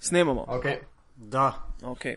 Snemamo. 0.00 0.44
Okay. 0.48 0.76
Da. 1.16 1.52
Okay. 1.82 2.14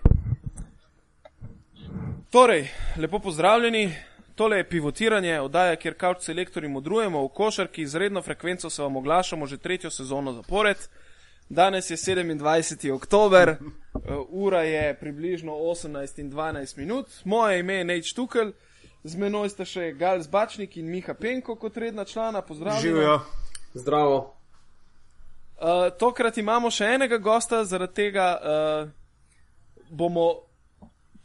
Torej, 2.32 2.70
lepo 2.98 3.20
pozdravljeni. 3.20 3.96
Tole 4.36 4.58
je 4.58 4.70
pivotiranje, 4.70 5.40
oddaja, 5.42 5.76
kjer 5.76 5.94
kavč 5.94 6.24
selektori 6.24 6.68
modrujemo 6.68 7.24
v 7.24 7.30
košarki, 7.30 7.86
z 7.86 7.96
redno 7.96 8.22
frekvenco 8.22 8.70
se 8.70 8.82
vam 8.82 8.96
oglašamo 8.96 9.46
že 9.46 9.58
tretjo 9.58 9.90
sezono 9.90 10.34
zapored. 10.34 10.78
Danes 11.50 11.90
je 11.90 11.98
27. 11.98 12.92
oktober, 12.92 13.56
ura 14.30 14.62
je 14.62 14.96
približno 15.00 15.52
18 15.52 16.20
in 16.20 16.32
12 16.32 16.78
minut. 16.78 17.08
Moje 17.26 17.60
ime 17.60 17.74
je 17.74 17.84
Nate 17.84 18.08
Štukel, 18.08 18.52
z 19.04 19.16
menoj 19.16 19.50
sta 19.50 19.66
še 19.66 19.92
Gal 19.92 20.22
Zbačnik 20.22 20.78
in 20.78 20.90
Miha 20.90 21.14
Penko 21.14 21.56
kot 21.56 21.78
redna 21.78 22.06
člana. 22.06 22.42
Pozdravljeni. 22.42 22.82
Živijo. 22.82 23.20
Zdravo. 23.74 24.41
Uh, 25.62 25.92
tokrat 26.00 26.38
imamo 26.42 26.72
še 26.74 26.88
enega 26.96 27.20
gosta, 27.22 27.60
zaradi 27.70 27.94
tega 27.94 28.28
uh, 28.42 28.88
bomo 29.90 30.48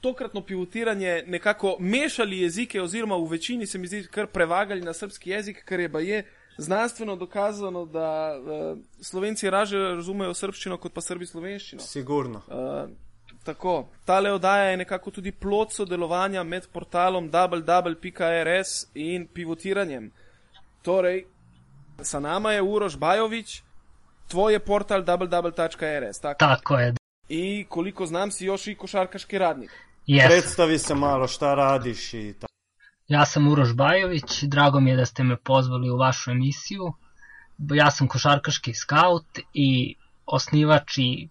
tokratno 0.05 0.43
pivotiranje 0.45 1.23
nekako 1.27 1.77
mešali 1.81 2.43
jezike, 2.43 2.83
oziroma 2.83 3.17
v 3.17 3.31
večini 3.31 3.67
se 3.67 3.79
mi 3.79 3.89
zdi 3.89 4.03
kar 4.13 4.27
prevagali 4.27 4.85
na 4.85 4.93
srpski 4.93 5.31
jezik, 5.31 5.65
ker 5.65 5.81
je 5.81 5.93
pa 5.93 6.01
je 6.01 6.21
znanstveno 6.59 7.17
dokazano, 7.17 7.87
da 7.87 8.37
uh, 8.37 8.79
slovenci 9.01 9.51
raže 9.51 9.79
razumejo 9.79 10.35
srpščino 10.35 10.77
kot 10.79 10.93
pa 10.93 11.01
srbi 11.01 11.27
slovenščino. 11.27 11.83
Sigurno. 11.83 12.43
Uh, 12.47 12.91
tako, 13.45 13.89
tale 14.05 14.33
oddaja 14.33 14.71
je 14.71 14.77
nekako 14.85 15.11
tudi 15.11 15.33
plod 15.33 15.73
sodelovanja 15.73 16.43
med 16.43 16.69
portalom 16.73 17.31
www.rs 17.33 18.87
in 18.95 19.27
pivotiranjem. 19.33 20.11
Torej, 20.83 21.25
sa 22.03 22.21
nama 22.21 22.53
je 22.53 22.63
Uroš 22.63 22.99
Bajović, 22.99 23.63
tvoj 24.29 24.53
je 24.53 24.59
portal 24.59 25.05
www.rs. 25.05 26.21
Tako? 26.21 26.39
Tako 26.39 26.79
je. 26.79 26.95
I 27.29 27.67
koliko 27.69 28.07
znam 28.07 28.31
si 28.31 28.47
još 28.47 28.67
i 28.67 28.75
košarkaški 28.75 29.39
radnik. 29.39 29.71
Yes. 30.07 30.27
Predstavi 30.27 30.79
se 30.79 30.95
malo 30.95 31.29
šta 31.29 31.55
radiš 31.55 32.15
i 32.15 32.35
tako. 32.41 32.53
Ja 33.09 33.27
sam 33.27 33.49
Uroš 33.49 33.75
Bajović, 33.75 34.43
drago 34.43 34.81
mi 34.81 34.91
je 34.91 34.97
da 34.97 35.07
ste 35.07 35.25
me 35.25 35.37
pozvali 35.37 35.91
u 35.91 35.97
vašu 35.97 36.31
emisiju. 36.31 36.93
Ja 37.59 37.91
sam 37.91 38.09
košarkaški 38.09 38.75
skaut 38.75 39.39
i 39.55 39.97
osnivač 40.27 40.99
i 40.99 41.29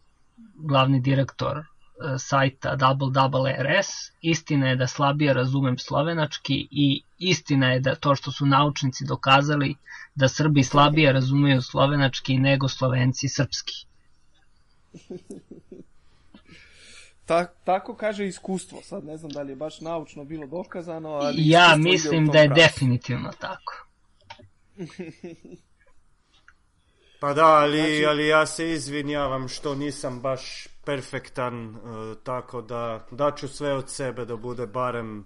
glavni 0.55 0.99
direktor 0.99 1.63
sajta 2.19 2.75
Double 2.75 3.11
Double 3.11 3.55
RS. 3.59 3.87
Istina 4.21 4.69
je 4.69 4.75
da 4.75 4.87
slabije 4.87 5.33
razumem 5.33 5.77
slovenački 5.77 6.67
i 6.71 7.01
istina 7.17 7.71
je 7.71 7.79
da 7.79 7.95
to 7.95 8.15
što 8.15 8.31
su 8.31 8.45
naučnici 8.45 9.05
dokazali 9.05 9.75
da 10.15 10.27
Srbi 10.27 10.63
slabije 10.63 11.13
razumeju 11.13 11.61
slovenački 11.61 12.37
nego 12.37 12.67
Slovenci 12.67 13.27
srpski. 13.27 13.73
Ta, 17.25 17.45
tako 17.45 17.95
kaže 17.95 18.27
iskustvo, 18.27 18.81
sad 18.81 19.05
ne 19.05 19.17
znam 19.17 19.31
da 19.31 19.41
li 19.41 19.51
je 19.51 19.55
baš 19.55 19.81
naučno 19.81 20.23
bilo 20.23 20.47
dokazano, 20.47 21.09
ali 21.09 21.49
Ja 21.49 21.75
mislim 21.77 22.27
da 22.27 22.39
je 22.39 22.47
pravi. 22.49 22.61
definitivno 22.61 23.31
tako. 23.39 23.87
Pa 27.19 27.33
da, 27.33 27.45
ali, 27.45 27.77
znači... 27.77 28.05
ali 28.05 28.27
ja 28.27 28.45
se 28.45 28.71
izvinjavam 28.71 29.47
što 29.47 29.75
nisam 29.75 30.19
baš 30.19 30.67
perfektan, 30.85 31.69
uh, 31.69 31.77
tako 32.23 32.61
da 32.61 33.05
daću 33.11 33.47
sve 33.47 33.73
od 33.73 33.89
sebe 33.89 34.25
da 34.25 34.35
bude 34.35 34.67
barem 34.67 35.25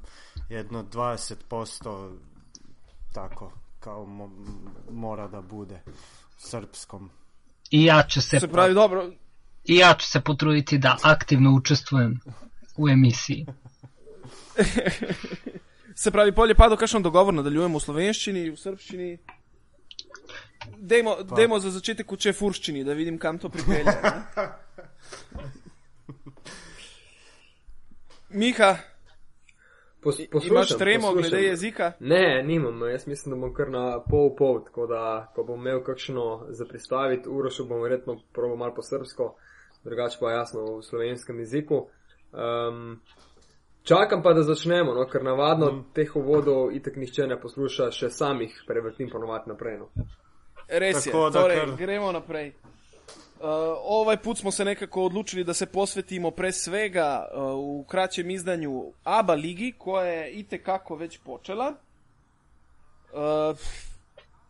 jedno 0.49 0.83
20% 0.83 2.17
tako 3.13 3.51
kao 3.79 4.05
mo 4.05 4.29
mora 4.91 5.27
da 5.27 5.41
bude 5.41 5.81
srpskom. 6.37 7.09
I 7.71 7.85
ja 7.85 8.03
ću 8.03 8.21
se, 8.21 8.39
se 8.39 8.47
pravi 8.47 8.73
dobro. 8.73 9.11
I 9.63 9.77
ja 9.77 9.93
ću 9.93 10.07
se 10.07 10.21
potruditi 10.21 10.77
da 10.77 10.97
aktivno 11.01 11.55
učestvujem 11.55 12.19
u 12.77 12.89
emisiji. 12.89 13.45
se 15.95 16.11
pravi, 16.11 16.35
polje 16.35 16.55
pa 16.55 16.69
do 16.69 16.77
kakšno 16.77 16.99
dogovor 16.99 17.33
nadaljujemo 17.33 17.77
v 17.77 17.81
slovenščini, 17.81 18.49
v 18.49 18.57
srpščini. 18.57 19.17
Dejmo, 20.77 21.15
pa. 21.29 21.35
dejmo 21.35 21.59
za 21.59 21.71
začetek 21.71 22.11
v 22.11 22.17
čefurščini, 22.17 22.83
da 22.83 22.93
vidim, 22.93 23.17
kam 23.17 23.39
to 23.39 23.49
pripelje. 23.49 23.93
Miha, 28.29 28.77
Pos, 30.01 30.19
imaš 30.47 30.77
tremo 30.77 31.13
glede 31.13 31.41
jezika? 31.43 31.91
Ne, 31.99 32.43
nimam. 32.43 32.89
Jaz 32.89 33.07
mislim, 33.07 33.35
da 33.35 33.39
bom 33.41 33.53
kar 33.53 33.69
na 33.69 33.99
pol 34.09 34.35
pol, 34.35 34.63
tako 34.65 34.87
da 34.87 35.31
ko 35.35 35.43
bom 35.43 35.59
imel 35.59 35.83
kakšno 35.83 36.45
za 36.49 36.65
pristaviti, 36.65 37.29
urošil 37.29 37.65
bom 37.65 37.81
verjetno 37.81 38.19
probo 38.33 38.55
malo 38.55 38.75
po 38.75 38.81
srpsko, 38.81 39.35
drugače 39.83 40.17
pa 40.19 40.31
jasno 40.31 40.77
v 40.77 40.83
slovenskem 40.83 41.39
jeziku. 41.39 41.87
Um, 42.31 43.01
čakam 43.83 44.23
pa, 44.23 44.33
da 44.33 44.43
začnemo, 44.43 44.93
no, 44.93 45.05
ker 45.07 45.23
navadno 45.23 45.71
mm. 45.71 45.83
teh 45.93 46.15
uvodov 46.15 46.73
itek 46.75 46.95
nihče 46.95 47.27
ne 47.27 47.39
posluša, 47.41 47.91
še 47.91 48.09
samih 48.09 48.63
prevrtim 48.67 49.09
ponovati 49.09 49.49
naprej. 49.49 49.79
No. 49.79 49.89
Res 50.67 51.05
je, 51.05 51.11
tako, 51.11 51.29
torej, 51.33 51.59
kar... 51.59 51.75
gremo 51.77 52.11
naprej. 52.11 52.53
Uh, 53.39 53.45
ovaj 53.83 54.17
put 54.17 54.37
smo 54.37 54.51
se 54.51 54.65
nekako 54.65 55.03
odlučili 55.03 55.43
da 55.43 55.53
se 55.53 55.65
posvetimo 55.65 56.31
pre 56.31 56.51
svega 56.51 57.27
uh, 57.31 57.41
v 57.81 57.87
kraćem 57.87 58.29
izdanju 58.29 58.91
ABA 59.03 59.33
ligi 59.33 59.73
koja 59.77 60.05
je 60.05 60.31
itekako 60.31 60.95
već 60.95 61.17
počela. 61.17 61.73
Uh, 63.13 63.57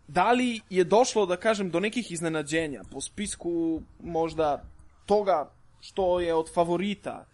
da 0.08 0.32
li 0.32 0.62
je 0.70 0.84
došlo, 0.84 1.26
da 1.26 1.38
kažem, 1.38 1.70
do 1.70 1.80
nekih 1.80 2.12
iznenađenja 2.12 2.82
po 2.92 3.02
spisku 3.02 3.82
možda 4.04 4.64
toga 5.06 5.52
što 5.80 6.20
je 6.20 6.34
od 6.34 6.54
favorita, 6.54 7.26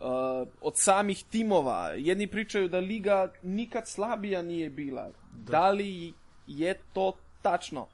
uh, 0.00 0.48
od 0.60 0.72
samih 0.76 1.24
timova. 1.30 1.88
Jedni 1.96 2.26
pričaju 2.26 2.68
da 2.68 2.78
liga 2.78 3.32
nikad 3.42 3.88
slabija 3.88 4.42
nije 4.42 4.70
bila. 4.70 5.10
Da, 5.32 5.50
da 5.50 5.70
li 5.70 6.12
je 6.46 6.74
to 6.92 7.12
tačno? 7.42 7.86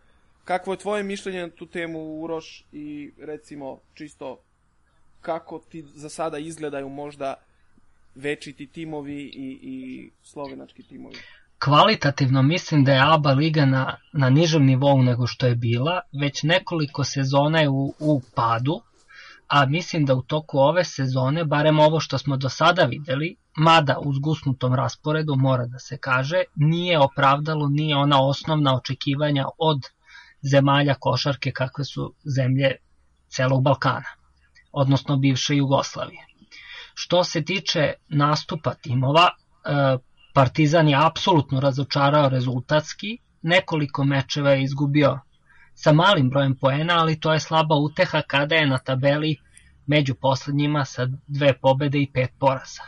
Kakvo 0.44 0.72
je 0.72 0.78
tvoje 0.78 1.02
mišljenje 1.02 1.42
na 1.42 1.50
tu 1.50 1.66
temu, 1.66 2.20
Uroš, 2.20 2.64
i 2.72 3.10
recimo 3.18 3.78
čisto 3.94 4.38
kako 5.20 5.58
ti 5.58 5.82
za 5.94 6.08
sada 6.08 6.38
izgledaju 6.38 6.88
možda 6.88 7.34
veći 8.14 8.52
ti 8.52 8.66
timovi 8.66 9.22
i, 9.22 9.58
i 9.62 10.10
slovenački 10.22 10.82
timovi? 10.82 11.16
Kvalitativno 11.58 12.42
mislim 12.42 12.84
da 12.84 12.92
je 12.92 13.14
ABA 13.14 13.32
liga 13.32 13.66
na, 13.66 13.96
na 14.12 14.30
nižem 14.30 14.64
nivou 14.64 15.02
nego 15.02 15.26
što 15.26 15.46
je 15.46 15.54
bila, 15.54 16.00
već 16.20 16.42
nekoliko 16.42 17.04
sezona 17.04 17.60
je 17.60 17.68
u, 17.68 17.94
u 17.98 18.20
padu, 18.34 18.80
a 19.48 19.66
mislim 19.66 20.04
da 20.04 20.14
u 20.14 20.22
toku 20.22 20.58
ove 20.58 20.84
sezone, 20.84 21.44
barem 21.44 21.78
ovo 21.80 22.00
što 22.00 22.18
smo 22.18 22.36
do 22.36 22.48
sada 22.48 22.84
videli, 22.84 23.36
mada 23.56 23.98
u 23.98 24.12
zgusnutom 24.14 24.74
rasporedu 24.74 25.36
mora 25.36 25.66
da 25.66 25.78
se 25.78 25.98
kaže, 25.98 26.42
nije 26.54 26.98
opravdalo 27.00 27.68
nije 27.68 27.96
ona 27.96 28.22
osnovna 28.26 28.76
očekivanja 28.76 29.46
od 29.58 29.78
zemalja 30.42 30.94
košarke 30.94 31.52
kakve 31.52 31.84
su 31.84 32.14
zemlje 32.36 32.76
celog 33.28 33.62
Balkana, 33.62 34.12
odnosno 34.72 35.16
bivše 35.16 35.56
Jugoslavije. 35.56 36.26
Što 36.94 37.24
se 37.24 37.44
tiče 37.44 37.92
nastupa 38.08 38.74
timova, 38.74 39.28
e, 39.28 39.98
Partizan 40.34 40.88
je 40.88 40.96
apsolutno 41.06 41.60
razočarao 41.60 42.28
rezultatski, 42.28 43.18
nekoliko 43.42 44.04
mečeva 44.04 44.50
je 44.50 44.62
izgubio 44.62 45.20
sa 45.78 45.92
malim 45.92 46.30
brojem 46.30 46.56
poena, 46.56 46.98
ali 46.98 47.20
to 47.20 47.32
je 47.32 47.40
slaba 47.40 47.74
uteha 47.74 48.22
kada 48.22 48.54
je 48.54 48.66
na 48.66 48.78
tabeli 48.78 49.36
među 49.86 50.14
poslednjima 50.14 50.84
sa 50.84 51.06
dve 51.26 51.52
pobede 51.58 51.98
i 52.02 52.10
pet 52.12 52.30
poraza. 52.38 52.82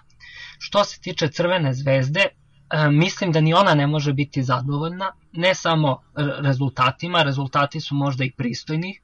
Što 0.58 0.84
se 0.84 1.00
tiče 1.00 1.28
Crvene 1.28 1.74
zvezde, 1.74 2.26
E, 2.70 2.90
mislim 2.90 3.32
da 3.32 3.40
ni 3.40 3.54
ona 3.54 3.74
ne 3.74 3.86
može 3.86 4.12
biti 4.12 4.42
zadovoljna, 4.42 5.12
ne 5.32 5.54
samo 5.54 6.02
rezultatima, 6.40 7.22
rezultati 7.22 7.80
su 7.80 7.94
možda 7.94 8.24
i 8.24 8.30
pristojni, 8.30 8.98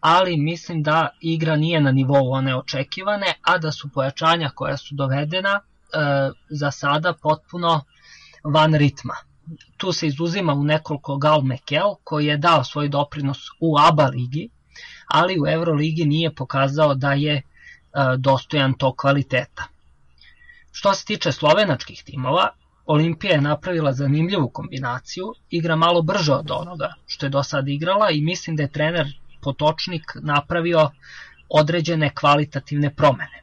ali 0.00 0.36
mislim 0.36 0.82
da 0.82 1.08
igra 1.20 1.56
nije 1.56 1.80
na 1.80 1.92
nivou 1.92 2.30
one 2.30 2.56
očekivane, 2.56 3.34
a 3.42 3.58
da 3.58 3.72
su 3.72 3.88
pojačanja 3.94 4.50
koja 4.54 4.76
su 4.76 4.94
dovedena 4.94 5.60
e, 5.60 5.60
za 6.50 6.70
sada 6.70 7.14
potpuno 7.22 7.84
van 8.44 8.74
ritma. 8.74 9.14
Tu 9.76 9.92
se 9.92 10.06
izuzima 10.06 10.52
u 10.54 10.64
nekoliko 10.64 11.16
Gal 11.16 11.42
Mekel 11.42 11.94
koji 12.04 12.26
je 12.26 12.36
dao 12.36 12.64
svoj 12.64 12.88
doprinos 12.88 13.38
u 13.60 13.78
ABA 13.78 14.06
ligi, 14.06 14.48
ali 15.06 15.40
u 15.40 15.46
Euroligi 15.48 16.04
nije 16.04 16.34
pokazao 16.34 16.94
da 16.94 17.12
je 17.12 17.34
e, 17.34 17.42
dostojan 18.18 18.74
tog 18.74 18.96
kvaliteta. 18.96 19.64
Što 20.72 20.94
se 20.94 21.04
tiče 21.04 21.32
slovenačkih 21.32 22.02
timova, 22.04 22.48
Olimpija 22.86 23.32
je 23.32 23.40
napravila 23.40 23.92
zanimljivu 23.92 24.48
kombinaciju, 24.48 25.34
igra 25.50 25.76
malo 25.76 26.02
brže 26.02 26.32
od 26.32 26.50
onoga 26.50 26.94
što 27.06 27.26
je 27.26 27.30
do 27.30 27.42
sada 27.42 27.70
igrala 27.70 28.10
i 28.10 28.20
mislim 28.20 28.56
da 28.56 28.62
je 28.62 28.72
trener 28.72 29.06
Potočnik 29.42 30.02
napravio 30.22 30.90
određene 31.48 32.10
kvalitativne 32.14 32.94
promene 32.94 33.42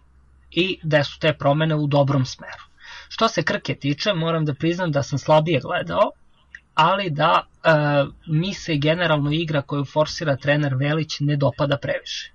i 0.51 0.80
da 0.83 1.03
su 1.03 1.19
te 1.19 1.33
promene 1.33 1.75
u 1.75 1.88
dobrom 1.88 2.25
smeru. 2.25 2.70
Što 3.13 3.28
se 3.28 3.44
Krke 3.44 3.75
tiče, 3.75 4.13
moram 4.13 4.46
da 4.46 4.54
priznam 4.54 4.92
da 4.92 5.04
sam 5.04 5.19
slabije 5.19 5.60
gledao, 5.60 6.12
ali 6.74 7.10
da 7.10 7.42
e, 7.42 7.72
mi 8.28 8.54
se 8.54 8.75
generalno 8.75 9.31
igra 9.31 9.62
koju 9.62 9.86
forsira 9.86 10.36
trener 10.36 10.75
Velić 10.75 11.19
ne 11.19 11.36
dopada 11.36 11.78
previše. 11.78 12.31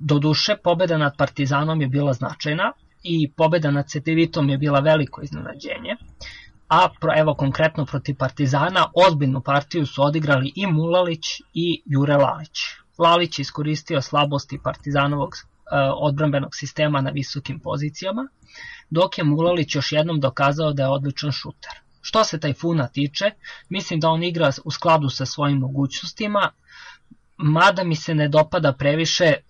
Doduše, 0.00 0.56
pobeda 0.64 0.98
nad 0.98 1.16
Partizanom 1.16 1.80
je 1.80 1.88
bila 1.88 2.12
značajna 2.12 2.72
i 3.02 3.32
pobeda 3.32 3.70
nad 3.70 3.88
Cetevitom 3.88 4.50
je 4.50 4.58
bila 4.58 4.80
veliko 4.80 5.22
iznenađenje, 5.22 5.96
a 6.68 6.88
evo 7.16 7.34
konkretno 7.34 7.86
protiv 7.86 8.16
Partizana 8.18 8.86
ozbiljnu 9.06 9.40
partiju 9.40 9.86
su 9.86 10.02
odigrali 10.02 10.52
i 10.56 10.66
Mulalić 10.66 11.26
i 11.54 11.82
Jure 11.86 12.16
Lalić. 12.16 12.58
Lalić 12.98 13.38
iskoristio 13.38 14.02
slabosti 14.02 14.60
Partizanovog 14.64 15.34
odbrambenog 15.96 16.50
sistema 16.54 17.00
na 17.00 17.10
visokim 17.10 17.60
pozicijama, 17.60 18.28
dok 18.90 19.18
je 19.18 19.24
Mulalić 19.24 19.74
još 19.74 19.92
jednom 19.92 20.20
dokazao 20.20 20.72
da 20.72 20.82
je 20.82 20.88
odličan 20.88 21.32
šuter. 21.32 21.72
Što 22.00 22.24
se 22.24 22.40
Tajfuna 22.40 22.88
tiče, 22.88 23.30
mislim 23.68 24.00
da 24.00 24.08
on 24.08 24.22
igra 24.22 24.50
u 24.64 24.70
skladu 24.70 25.08
sa 25.08 25.26
svojim 25.26 25.58
mogućnostima, 25.58 26.50
mada 27.36 27.84
mi 27.84 27.96
se 27.96 28.14
ne 28.14 28.28
dopada 28.28 28.72
previše 28.72 29.24
e, 29.24 29.40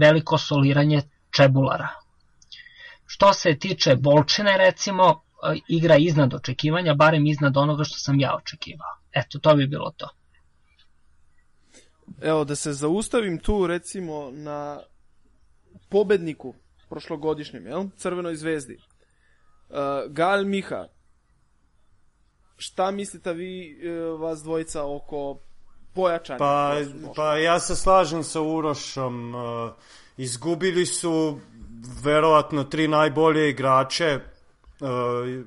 veliko 0.00 0.38
soliranje 0.38 1.02
Čebulara. 1.36 1.88
Što 3.06 3.32
se 3.32 3.58
tiče 3.58 3.96
Bolčine, 3.96 4.58
recimo, 4.58 5.04
e, 5.04 5.58
igra 5.68 5.96
iznad 5.96 6.34
očekivanja, 6.34 6.94
barem 6.94 7.26
iznad 7.26 7.56
onoga 7.56 7.84
što 7.84 7.98
sam 7.98 8.20
ja 8.20 8.36
očekivao. 8.36 8.96
Eto, 9.12 9.38
to 9.38 9.54
bi 9.54 9.66
bilo 9.66 9.90
to. 9.96 10.08
Evo, 12.22 12.44
da 12.44 12.54
se 12.54 12.72
zaustavim 12.72 13.38
tu, 13.38 13.66
recimo, 13.66 14.30
na 14.30 14.80
pobedniku 15.88 16.54
prošlogodišnjem, 16.88 17.66
jel? 17.66 17.84
Crvenoj 17.96 18.36
zvezdi. 18.36 18.78
Uh, 19.68 19.76
Gal 20.08 20.44
Miha, 20.44 20.86
šta 22.56 22.90
mislite 22.90 23.32
vi, 23.32 23.78
uh, 23.78 24.20
vas 24.20 24.42
dvojica, 24.42 24.84
oko 24.84 25.38
pojačanja? 25.94 26.38
Pa, 26.38 26.76
pa 27.16 27.36
ja 27.36 27.60
se 27.60 27.76
slažem 27.76 28.22
sa 28.22 28.40
Urošom. 28.40 29.34
Uh, 29.34 29.70
izgubili 30.16 30.86
su 30.86 31.40
verovatno 32.02 32.64
tri 32.64 32.88
najbolje 32.88 33.50
igrače 33.50 34.20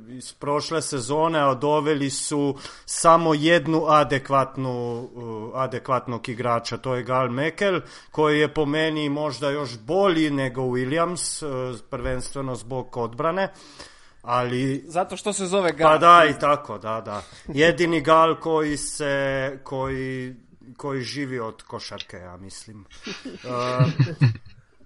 iz 0.09 0.33
prošle 0.33 0.81
sezone, 0.81 1.39
a 1.39 1.53
doveli 1.53 2.09
su 2.09 2.55
samo 2.85 3.33
jednu 3.33 3.85
adekvatnu, 3.87 5.09
uh, 5.13 5.51
adekvatnog 5.53 6.29
igrača, 6.29 6.77
to 6.77 6.95
je 6.95 7.03
Gal 7.03 7.29
Mekel, 7.29 7.81
koji 8.11 8.39
je 8.39 8.53
po 8.53 8.65
meni 8.65 9.09
možda 9.09 9.49
još 9.49 9.79
bolji 9.79 10.29
nego 10.29 10.61
Williams, 10.61 11.45
uh, 11.45 11.79
prvenstveno 11.89 12.55
zbog 12.55 12.97
odbrane. 12.97 13.53
Ali... 14.21 14.83
Zato 14.87 15.17
što 15.17 15.33
se 15.33 15.45
zove 15.45 15.71
Gal. 15.71 15.91
Pa 15.91 15.97
da, 15.97 16.25
i 16.29 16.39
tako, 16.39 16.77
da, 16.77 17.01
da. 17.01 17.23
Jedini 17.47 18.01
Gal 18.01 18.39
koji 18.39 18.77
se, 18.77 19.59
koji, 19.63 20.35
koji 20.77 21.01
živi 21.01 21.39
od 21.39 21.63
košarke, 21.63 22.17
ja 22.17 22.37
mislim. 22.37 22.85
Uh, 23.25 23.49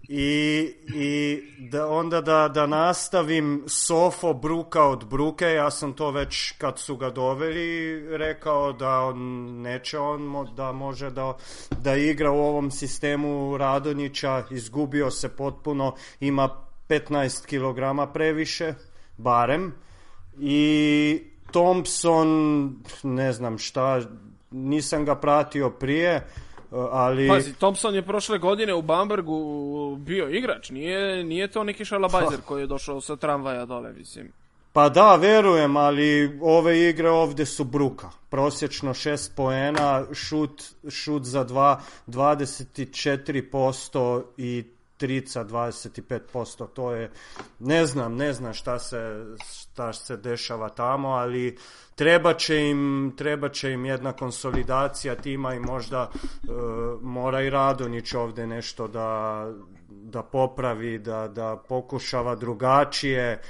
I, 0.09 0.73
i 0.95 1.41
da 1.59 1.87
onda 1.87 2.21
da, 2.21 2.47
da 2.47 2.67
nastavim 2.67 3.63
Sofo 3.67 4.33
Bruka 4.33 4.83
od 4.83 5.05
Bruke, 5.05 5.45
ja 5.45 5.71
sam 5.71 5.93
to 5.93 6.11
već 6.11 6.51
kad 6.51 6.79
su 6.79 6.97
ga 6.97 7.09
doveli 7.09 8.01
rekao 8.17 8.73
da 8.73 9.01
on 9.01 9.17
neće 9.61 9.99
on 9.99 10.47
da 10.55 10.71
može 10.71 11.09
da, 11.09 11.37
da 11.81 11.95
igra 11.95 12.31
u 12.31 12.39
ovom 12.39 12.71
sistemu 12.71 13.57
Radonjića, 13.57 14.43
izgubio 14.51 15.11
se 15.11 15.35
potpuno, 15.35 15.95
ima 16.19 16.49
15 16.89 17.45
kg 17.45 18.13
previše, 18.13 18.73
barem. 19.17 19.73
I 20.39 21.21
Thompson, 21.51 22.29
ne 23.03 23.33
znam 23.33 23.57
šta, 23.57 24.01
nisam 24.51 25.05
ga 25.05 25.15
pratio 25.15 25.69
prije, 25.69 26.27
ali... 26.71 27.27
Pazi, 27.27 27.53
Thompson 27.53 27.95
je 27.95 28.01
prošle 28.01 28.37
godine 28.37 28.73
u 28.73 28.81
Bambergu 28.81 29.95
bio 29.99 30.29
igrač, 30.29 30.69
nije, 30.69 31.23
nije 31.23 31.47
to 31.47 31.63
neki 31.63 31.85
šalabajzer 31.85 32.39
koji 32.45 32.61
je 32.61 32.67
došao 32.67 33.01
sa 33.01 33.15
tramvaja 33.15 33.65
dole, 33.65 33.93
mislim. 33.93 34.31
Pa 34.73 34.89
da, 34.89 35.15
verujem, 35.15 35.77
ali 35.77 36.39
ove 36.41 36.89
igre 36.89 37.09
ovde 37.09 37.45
su 37.45 37.63
bruka. 37.63 38.09
Prosječno 38.29 38.93
6 38.93 39.29
poena, 39.35 40.05
šut, 40.13 40.63
šut 40.89 41.23
za 41.23 41.45
2, 41.45 41.77
24% 42.07 44.23
i 44.37 44.63
trica 44.97 45.45
25%, 45.45 46.67
to 46.73 46.91
je, 46.91 47.11
ne 47.59 47.85
znam, 47.85 48.15
ne 48.15 48.33
znam 48.33 48.53
šta 48.53 48.79
se, 48.79 49.25
šta 49.53 49.93
se 49.93 50.17
dešava 50.17 50.69
tamo, 50.69 51.09
ali 51.09 51.57
treba 51.95 52.33
će 52.33 52.69
im, 52.69 53.13
treba 53.17 53.49
će 53.49 53.71
im 53.71 53.85
jedna 53.85 54.13
konsolidacija 54.13 55.15
tima 55.15 55.53
i 55.53 55.59
možda 55.59 56.11
e, 56.13 56.47
mora 57.01 57.41
i 57.41 57.49
Radonić 57.49 58.13
ovde 58.13 58.47
nešto 58.47 58.87
da, 58.87 59.45
da 59.89 60.23
popravi, 60.23 60.99
da, 60.99 61.27
da 61.27 61.63
pokušava 61.69 62.35
drugačije 62.35 63.41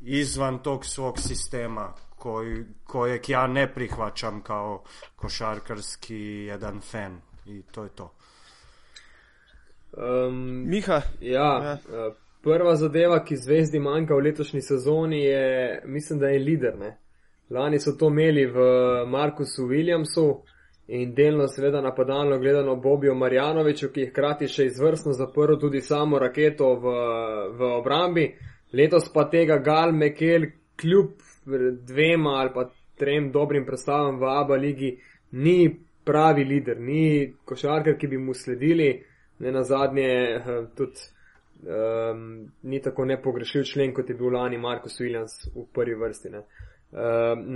izvan 0.00 0.58
tog 0.58 0.84
svog 0.84 1.18
sistema 1.18 1.92
koji, 2.16 2.64
kojeg 2.84 3.28
ja 3.28 3.46
ne 3.46 3.74
prihvaćam 3.74 4.42
kao 4.42 4.82
košarkarski 5.16 6.20
jedan 6.24 6.80
fan 6.80 7.20
i 7.46 7.62
to 7.62 7.82
je 7.82 7.88
to. 7.88 8.17
Um, 9.98 10.68
Miha. 10.68 11.02
Ja, 11.20 11.50
ja. 11.64 11.78
Uh, 11.88 12.14
prva 12.42 12.76
zadeva, 12.76 13.18
ki 13.24 13.36
zvezdi 13.36 13.80
manjka 13.82 14.14
v 14.14 14.28
letošnji 14.28 14.60
sezoni, 14.62 15.24
je, 15.24 15.82
mislim, 15.84 16.18
da 16.18 16.28
je 16.28 16.38
lider. 16.38 16.78
Ne? 16.78 16.96
Lani 17.50 17.80
so 17.80 17.96
to 17.98 18.08
imeli 18.08 18.46
v 18.46 18.58
Markusu 19.06 19.66
Williamsu 19.66 20.28
in 20.88 21.14
delno, 21.14 21.48
seveda, 21.48 21.80
napadalno 21.80 22.38
gledano 22.38 22.76
Bobijo 22.76 23.14
Marjanoviču, 23.14 23.90
ki 23.92 24.00
je 24.00 24.10
hkrati 24.10 24.48
še 24.48 24.68
izvrstno 24.70 25.12
zaprl 25.12 25.58
tudi 25.60 25.80
samo 25.80 26.18
raketo 26.18 26.74
v, 26.74 26.94
v 27.58 27.72
obrambi. 27.80 28.28
Letos 28.72 29.10
pa 29.12 29.26
tega 29.28 29.58
Gal 29.64 29.92
Mekel, 29.92 30.46
kljub 30.78 31.10
dvema 31.88 32.38
ali 32.38 32.50
pa 32.54 32.68
trem 32.98 33.32
dobrim 33.32 33.66
predstavam 33.66 34.18
v 34.20 34.30
Abu 34.30 34.54
Leigi, 34.54 34.94
ni 35.32 35.68
pravi 36.04 36.44
lider, 36.44 36.80
ni 36.80 37.34
košarkar, 37.44 37.98
ki 37.98 38.06
bi 38.06 38.18
mu 38.18 38.34
sledili 38.34 38.92
ne 39.38 39.52
na 39.52 39.62
zadnje, 39.62 40.08
eh, 40.08 40.66
tudi 40.76 41.00
um, 41.62 42.50
ni 42.62 42.82
tako 42.82 43.04
nepogrešil 43.04 43.64
člen, 43.64 43.94
kot 43.94 44.08
je 44.08 44.14
bil 44.14 44.32
lani 44.32 44.58
Markus 44.58 45.00
Williams 45.00 45.48
v 45.54 45.66
prvi 45.74 45.94
vrsti. 45.94 46.28
Um, 46.28 46.42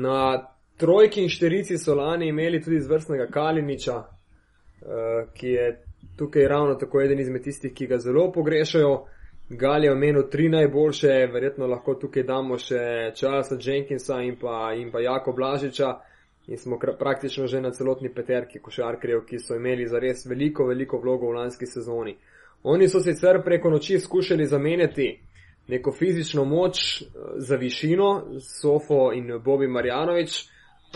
na 0.00 0.49
trojki 0.76 1.23
in 1.23 1.29
šterici 1.29 1.79
so 1.79 1.94
lani 1.94 2.29
imeli 2.29 2.62
tudi 2.62 2.76
izvrstnega 2.76 3.26
Kaliniča, 3.26 3.96
uh, 3.96 5.32
ki 5.34 5.49
je 5.49 5.82
tukaj 6.17 6.49
ravno 6.49 6.75
tako 6.75 7.00
eden 7.00 7.20
izmed 7.20 7.43
tistih, 7.43 7.75
ki 7.75 7.87
ga 7.87 7.99
zelo 7.99 8.32
pogrešajo. 8.32 9.07
Gal 9.49 9.85
je 9.85 9.92
omenil 9.92 10.30
tri 10.30 10.49
najboljše, 10.49 11.28
verjetno 11.33 11.66
lahko 11.66 11.95
tukaj 11.95 12.23
damo 12.23 12.57
še 12.59 13.12
Charlesa 13.14 13.59
Jenkinsa 13.61 14.23
in 14.23 14.38
pa, 14.40 14.73
in 14.76 14.90
pa 14.92 15.00
Jako 15.00 15.33
Blažiča 15.33 15.90
in 16.46 16.58
smo 16.58 16.78
praktično 16.99 17.46
že 17.46 17.61
na 17.61 17.70
celotni 17.70 18.14
peterki 18.14 18.58
košarkarjev, 18.58 19.25
ki 19.26 19.38
so 19.38 19.54
imeli 19.54 19.87
za 19.87 19.99
res 19.99 20.26
veliko, 20.26 20.66
veliko 20.66 20.99
vlogo 20.99 21.26
v 21.26 21.37
lanski 21.37 21.66
sezoni. 21.66 22.16
Oni 22.62 22.88
so 22.88 23.00
sicer 23.00 23.42
preko 23.44 23.70
noči 23.70 23.99
skušali 23.99 24.46
zamenjati 24.46 25.20
neko 25.68 25.92
fizično 25.92 26.44
moč 26.44 27.02
eh, 27.02 27.06
za 27.37 27.56
višino, 27.56 28.38
Sofo 28.40 29.12
in 29.14 29.38
Bobi 29.44 29.68
Marjanovič, 29.68 30.49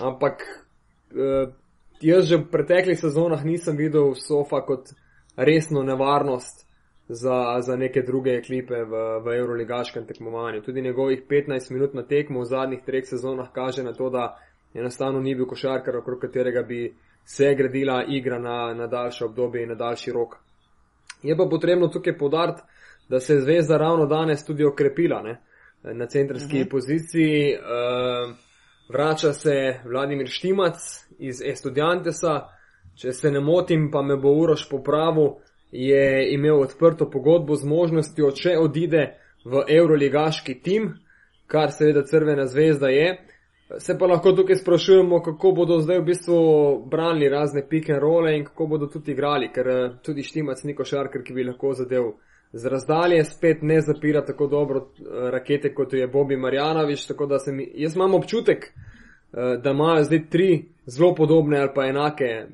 ampak 0.03 0.43
eh, 0.43 1.53
jaz 2.01 2.29
že 2.29 2.37
v 2.37 2.51
preteklih 2.51 2.99
sezonah 3.01 3.45
nisem 3.45 3.77
videl 3.77 4.15
Sofa 4.15 4.61
kot 4.67 4.91
resno 5.37 5.83
nevarnost 5.83 6.67
za, 7.09 7.59
za 7.61 7.77
neke 7.77 8.03
druge 8.03 8.37
eklipe 8.37 8.75
v, 8.75 9.03
v 9.25 9.37
Euroligaškem 9.39 10.07
tekmovanju. 10.07 10.63
Tudi 10.63 10.83
njegovih 10.83 11.23
15 11.31 11.73
minut 11.73 11.95
na 11.95 12.03
tekmo 12.03 12.41
v 12.41 12.45
zadnjih 12.45 12.83
treh 12.87 13.05
sezonah 13.07 13.53
kaže 13.53 13.83
na 13.83 13.93
to, 13.93 14.11
da 14.11 14.39
enostavno 14.79 15.21
ni 15.21 15.35
bil 15.35 15.47
košarkar, 15.47 15.97
okrog 15.97 16.21
katerega 16.21 16.63
bi 16.63 16.95
se 17.25 17.55
gradila 17.55 18.05
igra 18.09 18.39
na, 18.39 18.75
na 18.75 18.87
daljše 18.87 19.25
obdobje 19.25 19.63
in 19.63 19.69
na 19.69 19.75
daljši 19.75 20.13
rok. 20.13 20.37
Je 21.23 21.37
pa 21.37 21.47
potrebno 21.51 21.89
tukaj 21.89 22.19
podariti, 22.19 22.63
da 23.09 23.21
se 23.21 23.35
je 23.35 23.41
zvezda 23.41 23.77
ravno 23.77 24.07
danes 24.07 24.45
tudi 24.45 24.65
okrepila 24.65 25.23
ne? 25.23 25.41
na 25.83 26.07
centrski 26.07 26.47
uh 26.47 26.53
mhm. 26.53 26.63
-huh. 26.63 26.71
poziciji. 26.71 27.55
Uh, 27.55 28.37
vrača 28.89 29.33
se 29.33 29.81
Vladimir 29.85 30.27
Štimac 30.29 30.77
iz 31.19 31.43
Estudiantesa, 31.45 32.49
če 32.95 33.13
se 33.13 33.31
ne 33.31 33.41
motim, 33.41 33.91
pa 33.91 34.03
me 34.03 34.17
bo 34.17 34.33
Uroš 34.33 34.69
popravil, 34.71 35.29
je 35.73 36.35
imel 36.35 36.61
odprto 36.61 37.11
pogodbo 37.11 37.55
z 37.55 37.65
možnostjo, 37.65 38.31
če 38.31 38.59
odide 38.59 39.19
v 39.45 39.65
Euroligaški 39.69 40.55
tim, 40.63 40.95
kar 41.47 41.73
seveda 41.73 42.03
Crvena 42.05 42.47
zvezda 42.47 42.89
je. 42.89 43.19
Se 43.79 43.99
pa 43.99 44.07
lahko 44.07 44.33
tukaj 44.33 44.57
sprašujemo, 44.57 45.23
kako 45.23 45.51
bodo 45.53 45.81
zdaj 45.81 45.99
v 45.99 46.05
bistvu 46.05 46.37
branili 46.91 47.29
razne 47.29 47.65
pick 47.69 47.91
and 47.91 47.99
roll 47.99 48.29
in 48.29 48.45
kako 48.45 48.67
bodo 48.67 48.87
tudi 48.87 49.13
igrali, 49.13 49.49
ker 49.53 49.69
eh, 49.69 49.97
tudi 50.03 50.23
Štimac 50.23 50.63
ni 50.65 50.75
košarkar, 50.75 51.25
ki 51.27 51.35
bi 51.35 51.45
lahko 51.45 51.73
zadev 51.75 52.13
z 52.53 52.71
razdalje, 52.71 53.25
spet 53.25 53.63
ne 53.63 53.81
zapira 53.81 54.23
tako 54.25 54.47
dobro 54.47 54.79
eh, 54.79 55.31
rakete, 55.35 55.75
kot 55.75 55.93
je 55.93 56.07
Bobi 56.07 56.37
Marjanovič, 56.37 57.07
tako 57.07 57.27
da 57.27 57.39
mi, 57.53 57.67
jaz 57.75 57.97
imam 57.97 58.15
občutek, 58.15 58.71
eh, 58.71 59.57
da 59.63 59.71
imajo 59.71 60.05
zdaj 60.05 60.29
tri 60.31 60.51
zelo 60.87 61.15
podobne 61.15 61.59
ali 61.59 61.75
pa 61.75 61.87
enake 61.91 62.47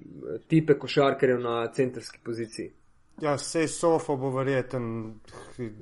tipe 0.49 0.78
košarkarjev 0.78 1.40
na 1.40 1.66
centrski 1.73 2.19
poziciji. 2.25 2.71
Ja, 3.21 3.35
vse 3.35 3.69
sofo 3.69 4.16
bo 4.16 4.31
verjeten. 4.31 5.14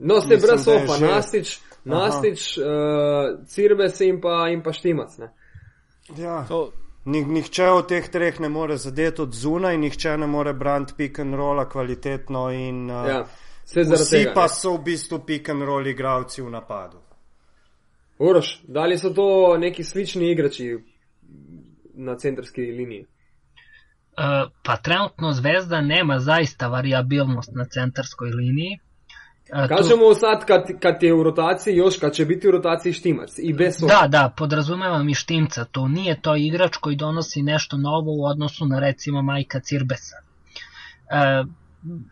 No, 0.01 0.21
se 0.21 0.37
brez 0.37 0.65
sofa, 0.65 0.97
že... 0.99 1.07
Nastič, 1.07 1.61
Nastič 1.85 2.59
uh, 2.59 3.47
Cirbes 3.47 4.01
in 4.01 4.21
pa, 4.21 4.49
in 4.49 4.63
pa 4.63 4.73
Štimac. 4.73 5.19
Ne? 5.19 5.31
Ja. 6.17 6.45
To... 6.49 6.73
Nih, 7.05 7.27
nihče 7.27 7.65
od 7.73 7.87
teh 7.89 8.09
treh 8.13 8.41
ne 8.41 8.49
more 8.53 8.77
zadeti 8.77 9.23
od 9.23 9.33
zunaj, 9.33 9.79
nihče 9.79 10.19
ne 10.21 10.27
more 10.27 10.53
braniti 10.53 10.93
pick 10.97 11.19
and 11.19 11.35
rolla 11.35 11.65
kvalitetno. 11.69 12.51
In, 12.53 12.91
uh, 12.91 13.09
ja, 13.09 13.23
vsi 13.65 13.85
tega, 14.11 14.35
pa 14.35 14.43
ne? 14.43 14.53
so 14.53 14.75
v 14.77 14.83
bistvu 14.85 15.23
pick 15.27 15.49
and 15.49 15.65
roll 15.65 15.87
igravci 15.87 16.43
v 16.43 16.51
napadu. 16.51 17.01
Uroš, 18.21 18.61
da 18.69 18.85
li 18.85 18.99
so 18.99 19.11
to 19.17 19.57
neki 19.59 19.85
slični 19.85 20.29
igrači 20.31 20.77
na 21.95 22.19
centrski 22.19 22.61
liniji? 22.61 23.07
Uh, 24.21 24.51
pa 24.63 24.77
trenutno 24.77 25.33
Zvezda 25.33 25.81
nema 25.81 26.19
zaista 26.19 26.69
variabilnost 26.69 27.51
na 27.55 27.65
centarskoj 27.65 28.31
liniji. 28.31 28.79
Uh, 29.53 29.69
Kažemo 29.69 30.09
tu... 30.09 30.15
sad 30.15 30.45
kad, 30.45 30.81
kad 30.81 31.03
je 31.03 31.15
u 31.15 31.23
rotaciji, 31.23 31.77
još 31.77 31.99
kad 31.99 32.13
će 32.13 32.25
biti 32.25 32.49
u 32.49 32.51
rotaciji 32.51 32.93
Štimac 32.93 33.39
i 33.39 33.53
bez 33.53 33.81
Da, 33.81 34.09
da, 34.09 34.33
podrazumevam 34.37 35.09
i 35.09 35.15
Štimca, 35.15 35.65
to 35.65 35.89
nije 35.89 36.21
to 36.21 36.37
igrač 36.37 36.77
koji 36.77 36.97
donosi 36.97 37.43
nešto 37.43 37.77
novo 37.77 38.13
u 38.13 38.25
odnosu 38.25 38.67
na 38.67 38.79
recimo 38.79 39.23
Majka 39.23 39.61
Cirbesa. 39.61 40.17
Uh, 40.21 41.49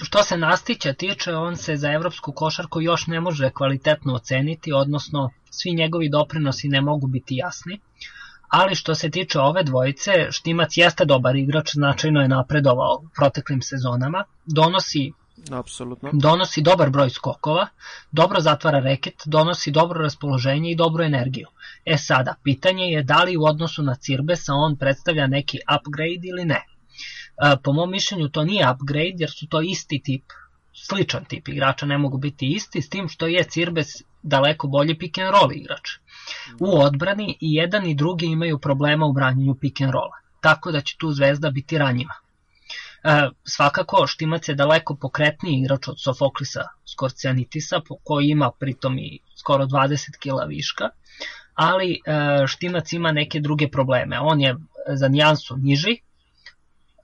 što 0.03 0.23
se 0.23 0.37
Nastića 0.37 0.93
tiče, 0.93 1.35
on 1.35 1.57
se 1.57 1.77
za 1.77 1.93
evropsku 1.93 2.33
košarku 2.33 2.81
još 2.81 3.07
ne 3.07 3.21
može 3.21 3.51
kvalitetno 3.51 4.15
oceniti, 4.15 4.73
odnosno 4.73 5.31
svi 5.51 5.75
njegovi 5.75 6.09
doprinosi 6.09 6.69
ne 6.69 6.81
mogu 6.81 7.07
biti 7.07 7.37
jasni. 7.37 7.75
Uh, 7.75 8.18
ali 8.49 8.75
što 8.75 8.95
se 8.95 9.11
tiče 9.11 9.41
ove 9.41 9.63
dvojice, 9.63 10.13
Štimac 10.31 10.77
jeste 10.77 11.05
dobar 11.05 11.37
igrač, 11.37 11.73
značajno 11.75 12.21
je 12.21 12.29
napredovao 12.29 13.01
u 13.03 13.09
proteklim 13.17 13.63
sezonama, 13.63 14.25
donosi 14.47 15.13
Apsolutno. 15.51 16.11
Donosi 16.13 16.63
dobar 16.63 16.91
broj 16.91 17.11
skokova, 17.11 17.67
dobro 18.13 18.41
zatvara 18.41 18.79
reket, 18.79 19.23
donosi 19.25 19.71
dobro 19.71 20.03
raspoloženje 20.03 20.71
i 20.71 20.77
dobru 20.77 21.05
energiju. 21.05 21.47
E 21.85 21.99
sada, 21.99 22.35
pitanje 22.45 22.85
je 22.85 23.03
da 23.03 23.23
li 23.23 23.37
u 23.37 23.45
odnosu 23.45 23.83
na 23.83 23.95
Cirbesa 23.95 24.53
on 24.55 24.77
predstavlja 24.77 25.27
neki 25.27 25.59
upgrade 25.79 26.29
ili 26.29 26.45
ne. 26.45 26.55
E, 26.65 27.57
po 27.65 27.73
mom 27.73 27.91
mišljenju 27.91 28.29
to 28.29 28.45
nije 28.45 28.71
upgrade 28.71 29.17
jer 29.19 29.31
su 29.31 29.47
to 29.47 29.61
isti 29.61 30.01
tip, 30.05 30.25
sličan 30.73 31.25
tip 31.25 31.49
igrača, 31.49 31.87
ne 31.87 31.99
mogu 31.99 32.19
biti 32.19 32.53
isti, 32.57 32.83
s 32.83 32.89
tim 32.89 33.09
što 33.09 33.27
je 33.27 33.45
Cirbes 33.45 33.87
daleko 34.23 34.69
bolji 34.69 34.99
pick 34.99 35.19
and 35.19 35.31
roll 35.31 35.53
igrač 35.53 35.99
u 36.61 36.81
odbrani 36.81 37.37
i 37.41 37.55
jedan 37.55 37.87
i 37.87 37.95
drugi 37.95 38.27
imaju 38.27 38.59
problema 38.59 39.07
u 39.07 39.13
branjenju 39.13 39.55
pick 39.55 39.81
and 39.81 39.93
rolla, 39.93 40.17
tako 40.41 40.73
da 40.73 40.81
će 40.81 40.97
tu 40.99 41.13
Zvezda 41.13 41.51
biti 41.51 41.79
ranjiva. 41.79 42.15
E, 43.05 43.29
svakako, 43.45 44.07
Štimac 44.07 44.49
je 44.49 44.55
daleko 44.55 44.97
pokretniji 44.97 45.59
igrač 45.59 45.89
od 45.89 46.01
Sofoklisa 46.01 46.63
Skorcianitisa, 46.87 47.81
koji 48.05 48.29
ima 48.29 48.51
pritom 48.59 48.99
i 48.99 49.19
skoro 49.37 49.65
20 49.65 50.19
kila 50.19 50.45
viška, 50.45 50.89
ali 51.55 51.93
e, 51.93 52.47
Štimac 52.47 52.93
ima 52.93 53.13
neke 53.13 53.41
druge 53.41 53.71
probleme. 53.71 54.21
On 54.21 54.41
je 54.41 54.57
za 54.89 55.09
nijansu 55.09 55.57
niži, 55.57 56.01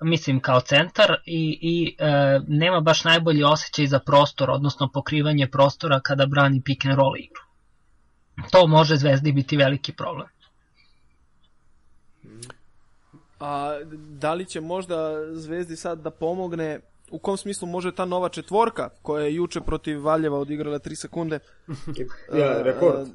mislim 0.05 0.41
kao 0.41 0.61
centar 0.61 1.17
i, 1.27 1.59
i 1.63 1.97
e, 1.99 2.41
nema 2.49 2.81
baš 2.81 3.05
najbolji 3.05 3.45
osjećaj 3.45 3.87
za 3.87 3.99
prostor, 3.99 4.51
odnosno 4.51 4.91
pokrivanje 4.93 5.47
prostora 5.47 6.01
kada 6.01 6.27
brani 6.27 6.63
pick 6.65 6.85
and 6.85 6.95
roll 6.95 7.17
igru. 7.17 7.43
To 8.51 8.67
može 8.67 8.97
Zvezdi 8.97 9.33
biti 9.33 9.57
veliki 9.57 9.93
problem. 9.93 10.29
A 13.41 13.79
da 14.09 14.35
li 14.35 14.47
će 14.47 14.61
možda 14.61 14.97
Zvezdi 15.33 15.77
sad 15.77 15.99
da 15.99 16.11
pomogne 16.11 16.81
u 17.11 17.19
kom 17.19 17.37
smislu 17.37 17.69
može 17.69 17.95
ta 17.95 18.05
nova 18.05 18.29
četvorka 18.29 18.89
koja 19.03 19.25
je 19.25 19.35
juče 19.35 19.61
protiv 19.61 20.05
Valjeva 20.05 20.39
odigrala 20.39 20.79
3 20.79 20.95
sekunde? 20.95 21.39
Ja, 22.39 22.63
rekord 22.63 23.09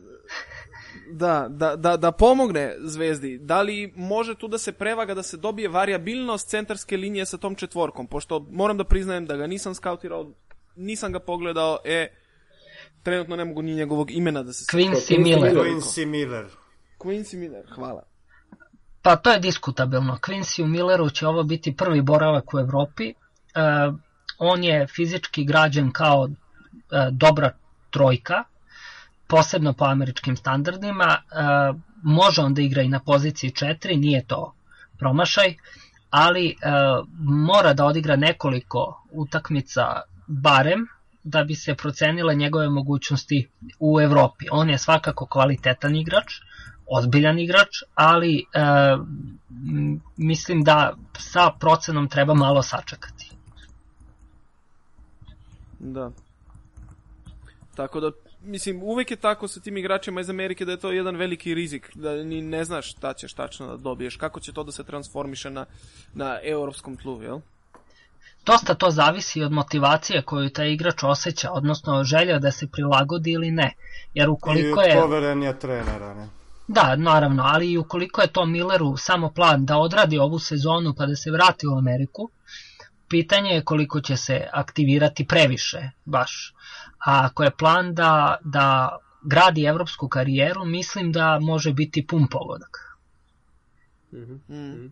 da, 1.11 1.47
da, 1.49 1.75
da, 1.75 1.97
da 1.97 2.11
pomogne 2.11 2.75
Zvezdi. 2.79 3.37
Da 3.37 3.61
li 3.61 3.93
može 3.95 4.35
tu 4.35 4.47
da 4.47 4.57
se 4.57 4.71
prevaga 4.71 5.13
da 5.13 5.23
se 5.23 5.37
dobije 5.37 5.69
variabilnost 5.69 6.49
centarske 6.49 6.97
linije 6.97 7.25
sa 7.25 7.37
tom 7.37 7.55
četvorkom? 7.55 8.07
Pošto 8.07 8.47
moram 8.51 8.77
da 8.77 8.83
priznajem 8.83 9.25
da 9.25 9.35
ga 9.35 9.47
nisam 9.47 9.75
skautirao, 9.75 10.31
nisam 10.75 11.11
ga 11.11 11.19
pogledao, 11.19 11.77
e, 11.85 12.07
trenutno 13.03 13.35
ne 13.35 13.45
mogu 13.45 13.61
ni 13.61 13.75
njegovog 13.75 14.11
imena 14.11 14.43
da 14.43 14.53
se 14.53 14.77
Quincy 14.77 15.23
Miller. 15.23 15.53
Quincy 15.53 16.05
Miller. 16.05 16.45
Quincy 16.99 17.37
Miller, 17.37 17.65
hvala. 17.75 18.03
Pa 19.01 19.15
to 19.15 19.31
je 19.31 19.39
diskutabilno. 19.39 20.17
Quincy 20.21 20.65
Milleru 20.65 21.09
će 21.09 21.27
ovo 21.27 21.43
biti 21.43 21.75
prvi 21.75 22.01
boravak 22.01 22.53
u 22.53 22.59
Evropi. 22.59 23.13
Uh, 23.13 23.95
on 24.37 24.63
je 24.63 24.87
fizički 24.87 25.43
građen 25.45 25.91
kao 25.91 26.21
uh, 26.21 26.31
dobra 27.11 27.51
trojka, 27.89 28.43
posebno 29.29 29.73
po 29.73 29.85
američkim 29.85 30.35
standardima. 30.35 31.05
Uh, 31.05 31.79
može 32.03 32.41
on 32.41 32.53
da 32.53 32.61
igra 32.61 32.81
i 32.81 32.89
na 32.89 32.99
poziciji 32.99 33.51
4, 33.51 33.99
nije 33.99 34.25
to 34.27 34.53
promašaj, 34.97 35.55
ali 36.09 36.55
uh, 36.55 37.07
mora 37.19 37.73
da 37.73 37.85
odigra 37.85 38.15
nekoliko 38.15 39.03
utakmica 39.11 40.01
barem 40.27 40.87
da 41.23 41.43
bi 41.43 41.55
se 41.55 41.75
procenile 41.75 42.35
njegove 42.35 42.69
mogućnosti 42.69 43.49
u 43.79 44.01
Evropi. 44.01 44.45
On 44.51 44.69
je 44.69 44.77
svakako 44.77 45.25
kvalitetan 45.25 45.95
igrač, 45.95 46.33
ozbiljan 46.87 47.39
igrač, 47.39 47.67
ali 47.95 48.37
e, 48.37 48.43
mislim 50.17 50.63
da 50.63 50.93
sa 51.17 51.51
procenom 51.59 52.09
treba 52.09 52.33
malo 52.33 52.61
sačekati. 52.61 53.31
Da. 55.79 56.11
Tako 57.75 57.99
da, 57.99 58.11
mislim, 58.41 58.83
uvek 58.83 59.11
je 59.11 59.17
tako 59.17 59.47
sa 59.47 59.59
tim 59.59 59.77
igračima 59.77 60.21
iz 60.21 60.29
Amerike 60.29 60.65
da 60.65 60.71
je 60.71 60.77
to 60.77 60.91
jedan 60.91 61.15
veliki 61.15 61.53
rizik, 61.53 61.91
da 61.95 62.23
ni 62.23 62.41
ne 62.41 62.63
znaš 62.63 62.91
šta 62.91 63.13
ćeš 63.13 63.33
tačno 63.33 63.67
da 63.67 63.77
dobiješ, 63.77 64.15
kako 64.15 64.39
će 64.39 64.53
to 64.53 64.63
da 64.63 64.71
se 64.71 64.83
transformiše 64.83 65.49
na, 65.49 65.65
na 66.13 66.39
evropskom 66.43 66.97
tlu, 66.97 67.21
jel? 67.21 67.39
Dosta 68.45 68.73
to 68.73 68.89
zavisi 68.91 69.43
od 69.43 69.51
motivacije 69.51 70.21
koju 70.21 70.49
taj 70.49 70.71
igrač 70.71 71.03
osjeća, 71.03 71.51
odnosno 71.51 72.03
želja 72.03 72.39
da 72.39 72.51
se 72.51 72.67
prilagodi 72.67 73.31
ili 73.31 73.51
ne. 73.51 73.73
Jer 74.13 74.29
ukoliko 74.29 74.81
I 74.83 74.91
od 74.91 75.01
poverenja 75.01 75.53
trenera, 75.53 76.13
ne? 76.13 76.27
Da, 76.67 76.95
naravno, 76.95 77.43
ali 77.45 77.71
i 77.71 77.77
ukoliko 77.77 78.21
je 78.21 78.27
to 78.27 78.45
Milleru 78.45 78.97
samo 78.97 79.29
plan 79.29 79.65
da 79.65 79.77
odradi 79.77 80.17
ovu 80.17 80.39
sezonu 80.39 80.93
pa 80.97 81.05
da 81.05 81.15
se 81.15 81.31
vrati 81.31 81.67
u 81.67 81.77
Ameriku, 81.77 82.29
pitanje 83.09 83.49
je 83.49 83.63
koliko 83.63 84.01
će 84.01 84.17
se 84.17 84.47
aktivirati 84.53 85.27
previše, 85.27 85.89
baš. 86.05 86.53
A 87.05 87.25
ako 87.25 87.43
je 87.43 87.51
plan 87.57 87.93
da, 87.93 88.37
da 88.43 88.97
gradi 89.23 89.63
evropsku 89.63 90.07
karijeru, 90.07 90.65
mislim 90.65 91.11
da 91.11 91.39
može 91.41 91.73
biti 91.73 92.07
pun 92.07 92.27
pogodak. 92.31 92.97
Mm 94.11 94.17
-hmm. 94.17 94.39
Mm. 94.49 94.91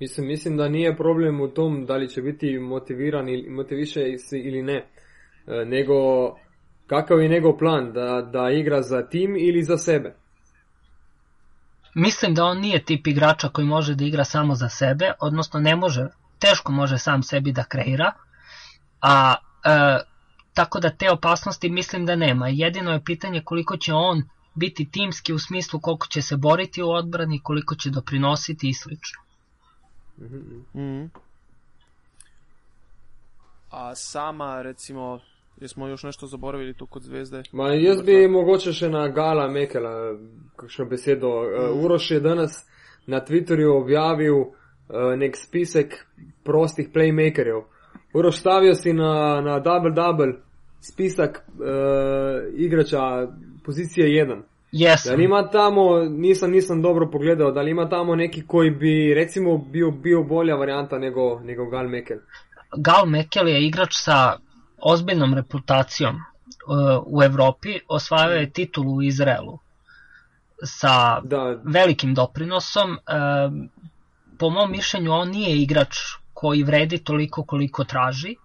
Mislim, 0.00 0.26
mislim 0.26 0.56
da 0.56 0.68
nije 0.68 0.96
problem 0.96 1.40
u 1.40 1.48
tom 1.48 1.86
da 1.86 1.96
li 1.96 2.08
će 2.08 2.22
biti 2.22 2.58
motiviran 2.58 3.28
ili 3.28 3.50
motiviše 3.50 4.00
ili 4.32 4.62
ne, 4.62 4.76
e, 4.76 5.64
nego 5.64 5.94
kakav 6.86 7.20
je 7.20 7.28
njegov 7.28 7.58
plan, 7.58 7.92
da, 7.92 8.28
da 8.32 8.50
igra 8.50 8.82
za 8.82 9.06
tim 9.08 9.36
ili 9.36 9.62
za 9.62 9.78
sebe? 9.78 10.14
Mislim 11.94 12.34
da 12.34 12.44
on 12.44 12.60
nije 12.60 12.84
tip 12.84 13.06
igrača 13.06 13.48
koji 13.48 13.66
može 13.66 13.94
da 13.94 14.04
igra 14.04 14.24
samo 14.24 14.54
za 14.54 14.68
sebe, 14.68 15.12
odnosno 15.20 15.60
ne 15.60 15.76
može, 15.76 16.08
teško 16.38 16.72
može 16.72 16.98
sam 16.98 17.22
sebi 17.22 17.52
da 17.52 17.64
kreira, 17.64 18.12
a 19.00 19.34
e, 19.64 19.98
tako 20.54 20.80
da 20.80 20.90
te 20.90 21.10
opasnosti 21.10 21.70
mislim 21.70 22.06
da 22.06 22.16
nema. 22.16 22.48
Jedino 22.48 22.92
je 22.92 23.04
pitanje 23.04 23.42
koliko 23.44 23.76
će 23.76 23.92
on 23.94 24.22
biti 24.54 24.90
timski 24.90 25.32
u 25.32 25.38
smislu 25.38 25.80
koliko 25.80 26.06
će 26.06 26.22
se 26.22 26.36
boriti 26.36 26.82
u 26.82 26.90
odbrani, 26.90 27.40
koliko 27.42 27.74
će 27.74 27.90
doprinositi 27.90 28.68
i 28.68 28.74
slično. 28.74 29.22
Mm 30.18 30.64
-hmm. 30.74 31.08
A 33.70 33.94
sama, 33.94 34.62
recimo, 34.62 35.20
jesmo 35.60 35.88
još 35.88 36.02
nešto 36.02 36.26
zaboravili 36.26 36.74
tu 36.74 36.86
kod 36.86 37.02
zvezde? 37.02 37.42
Ma 37.52 37.68
jaz 37.68 38.02
bi 38.02 38.28
mogoče 38.28 38.72
še 38.72 38.88
na 38.88 39.08
Gala 39.08 39.48
Mekela 39.48 40.18
kakšno 40.56 40.84
besedo. 40.84 41.28
Mm. 41.28 41.84
Uroš 41.84 42.10
je 42.10 42.20
danes 42.20 42.50
na 43.06 43.20
Twitterju 43.20 43.82
objavil 43.82 44.34
uh, 44.88 45.18
nek 45.18 45.36
spisek 45.36 46.06
prostih 46.44 46.88
playmakerjev. 46.94 47.62
Uroš 48.14 48.36
stavil 48.36 48.74
si 48.74 48.92
na, 48.92 49.40
na 49.40 49.60
double-double 49.60 50.34
spisek 50.80 51.38
uh, 51.38 52.54
igrača 52.54 53.28
pozicije 53.64 54.24
1. 54.26 54.42
Yes. 54.72 55.16
Da 55.16 55.22
ima 55.22 55.50
tamo, 55.50 55.98
nisam, 55.98 56.50
nisam 56.50 56.82
dobro 56.82 57.10
pogledao, 57.10 57.52
da 57.52 57.62
ima 57.62 57.88
tamo 57.88 58.16
neki 58.16 58.46
koji 58.46 58.70
bi 58.70 59.14
recimo 59.14 59.58
bio, 59.58 59.90
bio 59.90 60.22
bolja 60.22 60.54
varijanta 60.54 60.98
nego, 60.98 61.40
nego 61.40 61.66
Gal 61.66 61.88
Mekel? 61.88 62.18
Gal 62.76 63.06
Mekel 63.06 63.48
je 63.48 63.66
igrač 63.66 63.94
sa 63.94 64.38
ozbiljnom 64.78 65.34
reputacijom 65.34 66.14
uh, 66.16 67.02
u 67.06 67.22
Evropi, 67.22 67.78
osvajao 67.88 68.32
je 68.32 68.50
titulu 68.50 68.96
u 68.96 69.02
Izraelu 69.02 69.58
sa 70.62 71.20
da. 71.20 71.60
velikim 71.64 72.14
doprinosom. 72.14 72.90
Uh, 72.90 72.96
po 74.38 74.50
mom 74.50 74.70
mišljenju 74.70 75.12
on 75.12 75.28
nije 75.28 75.56
igrač 75.62 75.96
koji 76.34 76.62
vredi 76.62 76.98
toliko 76.98 77.44
koliko 77.44 77.84
traži, 77.84 78.36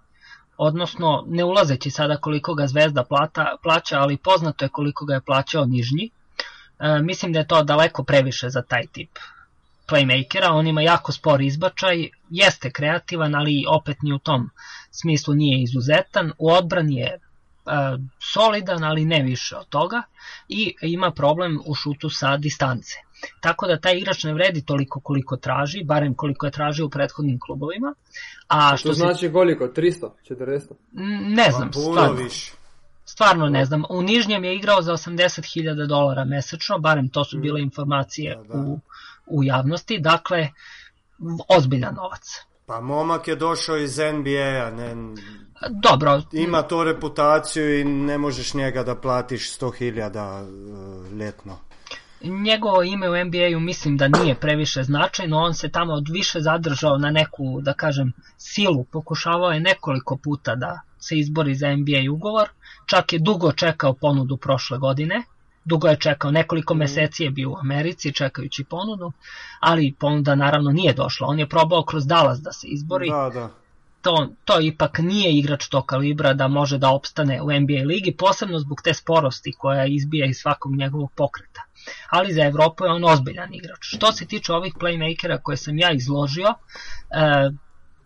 odnosno 0.57 1.23
ne 1.27 1.43
ulazeći 1.43 1.89
sada 1.91 2.17
koliko 2.17 2.53
ga 2.53 2.67
Zvezda 2.67 3.03
plata, 3.03 3.55
plaća, 3.63 3.99
ali 3.99 4.17
poznato 4.17 4.65
je 4.65 4.69
koliko 4.69 5.05
ga 5.05 5.13
je 5.13 5.21
plaćao 5.21 5.65
Nižnji. 5.65 6.09
E, 6.79 7.01
mislim 7.01 7.33
da 7.33 7.39
je 7.39 7.47
to 7.47 7.63
daleko 7.63 8.03
previše 8.03 8.49
za 8.49 8.61
taj 8.61 8.87
tip 8.87 9.09
playmakera, 9.91 10.51
on 10.51 10.67
ima 10.67 10.81
jako 10.81 11.11
spor 11.11 11.41
izbačaj, 11.41 12.09
jeste 12.29 12.71
kreativan, 12.71 13.35
ali 13.35 13.65
opet 13.67 14.01
ni 14.01 14.13
u 14.13 14.19
tom 14.19 14.49
smislu 14.91 15.33
nije 15.33 15.63
izuzetan, 15.63 16.31
u 16.37 16.51
odbrani 16.51 16.95
je 16.95 17.07
e, 17.07 17.19
solidan, 18.33 18.83
ali 18.83 19.05
ne 19.05 19.23
više 19.23 19.55
od 19.57 19.69
toga 19.69 20.03
i 20.49 20.73
ima 20.81 21.11
problem 21.11 21.59
u 21.65 21.75
šutu 21.75 22.09
sa 22.09 22.37
distance. 22.37 22.95
Tako 23.39 23.67
da 23.67 23.79
taj 23.79 23.97
igrač 23.97 24.23
ne 24.23 24.33
vredi 24.33 24.65
toliko 24.65 24.99
koliko 24.99 25.37
traži, 25.37 25.83
barem 25.83 26.13
koliko 26.13 26.45
je 26.45 26.51
tražio 26.51 26.85
u 26.85 26.89
prethodnim 26.89 27.39
klubovima. 27.39 27.93
A 28.47 28.77
što 28.77 28.89
to 28.89 28.93
znači 28.93 29.25
se... 29.25 29.33
koliko? 29.33 29.67
300? 29.67 30.09
400? 30.29 30.73
Ne 31.35 31.51
znam, 31.51 31.71
pa, 31.73 31.79
stvarno. 31.79 32.13
Više. 32.13 32.53
Stvarno 33.05 33.49
ne 33.49 33.65
znam. 33.65 33.83
U 33.89 34.01
Nižnjem 34.01 34.43
je 34.43 34.55
igrao 34.55 34.81
za 34.81 34.93
80.000 34.93 35.87
dolara 35.87 36.25
mesečno, 36.25 36.79
barem 36.79 37.09
to 37.09 37.23
su 37.23 37.37
mm. 37.37 37.41
bile 37.41 37.61
informacije 37.61 38.35
da, 38.35 38.53
da. 38.53 38.59
u, 38.59 38.79
u 39.25 39.43
javnosti. 39.43 39.99
Dakle, 39.99 40.49
ozbiljan 41.57 41.95
novac. 41.95 42.21
Pa 42.65 42.81
momak 42.81 43.27
je 43.27 43.35
došao 43.35 43.77
iz 43.77 43.97
NBA-a, 43.97 44.71
ne... 44.71 44.95
Dobro. 45.69 46.21
Ima 46.31 46.61
to 46.61 46.83
reputaciju 46.83 47.79
i 47.79 47.83
ne 47.83 48.17
možeš 48.17 48.53
njega 48.53 48.83
da 48.83 48.95
platiš 48.95 49.59
100.000 49.59 50.41
uh, 50.41 51.19
letno 51.19 51.70
njegovo 52.23 52.83
ime 52.83 53.09
u 53.09 53.25
NBA-u 53.25 53.59
mislim 53.59 53.97
da 53.97 54.07
nije 54.07 54.35
previše 54.35 54.83
značajno, 54.83 55.37
on 55.37 55.53
se 55.53 55.69
tamo 55.69 56.01
više 56.11 56.39
zadržao 56.39 56.97
na 56.97 57.11
neku, 57.11 57.61
da 57.61 57.73
kažem, 57.73 58.13
silu, 58.37 58.83
pokušavao 58.83 59.51
je 59.51 59.59
nekoliko 59.59 60.17
puta 60.17 60.55
da 60.55 60.79
se 60.99 61.19
izbori 61.19 61.55
za 61.55 61.75
NBA 61.75 62.11
ugovor, 62.11 62.49
čak 62.85 63.13
je 63.13 63.19
dugo 63.19 63.51
čekao 63.51 63.93
ponudu 63.93 64.37
prošle 64.37 64.77
godine, 64.77 65.23
dugo 65.65 65.87
je 65.87 65.95
čekao, 65.95 66.31
nekoliko 66.31 66.73
mhm. 66.73 66.79
meseci 66.79 67.23
je 67.23 67.31
bio 67.31 67.49
u 67.49 67.57
Americi 67.57 68.13
čekajući 68.13 68.63
ponudu, 68.63 69.11
ali 69.59 69.95
ponuda 69.99 70.35
naravno 70.35 70.71
nije 70.71 70.93
došla, 70.93 71.27
on 71.27 71.39
je 71.39 71.49
probao 71.49 71.83
kroz 71.83 72.07
Dallas 72.07 72.39
da 72.39 72.51
se 72.51 72.67
izbori, 72.67 73.09
da, 73.09 73.29
da. 73.33 73.49
To, 74.01 74.27
to 74.45 74.59
ipak 74.61 74.99
nije 74.99 75.31
igrač 75.37 75.67
tog 75.67 75.85
kalibra 75.85 76.33
da 76.33 76.47
može 76.47 76.77
da 76.77 76.89
opstane 76.89 77.41
u 77.41 77.45
NBA 77.45 77.83
ligi, 77.85 78.15
posebno 78.17 78.59
zbog 78.59 78.81
te 78.81 78.93
sporosti 78.93 79.53
koja 79.57 79.85
izbija 79.85 80.25
iz 80.25 80.37
svakog 80.37 80.75
njegovog 80.75 81.11
pokreta 81.15 81.61
ali 82.09 82.33
za 82.33 82.45
Evropu 82.45 82.85
je 82.85 82.91
on 82.91 83.03
ozbiljan 83.03 83.53
igrač. 83.53 83.79
Što 83.81 84.11
se 84.11 84.25
tiče 84.25 84.53
ovih 84.53 84.73
playmakera 84.73 85.41
koje 85.43 85.57
sam 85.57 85.77
ja 85.77 85.91
izložio, 85.91 86.47
e, 86.47 86.55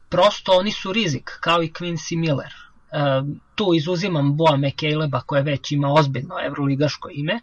prosto 0.09 0.51
oni 0.51 0.71
su 0.71 0.93
rizik, 0.93 1.37
kao 1.39 1.63
i 1.63 1.71
Quincy 1.71 2.17
Miller. 2.17 2.53
E, 2.53 2.97
tu 3.55 3.73
izuzimam 3.73 4.37
Boa 4.37 4.57
McCaleba 4.57 5.21
koje 5.21 5.41
već 5.41 5.71
ima 5.71 5.93
ozbiljno 5.93 6.35
evroligaško 6.45 7.09
ime, 7.11 7.39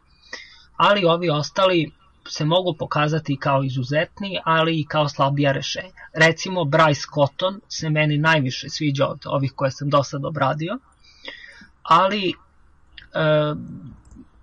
ali 0.77 1.05
ovi 1.05 1.31
ostali 1.31 1.93
se 2.29 2.45
mogu 2.45 2.77
pokazati 2.79 3.37
kao 3.37 3.63
izuzetni, 3.63 4.39
ali 4.45 4.81
i 4.81 4.87
kao 4.87 5.09
slabija 5.09 5.53
rešenja. 5.53 6.03
Recimo, 6.13 6.61
Bryce 6.61 7.07
Cotton 7.15 7.61
se 7.69 7.91
meni 7.91 8.19
najviše 8.19 8.69
sviđa 8.69 9.07
od 9.07 9.21
ovih 9.25 9.53
koje 9.57 9.71
sam 9.71 9.91
do 9.91 10.03
sad 10.03 10.25
obradio, 10.25 10.79
ali 11.83 12.29
e, 12.29 12.35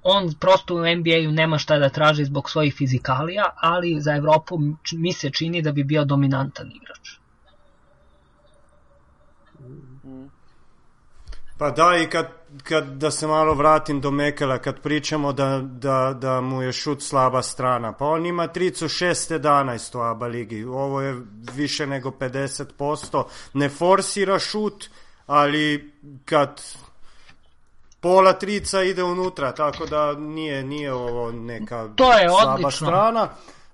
on 0.04 0.34
prosto 0.40 0.76
u 0.76 0.80
NBA-u 0.80 1.32
nema 1.32 1.58
šta 1.58 1.78
da 1.80 1.90
traži 1.90 2.26
zbog 2.26 2.50
svojih 2.50 2.76
fizikalija, 2.76 3.54
ali 3.56 4.02
za 4.02 4.16
Evropu 4.16 4.58
mi 4.92 5.14
se 5.14 5.30
čini 5.30 5.62
da 5.62 5.72
bi 5.72 5.84
bio 5.84 6.06
dominantan 6.06 6.72
igrač. 6.72 7.20
Pa 11.60 11.72
da, 11.72 11.98
i 11.98 12.10
kad, 12.10 12.28
kad 12.64 12.86
da 12.88 13.12
se 13.12 13.28
malo 13.28 13.54
vratim 13.54 14.02
do 14.02 14.12
Mekela, 14.12 14.58
kad 14.58 14.80
pričamo 14.82 15.34
da, 15.34 15.62
da, 15.64 16.18
da 16.20 16.42
mu 16.42 16.62
je 16.62 16.72
šut 16.74 17.02
slaba 17.02 17.42
strana, 17.42 17.94
pa 17.94 18.06
on 18.06 18.26
ima 18.26 18.48
tricu 18.48 18.86
6-11 18.86 19.98
u 19.98 20.02
ABA 20.02 20.28
ligi, 20.28 20.64
ovo 20.64 21.02
je 21.02 21.22
više 21.54 21.88
nego 21.88 22.10
50%, 22.10 23.24
ne 23.54 23.70
forsira 23.70 24.40
šut, 24.40 24.90
ali 25.28 25.94
kad 26.26 26.62
pola 28.00 28.34
trica 28.34 28.84
ide 28.84 29.04
unutra, 29.04 29.52
tako 29.52 29.86
da 29.86 30.14
nije, 30.14 30.64
nije 30.64 30.94
ovo 30.94 31.32
neka 31.32 31.90
to 31.96 32.14
je 32.14 32.30
slaba 32.30 32.54
odlično. 32.54 32.88
strana. 32.88 33.30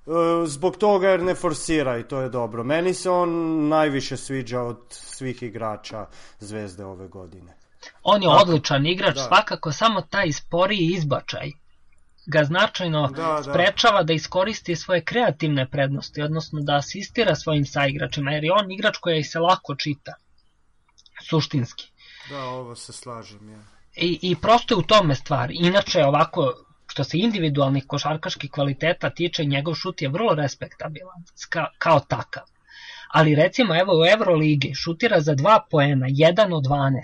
E, 0.05 0.45
zbog 0.45 0.77
toga 0.77 1.09
jer 1.09 1.23
ne 1.23 1.35
forsira 1.35 1.97
i 1.97 2.03
to 2.03 2.21
je 2.21 2.29
dobro. 2.29 2.63
Meni 2.63 2.93
se 2.93 3.09
on 3.09 3.29
najviše 3.67 4.17
sviđa 4.17 4.61
od 4.61 4.77
svih 4.89 5.43
igrača 5.43 6.05
Zvezde 6.39 6.85
ove 6.85 7.07
godine. 7.07 7.57
On 8.03 8.23
je 8.23 8.29
Tako, 8.29 8.41
odličan 8.41 8.85
igrač, 8.85 9.15
da. 9.15 9.23
svakako 9.23 9.71
samo 9.71 10.01
taj 10.01 10.31
sporiji 10.31 10.93
izbačaj 10.93 11.51
ga 12.25 12.43
značajno 12.43 13.07
da, 13.07 13.23
da. 13.23 13.43
sprečava 13.43 14.03
da 14.03 14.13
iskoristi 14.13 14.75
svoje 14.75 15.03
kreativne 15.03 15.69
prednosti, 15.69 16.21
odnosno 16.21 16.61
da 16.61 16.75
asistira 16.75 17.35
svojim 17.35 17.65
saigračima, 17.65 18.31
jer 18.31 18.43
je 18.43 18.53
on 18.53 18.71
igrač 18.71 18.97
koji 18.97 19.23
se 19.23 19.39
lako 19.39 19.75
čita, 19.75 20.13
suštinski. 21.29 21.91
Da, 22.29 22.43
ovo 22.43 22.75
se 22.75 22.93
slažem, 22.93 23.49
ja. 23.49 23.74
I, 23.95 24.19
I 24.21 24.35
prosto 24.35 24.73
je 24.73 24.77
u 24.77 24.81
tome 24.81 25.15
stvar. 25.15 25.49
Inače, 25.51 26.05
ovako, 26.05 26.53
što 26.87 27.03
se 27.03 27.17
individualnih 27.17 27.83
košarkaških 27.87 28.51
kvaliteta 28.51 29.09
tiče, 29.09 29.45
njegov 29.45 29.75
šut 29.75 30.01
je 30.01 30.09
vrlo 30.09 30.35
respektabilan, 30.35 31.23
ka, 31.49 31.65
kao 31.77 31.99
takav. 31.99 32.43
Ali 33.07 33.35
recimo, 33.35 33.79
evo 33.79 33.93
u 34.01 34.05
Euroligi 34.05 34.73
šutira 34.73 35.19
za 35.19 35.35
2 35.35 35.59
poena, 35.71 36.07
1 36.07 36.55
od 36.55 36.63
12. 36.63 37.01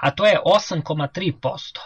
A 0.00 0.10
to 0.10 0.26
je 0.26 0.38
8,3%. 0.44 1.78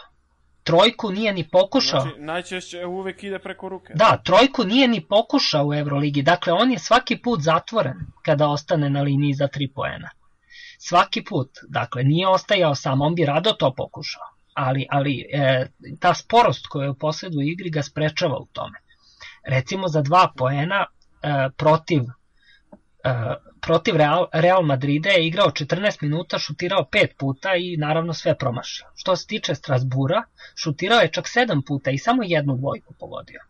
Trojku 0.62 1.10
nije 1.10 1.32
ni 1.32 1.48
pokušao. 1.48 2.00
Znači, 2.00 2.20
najčešće 2.20 2.86
uvek 2.86 3.22
ide 3.24 3.38
preko 3.38 3.68
ruke. 3.68 3.92
Da, 3.94 4.20
trojku 4.24 4.64
nije 4.64 4.88
ni 4.88 5.06
pokušao 5.08 5.66
u 5.66 5.74
Euroligi. 5.74 6.22
Dakle, 6.22 6.52
on 6.52 6.72
je 6.72 6.78
svaki 6.78 7.18
put 7.22 7.40
zatvoren 7.40 7.96
kada 8.22 8.48
ostane 8.48 8.90
na 8.90 9.02
liniji 9.02 9.34
za 9.34 9.48
3 9.48 9.72
poena 9.74 10.10
svaki 10.88 11.24
put, 11.24 11.50
dakle 11.68 12.04
nije 12.04 12.28
ostajao 12.28 12.74
sam, 12.74 13.00
on 13.00 13.14
bi 13.14 13.24
rado 13.24 13.52
to 13.52 13.74
pokušao, 13.76 14.22
ali, 14.54 14.86
ali 14.90 15.26
e, 15.32 15.66
ta 16.00 16.14
sporost 16.14 16.66
koja 16.66 16.84
je 16.84 16.90
u 16.90 16.94
posledu 16.94 17.40
igri 17.40 17.70
ga 17.70 17.82
sprečava 17.82 18.38
u 18.38 18.46
tome. 18.52 18.78
Recimo 19.46 19.88
za 19.88 20.02
dva 20.02 20.32
poena 20.36 20.86
e, 20.86 21.48
protiv 21.56 22.02
e, 23.04 23.34
protiv 23.66 23.96
Real, 23.96 24.26
Real 24.32 24.62
Madrida 24.62 25.10
je 25.10 25.26
igrao 25.26 25.50
14 25.50 26.02
minuta, 26.02 26.38
šutirao 26.38 26.88
5 26.92 27.06
puta 27.18 27.54
i 27.56 27.76
naravno 27.76 28.12
sve 28.12 28.38
promašio. 28.38 28.86
Što 28.94 29.16
se 29.16 29.26
tiče 29.26 29.54
Strasbura, 29.54 30.22
šutirao 30.56 31.00
je 31.00 31.12
čak 31.12 31.24
7 31.24 31.66
puta 31.66 31.90
i 31.90 31.98
samo 31.98 32.22
jednu 32.22 32.56
dvojku 32.56 32.94
pogodio. 33.00 33.40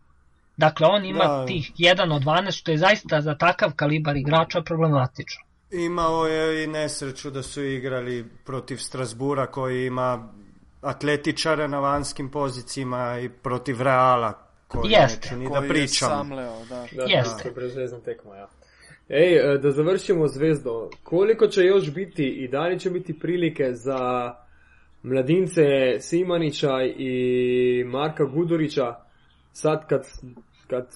Dakle, 0.57 0.87
on 0.87 1.05
ima 1.05 1.23
da. 1.23 1.45
tih 1.45 1.71
1 1.77 2.15
od 2.15 2.23
12, 2.23 2.51
što 2.51 2.71
je 2.71 2.77
zaista 2.77 3.21
za 3.21 3.35
takav 3.37 3.73
kalibar 3.75 4.17
igrača 4.17 4.61
problematično. 4.61 5.43
Imao 5.71 6.27
je 6.27 6.63
i 6.63 6.67
nesreću 6.67 7.29
da 7.29 7.43
su 7.43 7.63
igrali 7.63 8.25
protiv 8.45 8.77
Strasbura 8.77 9.47
koji 9.47 9.85
ima 9.85 10.33
atletičare 10.81 11.67
na 11.67 11.79
vanskim 11.79 12.31
pozicijama 12.31 13.19
i 13.19 13.29
protiv 13.29 13.81
Reala 13.81 14.33
koji 14.67 14.91
Jeste. 14.91 15.35
neću 15.35 15.39
ni 15.39 15.49
da 15.49 15.67
pričam. 15.67 16.09
Samleo, 16.09 16.65
da. 16.69 16.85
da. 16.95 17.03
Jeste. 17.03 17.51
Da, 17.51 17.99
tekma, 17.99 18.35
ja. 18.35 18.47
Ej, 19.09 19.53
e, 19.53 19.57
da 19.57 19.71
završimo 19.71 20.27
zvezdo. 20.27 20.89
Koliko 21.03 21.47
će 21.47 21.61
još 21.61 21.93
biti 21.93 22.23
i 22.23 22.47
da 22.47 22.67
li 22.67 22.79
će 22.79 22.89
biti 22.89 23.19
prilike 23.19 23.73
za 23.73 24.33
mladince 25.03 25.63
Simanića 25.99 26.81
i 26.97 27.83
Marka 27.87 28.25
Gudurića 28.25 28.95
sad 29.53 29.87
kad, 29.87 30.07
kad 30.67 30.87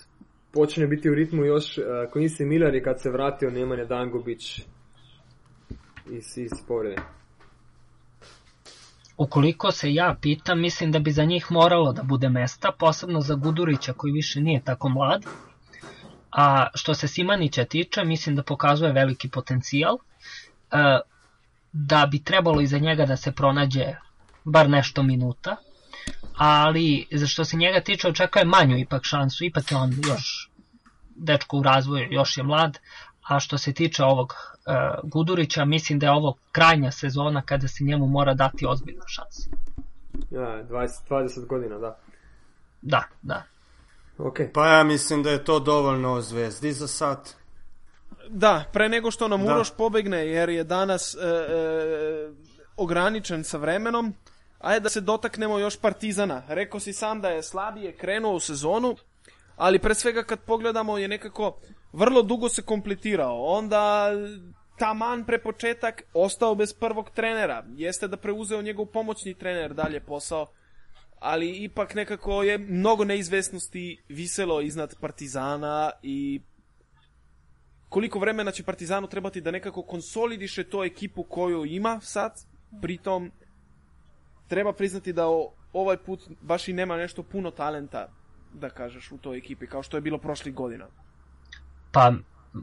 počne 0.54 0.88
biti 0.88 1.10
u 1.10 1.14
ritmu 1.14 1.46
još 1.46 1.78
uh, 1.78 1.84
Quincy 2.14 2.46
Miller 2.46 2.76
i 2.76 2.84
kad 2.84 3.02
se 3.02 3.10
vratio 3.10 3.52
Nemanja 3.52 3.86
Dangubić 3.86 4.62
iz, 6.12 6.38
iz 6.38 6.52
povrede. 6.68 7.02
Ukoliko 9.18 9.72
se 9.72 9.94
ja 9.94 10.16
pitam, 10.22 10.62
mislim 10.62 10.92
da 10.92 11.00
bi 11.00 11.12
za 11.12 11.24
njih 11.24 11.52
moralo 11.52 11.94
da 11.94 12.04
bude 12.04 12.30
mesta, 12.30 12.72
posebno 12.80 13.22
za 13.22 13.36
Gudurića 13.36 13.94
koji 13.94 14.14
više 14.14 14.42
nije 14.42 14.62
tako 14.64 14.90
mlad. 14.90 15.26
A 16.32 16.68
što 16.74 16.94
se 16.94 17.08
Simanića 17.08 17.66
tiče, 17.66 18.04
mislim 18.04 18.36
da 18.36 18.44
pokazuje 18.44 18.92
veliki 18.94 19.30
potencijal. 19.30 19.96
E, 19.96 21.00
da 21.72 22.08
bi 22.12 22.24
trebalo 22.24 22.62
iza 22.62 22.78
njega 22.78 23.06
da 23.06 23.18
se 23.18 23.32
pronađe 23.32 23.96
bar 24.44 24.70
nešto 24.70 25.04
minuta, 25.04 25.56
ali 26.40 27.08
za 27.12 27.28
što 27.28 27.46
se 27.46 27.58
njega 27.58 27.82
tiče 27.82 28.08
očekuje 28.08 28.46
manju 28.46 28.78
ipak 28.78 29.04
šansu, 29.04 29.46
ipak 29.46 29.72
je 29.72 29.78
on 29.78 29.94
još 30.08 30.50
dečko 31.16 31.58
u 31.58 31.64
razvoju, 31.64 32.08
još 32.12 32.38
je 32.38 32.44
mlad, 32.44 32.80
a 33.28 33.40
što 33.40 33.58
se 33.58 33.74
tiče 33.74 34.04
ovog 34.04 34.34
uh, 34.34 35.10
Gudurića, 35.10 35.66
mislim 35.66 36.00
da 36.00 36.06
je 36.06 36.12
ovo 36.12 36.38
krajnja 36.52 36.92
sezona 36.92 37.42
kada 37.42 37.68
se 37.68 37.84
njemu 37.84 38.08
mora 38.08 38.34
dati 38.34 38.66
ozbiljna 38.66 39.04
šansa. 39.08 39.50
Ja, 40.32 40.64
20, 40.70 40.88
20 41.10 41.46
godina, 41.48 41.78
da. 41.78 42.00
Da, 42.82 43.04
da. 43.22 43.44
Okay. 44.18 44.52
Pa 44.54 44.68
ja 44.68 44.84
mislim 44.84 45.24
da 45.24 45.30
je 45.30 45.44
to 45.44 45.60
dovoljno 45.60 46.14
o 46.14 46.22
Zvezdi 46.22 46.74
za 46.74 46.88
sad. 46.88 47.34
Da, 48.30 48.64
pre 48.74 48.90
nego 48.90 49.12
što 49.12 49.28
nam 49.28 49.46
da. 49.46 49.54
Uroš 49.54 49.72
pobegne, 49.78 50.18
jer 50.18 50.50
je 50.50 50.64
danas 50.64 51.16
e, 51.16 51.18
e, 51.18 52.32
ograničen 52.78 53.44
sa 53.44 53.58
vremenom, 53.58 54.14
ajde 54.60 54.80
da 54.80 54.90
se 54.90 55.02
dotaknemo 55.02 55.60
još 55.60 55.80
Partizana. 55.80 56.44
Rekao 56.48 56.80
si 56.80 56.94
sam 56.94 57.22
da 57.22 57.30
je 57.30 57.44
slabije 57.44 57.98
krenuo 57.98 58.34
u 58.34 58.40
sezonu, 58.40 58.96
ali 59.56 59.80
pre 59.80 59.96
svega 59.96 60.24
kad 60.24 60.40
pogledamo 60.40 60.98
je 60.98 61.08
nekako 61.08 61.60
vrlo 61.94 62.22
dugo 62.22 62.50
se 62.50 62.62
kompletirao. 62.62 63.44
Onda 63.46 64.12
taman 64.78 65.26
pre 65.26 65.40
početak 65.40 66.04
ostao 66.14 66.56
bez 66.56 66.74
prvog 66.74 67.10
trenera. 67.10 67.66
Jeste 67.76 68.08
da 68.08 68.18
preuzeo 68.18 68.62
njegov 68.62 68.86
pomoćni 68.86 69.34
trener 69.34 69.74
dalje 69.74 70.00
posao, 70.00 70.48
ali 71.20 71.50
ipak 71.50 71.96
nekako 71.96 72.44
je 72.44 72.58
mnogo 72.58 73.06
neizvesnosti 73.06 74.04
viselo 74.10 74.62
iznad 74.62 74.96
Partizana 75.00 75.92
i 76.04 76.42
koliko 77.90 78.20
vremena 78.20 78.52
će 78.52 78.64
Partizanu 78.64 79.08
trebati 79.08 79.42
da 79.42 79.52
nekako 79.52 79.82
konsolidiše 79.82 80.64
to 80.64 80.84
ekipu 80.84 81.24
koju 81.24 81.66
ima 81.66 82.00
sad, 82.04 82.32
pritom 82.82 83.32
treba 84.50 84.74
priznati 84.74 85.14
da 85.14 85.26
ovaj 85.74 85.98
put 85.98 86.20
baš 86.42 86.68
i 86.68 86.74
nema 86.74 86.98
nešto 86.98 87.24
puno 87.24 87.52
talenta 87.52 88.08
da 88.54 88.70
kažeš 88.70 89.12
u 89.12 89.18
toj 89.18 89.38
ekipi 89.38 89.68
kao 89.68 89.84
što 89.84 89.98
je 89.98 90.02
bilo 90.02 90.18
prošlih 90.18 90.54
godina. 90.54 90.86
Pa 91.92 92.14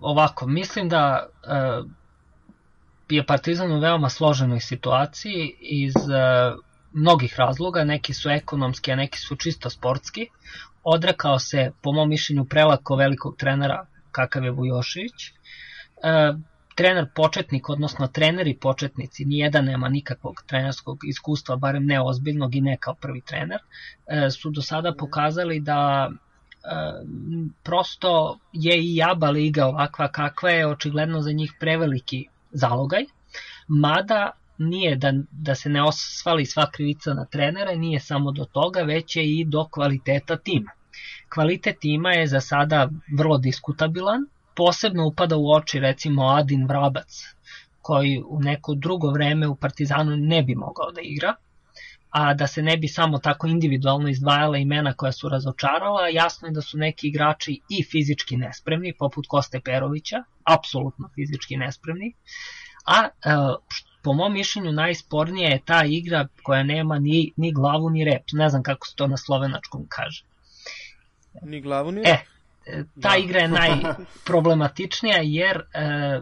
ovako, 0.00 0.46
mislim 0.46 0.88
da 0.88 1.26
e, 1.44 3.14
je 3.14 3.26
Partizan 3.26 3.72
u 3.72 3.80
veoma 3.80 4.08
složenoj 4.08 4.60
situaciji 4.60 5.56
iz 5.60 5.94
e, 5.94 6.52
mnogih 6.92 7.34
razloga, 7.38 7.84
neki 7.84 8.14
su 8.14 8.30
ekonomski, 8.30 8.92
a 8.92 8.96
neki 8.96 9.18
su 9.18 9.36
čisto 9.36 9.70
sportski. 9.70 10.28
Odrekao 10.84 11.38
se, 11.38 11.72
po 11.82 11.92
mom 11.92 12.08
mišljenju, 12.08 12.44
prelako 12.44 12.96
velikog 12.96 13.36
trenera 13.36 13.86
kakav 14.10 14.44
je 14.44 14.50
Vujošević. 14.50 15.28
E, 15.28 15.32
trener 16.76 17.06
početnik, 17.14 17.68
odnosno 17.68 18.06
treneri 18.06 18.56
početnici, 18.56 19.24
nijedan 19.24 19.64
nema 19.64 19.88
nikakvog 19.88 20.42
trenerskog 20.46 20.98
iskustva, 21.08 21.56
barem 21.56 21.86
ne 21.86 22.00
ozbiljnog 22.00 22.54
i 22.54 22.60
ne 22.60 22.76
kao 22.80 22.94
prvi 22.94 23.20
trener, 23.20 23.60
e, 24.06 24.30
su 24.30 24.50
do 24.50 24.62
sada 24.62 24.94
pokazali 24.98 25.60
da 25.60 26.10
prosto 27.62 28.38
je 28.52 28.76
i 28.82 29.02
Aba 29.02 29.30
liga 29.30 29.66
ovakva 29.66 30.08
kakva 30.08 30.50
je 30.50 30.66
očigledno 30.66 31.20
za 31.20 31.32
njih 31.32 31.52
preveliki 31.60 32.26
zalogaj, 32.50 33.04
mada 33.68 34.30
nije 34.58 34.96
da, 34.96 35.12
da 35.30 35.54
se 35.54 35.68
ne 35.68 35.82
osvali 35.82 36.46
sva 36.46 36.70
krivica 36.70 37.14
na 37.14 37.24
trenera, 37.24 37.74
nije 37.74 38.00
samo 38.00 38.32
do 38.32 38.44
toga, 38.44 38.82
već 38.82 39.16
je 39.16 39.24
i 39.24 39.44
do 39.44 39.68
kvaliteta 39.70 40.36
tima. 40.36 40.70
Kvalitet 41.34 41.78
tima 41.80 42.10
je 42.10 42.26
za 42.26 42.40
sada 42.40 42.88
vrlo 43.18 43.38
diskutabilan, 43.38 44.26
posebno 44.56 45.06
upada 45.06 45.36
u 45.36 45.50
oči 45.52 45.80
recimo 45.80 46.26
Adin 46.26 46.66
Vrabac, 46.66 47.22
koji 47.82 48.22
u 48.28 48.40
neko 48.40 48.74
drugo 48.74 49.10
vreme 49.10 49.48
u 49.48 49.56
Partizanu 49.56 50.16
ne 50.16 50.42
bi 50.42 50.54
mogao 50.54 50.92
da 50.92 51.00
igra, 51.00 51.34
a 52.10 52.34
da 52.34 52.46
se 52.46 52.62
ne 52.62 52.76
bi 52.76 52.88
samo 52.88 53.18
tako 53.18 53.46
individualno 53.46 54.08
izdvajala 54.08 54.58
imena 54.58 54.92
koja 54.92 55.12
su 55.12 55.28
razočarala, 55.28 56.08
jasno 56.08 56.48
je 56.48 56.52
da 56.52 56.62
su 56.62 56.78
neki 56.78 57.08
igrači 57.08 57.60
i 57.68 57.84
fizički 57.84 58.36
nespremni, 58.36 58.94
poput 58.98 59.26
Koste 59.28 59.60
Perovića, 59.60 60.22
apsolutno 60.44 61.10
fizički 61.14 61.56
nespremni, 61.56 62.12
a 62.86 63.04
e, 63.04 63.08
po 64.02 64.12
mom 64.12 64.32
mišljenju 64.32 64.72
najspornija 64.72 65.48
je 65.50 65.60
ta 65.64 65.84
igra 65.84 66.28
koja 66.42 66.62
nema 66.62 66.98
ni, 66.98 67.32
ni 67.36 67.52
glavu 67.52 67.90
ni 67.90 68.04
rep, 68.04 68.22
ne 68.32 68.48
znam 68.48 68.62
kako 68.62 68.86
se 68.86 68.96
to 68.96 69.06
na 69.06 69.16
slovenačkom 69.16 69.86
kaže. 69.88 70.24
Ni 71.42 71.60
glavu 71.60 71.92
ni 71.92 72.02
rep? 72.02 72.14
E, 72.14 72.35
ta 73.02 73.10
da. 73.10 73.16
igra 73.16 73.40
je 73.40 73.48
najproblematičnija 73.62 75.18
jer 75.22 75.56
e, 75.56 76.20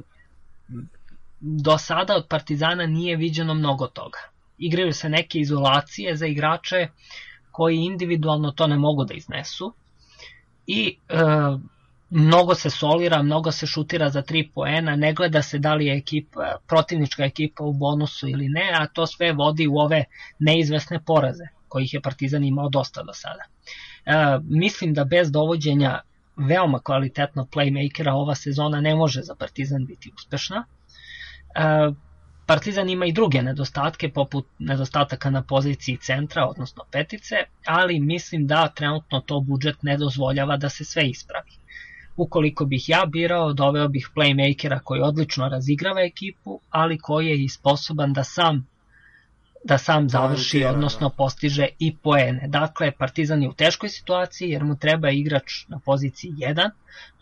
do 1.40 1.78
sada 1.78 2.16
od 2.16 2.26
Partizana 2.28 2.86
nije 2.86 3.16
viđeno 3.16 3.54
mnogo 3.54 3.86
toga 3.86 4.18
igraju 4.58 4.92
se 4.92 5.08
neke 5.08 5.38
izolacije 5.38 6.16
za 6.16 6.26
igrače 6.26 6.88
koji 7.50 7.76
individualno 7.76 8.50
to 8.50 8.66
ne 8.66 8.76
mogu 8.76 9.04
da 9.04 9.14
iznesu 9.14 9.74
i 10.66 10.98
e, 11.08 11.16
mnogo 12.10 12.54
se 12.54 12.70
solira, 12.70 13.22
mnogo 13.22 13.52
se 13.52 13.66
šutira 13.66 14.10
za 14.10 14.22
3 14.22 14.50
poena, 14.54 14.96
ne 14.96 15.12
gleda 15.12 15.42
se 15.42 15.58
da 15.58 15.74
li 15.74 15.86
je 15.86 15.96
ekipa, 15.96 16.56
protivnička 16.66 17.24
ekipa 17.24 17.64
u 17.64 17.72
bonusu 17.72 18.28
ili 18.28 18.48
ne, 18.48 18.70
a 18.74 18.86
to 18.86 19.06
sve 19.06 19.32
vodi 19.32 19.66
u 19.66 19.76
ove 19.76 20.04
neizvesne 20.38 21.00
poraze 21.04 21.44
kojih 21.68 21.94
je 21.94 22.00
Partizan 22.00 22.44
imao 22.44 22.68
dosta 22.68 23.02
do 23.02 23.12
sada. 23.12 23.44
E, 24.06 24.38
mislim 24.42 24.94
da 24.94 25.04
bez 25.04 25.30
dovođenja 25.32 26.00
veoma 26.36 26.80
kvalitetnog 26.80 27.48
playmakera 27.50 28.12
ova 28.12 28.34
sezona 28.34 28.80
ne 28.80 28.94
može 28.94 29.22
za 29.22 29.34
Partizan 29.34 29.86
biti 29.86 30.12
uspešna. 30.16 30.64
E, 31.54 31.92
Partizan 32.46 32.88
ima 32.88 33.06
i 33.06 33.12
druge 33.12 33.42
nedostatke, 33.42 34.12
poput 34.12 34.46
nedostataka 34.58 35.30
na 35.30 35.42
poziciji 35.42 35.96
centra, 35.96 36.46
odnosno 36.46 36.84
petice, 36.90 37.36
ali 37.66 38.00
mislim 38.00 38.46
da 38.46 38.68
trenutno 38.68 39.20
to 39.20 39.40
budžet 39.40 39.82
ne 39.82 39.96
dozvoljava 39.96 40.56
da 40.56 40.68
se 40.68 40.84
sve 40.84 41.08
ispravi. 41.08 41.50
Ukoliko 42.16 42.64
bih 42.64 42.88
ja 42.88 43.04
birao, 43.06 43.52
doveo 43.52 43.88
bih 43.88 44.10
playmakera 44.16 44.80
koji 44.84 45.00
odlično 45.00 45.48
razigrava 45.48 46.00
ekipu, 46.00 46.60
ali 46.70 46.98
koji 46.98 47.26
je 47.26 47.44
i 47.44 47.48
sposoban 47.48 48.12
da 48.12 48.24
sam 48.24 48.66
da 49.64 49.78
sam 49.78 50.08
završi, 50.08 50.64
odnosno 50.64 51.10
postiže 51.10 51.66
i 51.78 51.96
poene. 51.96 52.48
Dakle, 52.48 52.90
Partizan 52.90 53.42
je 53.42 53.48
u 53.48 53.52
teškoj 53.52 53.88
situaciji 53.88 54.50
jer 54.50 54.64
mu 54.64 54.76
treba 54.76 55.10
igrač 55.10 55.68
na 55.68 55.78
poziciji 55.78 56.32
1 56.32 56.70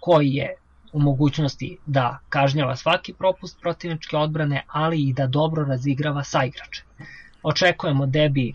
koji 0.01 0.35
je 0.35 0.55
u 0.93 1.01
mogućnosti 1.01 1.77
da 1.87 2.19
kažnjava 2.29 2.77
svaki 2.77 3.13
propust 3.13 3.61
protivničke 3.61 4.17
odbrane, 4.17 4.65
ali 4.69 5.09
i 5.09 5.13
da 5.13 5.27
dobro 5.27 5.65
razigrava 5.65 6.25
saigrače. 6.25 6.83
Očekujemo 7.43 8.07
debi 8.07 8.55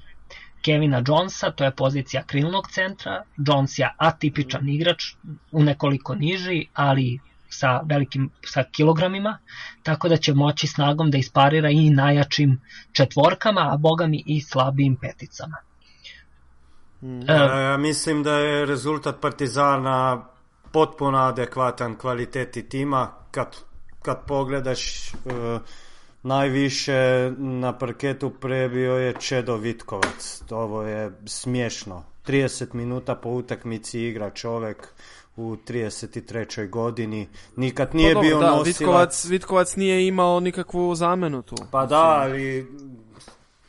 Kevina 0.62 1.04
Jonesa, 1.08 1.52
to 1.52 1.64
je 1.64 1.72
pozicija 1.72 2.24
krilnog 2.24 2.68
centra. 2.72 3.24
Jones 3.38 3.80
je 3.80 3.90
atipičan 3.98 4.70
igrač, 4.70 5.04
u 5.52 5.64
nekoliko 5.64 6.16
niži, 6.16 6.66
ali 6.74 7.20
sa 7.50 7.82
velikim 7.86 8.30
sa 8.46 8.64
kilogramima, 8.72 9.38
tako 9.84 10.10
da 10.10 10.18
će 10.18 10.34
moći 10.34 10.68
snagom 10.68 11.12
da 11.12 11.18
isparira 11.18 11.70
i 11.70 11.90
najjačim 11.90 12.62
četvorkama, 12.92 13.62
a 13.74 13.78
bogami 13.78 14.24
i 14.26 14.42
slabijim 14.42 14.96
peticama. 14.96 15.58
E, 17.02 17.34
ja 17.62 17.78
mislim 17.78 18.24
da 18.24 18.34
je 18.34 18.66
rezultat 18.66 19.16
Partizana 19.22 20.26
potpuno 20.72 21.18
adekvatan 21.18 21.96
kvaliteti 21.96 22.70
tima. 22.70 23.12
Kad, 23.32 23.58
kad 24.02 24.26
pogledaš 24.28 25.14
uh, 25.14 25.62
najviše 26.24 27.32
na 27.38 27.78
parketu 27.78 28.30
prebio 28.30 28.94
je 28.94 29.14
Čedo 29.20 29.56
Vitkovac. 29.56 30.44
Ovo 30.52 30.84
je 30.84 31.12
smiješno. 31.26 32.04
30 32.28 32.74
minuta 32.74 33.16
po 33.16 33.30
utakmici 33.30 34.02
igra 34.02 34.30
čovek 34.30 34.88
u 35.38 35.56
33. 35.56 36.70
godini 36.70 37.28
nikad 37.56 37.96
nije 37.96 38.14
pa, 38.14 38.20
bio 38.20 38.40
da, 38.40 38.52
nosilac 38.52 38.68
Vitkovac, 38.68 39.26
Vitkovac 39.26 39.76
nije 39.76 40.08
imao 40.08 40.40
nikakvu 40.40 40.96
zamenu 40.96 41.42
tu 41.42 41.56
pa 41.72 41.86
da, 41.86 42.04
ali 42.04 42.68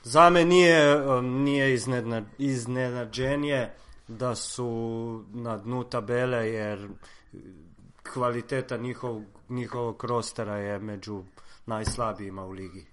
za 0.02 0.31
me 0.31 0.44
nije, 0.44 0.98
nije 1.22 1.78
iznenađenje 2.38 3.68
da 4.09 4.35
su 4.35 5.24
na 5.33 5.57
dnu 5.57 5.85
tabele 5.85 6.48
jer 6.48 6.88
kvaliteta 8.12 8.76
njihov, 8.76 9.22
njihovog 9.48 10.04
rostera 10.04 10.57
je 10.57 10.78
među 10.78 11.22
najslabijima 11.66 12.44
u 12.44 12.50
ligi. 12.50 12.87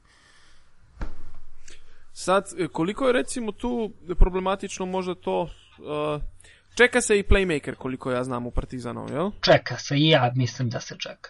Sad, 2.14 2.46
koliko 2.72 3.08
je 3.08 3.14
recimo 3.14 3.52
tu 3.52 3.92
problematično 4.20 4.86
možda 4.86 5.16
to... 5.16 5.42
Uh, 5.42 6.22
čeka 6.76 7.02
se 7.02 7.20
i 7.20 7.24
playmaker, 7.24 7.76
koliko 7.76 8.12
ja 8.12 8.24
znam 8.24 8.46
u 8.46 8.52
Partizanu, 8.52 9.08
jel? 9.12 9.32
Čeka 9.42 9.78
se, 9.78 9.98
i 9.98 10.10
ja 10.10 10.32
mislim 10.36 10.70
da 10.70 10.80
se 10.80 10.96
čeka. 11.00 11.30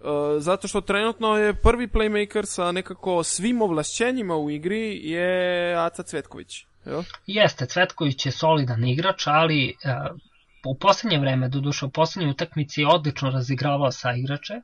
Uh, 0.00 0.06
zato 0.38 0.68
što 0.68 0.80
trenutno 0.80 1.36
je 1.36 1.54
prvi 1.54 1.88
playmaker 1.88 2.44
sa 2.44 2.72
nekako 2.72 3.22
svim 3.22 3.62
ovlašćenjima 3.62 4.36
u 4.36 4.50
igri 4.50 5.00
je 5.02 5.74
Aca 5.76 6.02
Cvetković. 6.02 6.64
Jo? 6.86 7.04
Jeste, 7.26 7.66
Cvetković 7.66 8.26
je 8.26 8.32
solidan 8.32 8.84
igrač, 8.84 9.26
ali 9.26 9.74
uh, 9.84 10.16
u 10.64 10.74
poslednje 10.74 11.18
vreme, 11.18 11.48
doduše 11.48 11.86
u 11.86 11.90
poslednjoj 11.90 12.30
utakmici 12.30 12.80
je 12.80 12.88
odlično 12.88 13.30
razigravao 13.30 13.90
sa 13.90 14.12
igrače, 14.12 14.54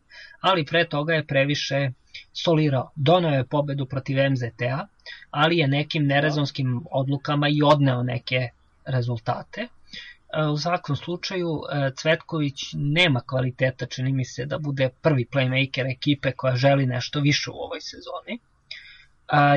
ali 0.41 0.65
pre 0.65 0.89
toga 0.89 1.15
je 1.15 1.27
previše 1.27 1.91
solirao. 2.33 2.91
Donao 2.95 3.31
je 3.31 3.47
pobedu 3.47 3.87
protiv 3.87 4.17
MZT-a, 4.31 4.87
ali 5.31 5.59
je 5.59 5.69
nekim 5.69 6.07
nerezonskim 6.07 6.85
odlukama 6.91 7.49
i 7.49 7.63
odneo 7.65 8.03
neke 8.03 8.49
rezultate. 8.87 9.61
E, 9.61 10.47
u 10.47 10.59
svakom 10.59 10.97
slučaju 10.97 11.49
e, 11.49 11.91
Cvetković 11.97 12.55
nema 12.75 13.21
kvaliteta, 13.21 13.87
čini 13.87 14.13
mi 14.13 14.25
se, 14.25 14.47
da 14.47 14.59
bude 14.59 14.89
prvi 15.03 15.27
playmaker 15.33 15.93
ekipe 15.93 16.33
koja 16.33 16.57
želi 16.57 16.87
nešto 16.87 17.21
više 17.21 17.51
u 17.51 17.55
ovoj 17.55 17.81
sezoni. 17.81 18.39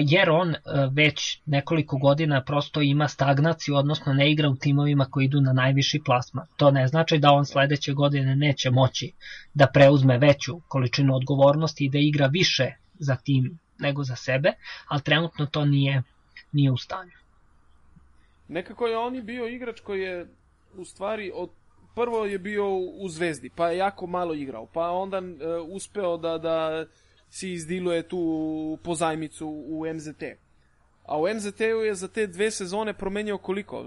jer 0.08 0.30
on 0.30 0.56
već 0.92 1.42
nekoliko 1.46 1.98
godina 1.98 2.44
prosto 2.44 2.82
ima 2.82 3.08
stagnaciju, 3.08 3.76
odnosno 3.76 4.14
ne 4.14 4.32
igra 4.32 4.50
u 4.50 4.56
timovima 4.56 5.06
koji 5.06 5.26
idu 5.26 5.42
na 5.42 5.54
najviši 5.54 6.02
plasman. 6.06 6.48
To 6.58 6.72
ne 6.72 6.88
znači 6.88 7.18
da 7.18 7.32
on 7.32 7.46
sledeće 7.46 7.94
godine 7.94 8.36
neće 8.36 8.72
moći 8.72 9.12
da 9.54 9.68
preuzme 9.68 10.18
veću 10.18 10.60
količinu 10.68 11.16
odgovornosti 11.16 11.86
i 11.86 11.90
da 11.90 11.98
igra 11.98 12.28
više 12.28 12.72
za 13.00 13.16
tim 13.16 13.60
nego 13.80 14.04
za 14.04 14.16
sebe, 14.16 14.54
ali 14.88 15.02
trenutno 15.02 15.46
to 15.46 15.66
nije, 15.66 16.04
nije 16.52 16.72
u 16.72 16.78
stanju. 16.78 17.19
Nekako 18.50 18.88
je 18.88 18.98
on 18.98 19.16
i 19.16 19.22
bio 19.22 19.48
igrač 19.48 19.80
koji 19.80 20.02
je 20.02 20.28
u 20.78 20.86
stvari 20.86 21.32
od 21.36 21.50
prvo 21.96 22.26
je 22.26 22.40
bio 22.40 22.78
u 22.78 23.10
Zvezdi, 23.10 23.50
pa 23.56 23.70
je 23.70 23.78
jako 23.78 24.08
malo 24.08 24.34
igrao, 24.34 24.66
pa 24.66 24.90
onda 24.90 25.18
uh, 25.18 25.26
uspeo 25.70 26.18
da, 26.18 26.38
da 26.38 26.86
si 27.30 27.52
izdiluje 27.54 28.08
tu 28.08 28.78
pozajmicu 28.84 29.48
u 29.48 29.86
MZT. 29.94 30.24
A 31.06 31.18
u 31.18 31.28
MZT-u 31.36 31.82
je 31.86 31.96
za 31.96 32.08
te 32.08 32.28
dve 32.28 32.52
sezone 32.52 32.94
promenio 32.94 33.38
koliko? 33.38 33.86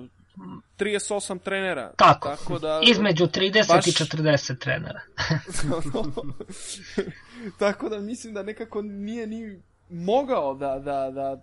38 0.78 1.38
trenera. 1.38 1.92
Tako, 1.96 2.28
tako 2.28 2.58
da, 2.58 2.80
između 2.90 3.26
30 3.26 3.68
baš... 3.68 3.86
i 3.86 3.90
40 3.90 4.58
trenera. 4.58 5.00
tako 7.58 7.88
da 7.88 7.98
mislim 7.98 8.34
da 8.34 8.42
nekako 8.42 8.82
nije 8.82 9.26
ni 9.26 9.62
mogao 9.92 10.54
da, 10.54 10.78
da, 10.78 11.10
da 11.10 11.42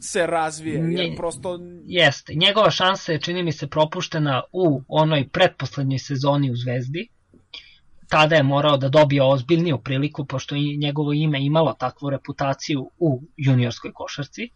se 0.00 0.26
razvije, 0.26 0.84
jer 0.90 1.16
prosto... 1.16 1.58
Jeste, 1.86 2.34
njegova 2.34 2.70
šansa 2.70 3.12
je, 3.12 3.20
čini 3.20 3.42
mi 3.42 3.52
se, 3.52 3.66
propuštena 3.66 4.42
u 4.52 4.82
onoj 4.88 5.28
pretposlednjoj 5.28 5.98
sezoni 5.98 6.50
u 6.50 6.56
Zvezdi, 6.56 7.08
tada 8.08 8.36
je 8.36 8.42
morao 8.42 8.76
da 8.76 8.88
dobije 8.88 9.22
ozbiljniju 9.22 9.78
priliku, 9.78 10.24
pošto 10.24 10.54
i 10.54 10.76
njegovo 10.76 11.12
ime 11.12 11.44
imalo 11.44 11.72
takvu 11.72 12.10
reputaciju 12.10 12.90
u 12.98 13.22
juniorskoj 13.36 13.92
košarci. 13.94 14.50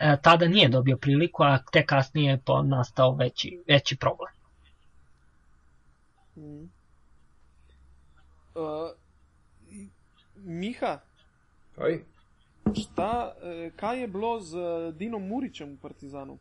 E, 0.00 0.16
tada 0.22 0.48
nije 0.48 0.68
dobio 0.68 0.96
priliku, 0.96 1.42
a 1.42 1.58
te 1.72 1.86
kasnije 1.86 2.30
je 2.30 2.40
nastao 2.64 3.14
veći, 3.14 3.62
veći 3.68 3.96
problem. 3.96 4.34
Mm. 6.36 6.70
Uh, 8.54 8.90
Miha? 10.36 10.98
Oj. 11.76 12.04
Šta, 12.74 13.34
e, 13.42 13.70
kaj 13.76 14.00
je 14.00 14.08
bilo 14.08 14.40
z 14.40 14.56
Dinom 14.92 15.28
Muričem 15.28 15.74
v 15.74 15.80
Partizanu? 15.80 16.38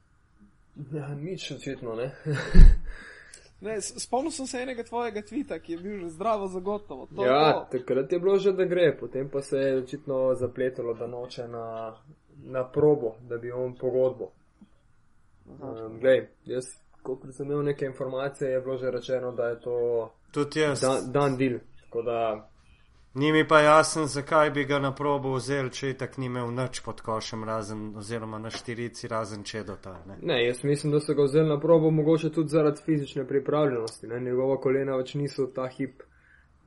Ja, 0.93 1.15
nič 1.15 1.51
očitno, 1.51 1.95
ne. 1.95 2.11
Ne, 3.61 3.81
spomnil 3.81 4.31
sem 4.31 4.47
se 4.47 4.61
enega 4.61 4.83
tvojega 4.83 5.21
tvita, 5.21 5.59
ki 5.59 5.73
je 5.73 5.77
bil 5.77 5.97
že 5.99 6.09
zdravo 6.09 6.47
zagotovo. 6.47 7.07
To 7.15 7.25
ja, 7.25 7.53
to. 7.53 7.77
takrat 7.77 8.11
je 8.11 8.19
bilo 8.19 8.37
že, 8.39 8.53
da 8.53 8.65
gre, 8.65 8.97
potem 8.99 9.29
pa 9.29 9.41
se 9.41 9.57
je 9.57 9.77
očitno 9.77 10.35
zapletalo, 10.35 10.93
da 10.93 11.07
noče 11.07 11.47
na, 11.47 11.95
na 12.43 12.63
probo, 12.63 13.15
da 13.27 13.37
bi 13.37 13.51
on 13.51 13.75
pogodbo. 13.75 14.31
Um, 15.45 15.99
glej, 15.99 16.29
jaz, 16.45 16.65
ko 17.03 17.19
sem 17.31 17.45
imel 17.45 17.63
neke 17.63 17.85
informacije, 17.85 18.51
je 18.51 18.61
bilo 18.61 18.77
že 18.77 18.91
rečeno, 18.91 19.31
da 19.31 19.45
je 19.45 19.59
to 19.59 19.75
dan, 20.81 21.11
dan 21.11 21.37
deal. 21.37 21.59
Tako 21.83 22.01
da 22.01 22.49
Ni 23.13 23.31
mi 23.31 23.47
pa 23.47 23.59
jasen, 23.59 24.05
zakaj 24.05 24.51
bi 24.51 24.63
ga 24.69 24.79
na 24.79 24.91
probo 24.95 25.31
vzel, 25.33 25.69
če 25.73 25.87
je 25.87 25.97
tako 25.97 26.21
nimel 26.21 26.51
nič 26.53 26.83
pod 26.85 27.01
košem, 27.01 27.43
razen, 27.43 27.87
oziroma 27.97 28.37
na 28.39 28.51
štirici, 28.53 29.07
razen 29.09 29.43
če 29.43 29.63
do 29.65 29.77
ta. 29.81 29.95
Ne? 30.05 30.19
ne, 30.21 30.37
jaz 30.45 30.61
mislim, 30.63 30.93
da 30.93 31.01
so 31.01 31.15
ga 31.17 31.25
vzeli 31.25 31.49
na 31.49 31.57
probo 31.59 31.89
mogoče 31.91 32.29
tudi 32.29 32.53
zaradi 32.53 32.85
fizične 32.85 33.25
pripravljenosti. 33.27 34.07
Ne? 34.07 34.21
Njegova 34.29 34.59
kolena 34.61 34.99
več 35.01 35.15
niso 35.17 35.49
ta 35.55 35.67
hip 35.73 36.05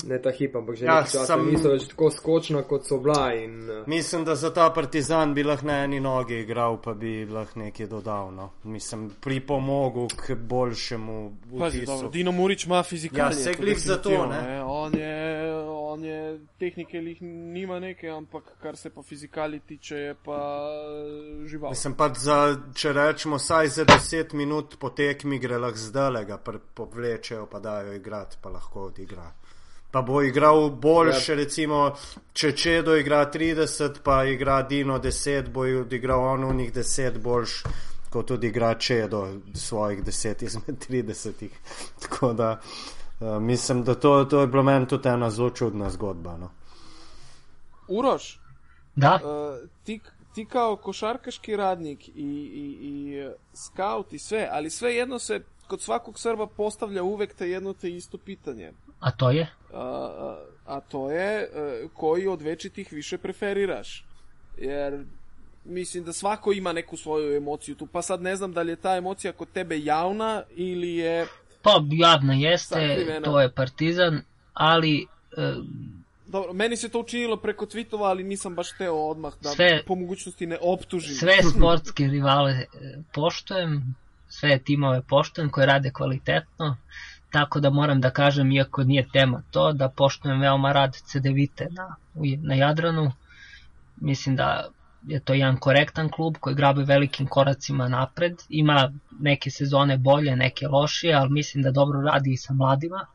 ne 0.07 0.19
ta 0.23 0.31
hip, 0.31 0.57
ampak 0.57 0.77
že 0.77 0.85
ja, 0.85 1.03
časa 1.03 1.25
sam... 1.27 1.47
niso 1.47 1.71
več 1.71 1.87
tako 1.93 2.11
skočna, 2.11 2.63
kot 2.67 2.87
so 2.87 2.99
bila. 3.03 3.33
In, 3.39 3.55
uh... 3.71 3.87
Mislim, 3.87 4.25
da 4.25 4.35
za 4.35 4.51
ta 4.55 4.69
partizan 4.75 5.35
bi 5.35 5.45
lahko 5.47 5.67
na 5.67 5.83
eni 5.85 6.01
nogi 6.01 6.41
igral, 6.43 6.81
pa 6.83 6.95
bi 6.95 7.25
lahko 7.27 7.61
nekaj 7.63 7.87
dodal. 7.87 8.33
No. 8.35 8.51
Mislim, 8.65 9.11
pripomogel 9.21 10.11
k 10.17 10.35
boljšemu. 10.35 11.19
Dino 12.13 12.33
Murič 12.33 12.67
ima 12.67 12.83
fizikalno. 12.83 13.31
Ja, 13.31 13.37
se 13.37 13.55
glih 13.59 13.79
za 13.79 13.99
to. 14.03 14.27
Ne? 14.27 14.43
Ne? 14.43 14.63
On, 14.65 14.95
je, 14.99 15.55
on 15.93 16.05
je 16.05 16.41
tehnike, 16.59 16.99
jih 16.99 17.23
nima 17.23 17.79
neke, 17.81 18.09
ampak 18.09 18.55
kar 18.63 18.77
se 18.77 18.91
pa 18.91 19.03
fizikali 19.03 19.61
tiče, 19.61 19.97
je 19.97 20.15
pa 20.25 20.39
eh, 20.39 21.47
žival. 21.47 21.71
Mislim 21.71 21.95
pa, 21.95 22.09
za, 22.17 22.39
če 22.75 22.93
rečemo, 22.93 23.39
saj 23.39 23.69
za 23.69 23.85
10 23.85 24.35
minut 24.35 24.77
po 24.81 24.91
tekmi 24.91 25.39
gre 25.39 25.59
lahko 25.59 25.79
zdaj, 25.79 26.25
ga 26.25 26.39
povlečejo, 26.75 27.47
pa 27.47 27.61
dajo 27.61 27.95
igrati, 27.95 28.41
pa 28.43 28.51
lahko 28.51 28.89
odigrajo 28.91 29.43
pa 29.93 30.03
bo 30.03 30.23
igral 30.23 30.71
boljše, 30.71 31.33
ja. 31.33 31.37
recimo, 31.37 31.79
če 32.33 32.53
Čedo 32.57 32.95
igra 32.97 33.27
30, 33.31 34.01
pa 34.03 34.23
igra 34.25 34.63
Dino 34.63 34.97
10, 34.99 35.51
bo 35.53 35.67
odigral 35.83 36.25
on 36.25 36.47
v 36.49 36.55
njih 36.63 36.73
10 36.73 37.19
boljš, 37.21 37.59
kot 38.11 38.27
tudi 38.27 38.49
igra 38.49 38.73
Čedo 38.75 39.27
svojih 39.55 40.01
10 40.05 40.45
izmed 40.45 40.89
30. 40.89 41.45
Tako 42.03 42.33
da 42.33 42.51
uh, 42.53 43.02
mislim, 43.41 43.85
da 43.85 43.95
to, 43.95 44.25
to 44.25 44.41
je 44.41 44.47
bilo 44.47 44.63
meni 44.63 44.89
tudi 44.89 45.09
ena 45.09 45.31
zelo 45.31 45.51
čudna 45.51 45.91
zgodba. 45.91 46.37
No. 46.37 46.51
Uroš, 47.89 48.41
da. 48.97 49.21
Uh, 49.25 49.69
ti, 49.85 50.01
ti 50.35 50.45
kao 50.45 50.77
košarkaški 50.77 51.57
radnik 51.57 52.09
i, 52.09 52.13
i, 52.15 52.77
i 52.83 53.29
scout 53.55 54.13
i 54.13 54.19
sve, 54.19 54.49
ali 54.53 54.71
sve 54.71 54.95
jedno 54.95 55.19
se 55.19 55.41
kod 55.67 55.81
svakog 55.81 56.19
Srba 56.19 56.47
postavlja 56.47 57.03
uvek 57.03 57.35
te 57.35 57.51
jedno 57.51 57.73
te 57.73 57.91
isto 57.91 58.19
pitanje. 58.19 58.73
A 59.01 59.11
to 59.11 59.31
je? 59.31 59.51
A, 59.75 60.37
a 60.67 60.81
to 60.81 61.11
je 61.11 61.43
e, 61.43 61.49
koji 61.95 62.27
od 62.27 62.43
večitih 62.43 62.93
više 62.93 63.19
preferiraš. 63.19 64.05
Jer 64.59 65.05
mislim 65.65 66.05
da 66.05 66.13
svako 66.13 66.53
ima 66.53 66.73
neku 66.73 66.97
svoju 66.97 67.37
emociju 67.37 67.75
tu, 67.75 67.87
pa 67.87 68.03
sad 68.03 68.23
ne 68.23 68.37
znam 68.37 68.53
da 68.53 68.63
li 68.63 68.73
je 68.73 68.77
ta 68.77 68.97
emocija 68.97 69.33
kod 69.33 69.49
tebe 69.53 69.79
javna 69.79 70.43
ili 70.55 70.97
je... 70.97 71.27
Pa 71.63 71.83
javna 71.91 72.35
jeste, 72.35 73.07
to 73.25 73.41
je 73.41 73.53
partizan, 73.53 74.23
ali... 74.55 75.07
E, 75.37 75.55
Dobro, 76.27 76.53
meni 76.53 76.77
se 76.77 76.89
to 76.89 77.01
učinilo 77.01 77.37
preko 77.37 77.67
tweetova, 77.67 78.09
ali 78.09 78.25
nisam 78.25 78.55
baš 78.55 78.73
teo 78.79 78.95
odmah 78.95 79.33
da 79.41 79.49
sve, 79.49 79.83
po 79.87 79.95
mogućnosti 79.95 80.47
ne 80.47 80.59
optužim. 80.61 81.15
Sve 81.15 81.35
sportske 81.43 82.07
rivale 82.07 82.53
e, 82.53 82.67
poštojem, 83.15 83.95
sve 84.29 84.59
timove 84.59 85.03
poštujem 85.03 85.51
koji 85.51 85.67
rade 85.67 85.91
kvalitetno, 85.91 86.77
tako 87.31 87.61
da 87.61 87.71
moram 87.71 88.01
da 88.01 88.11
kažem, 88.11 88.53
iako 88.53 88.85
nije 88.85 89.09
tema 89.13 89.43
to, 89.51 89.73
da 89.73 89.89
poštujem 89.89 90.41
veoma 90.41 90.73
rad 90.73 90.97
CDVite 90.97 91.69
na, 91.71 91.97
na 92.43 92.55
Jadranu. 92.55 93.13
Mislim 93.97 94.37
da 94.37 94.69
je 95.07 95.21
to 95.21 95.35
jedan 95.35 95.57
korektan 95.57 96.11
klub 96.11 96.37
koji 96.41 96.57
grabe 96.57 96.85
velikim 96.85 97.27
koracima 97.27 97.89
napred. 97.89 98.43
Ima 98.49 98.93
neke 99.21 99.51
sezone 99.51 99.99
bolje, 99.99 100.37
neke 100.37 100.69
lošije, 100.69 101.15
ali 101.15 101.31
mislim 101.31 101.63
da 101.63 101.71
dobro 101.71 102.01
radi 102.01 102.33
i 102.33 102.37
sa 102.37 102.53
mladima 102.53 103.07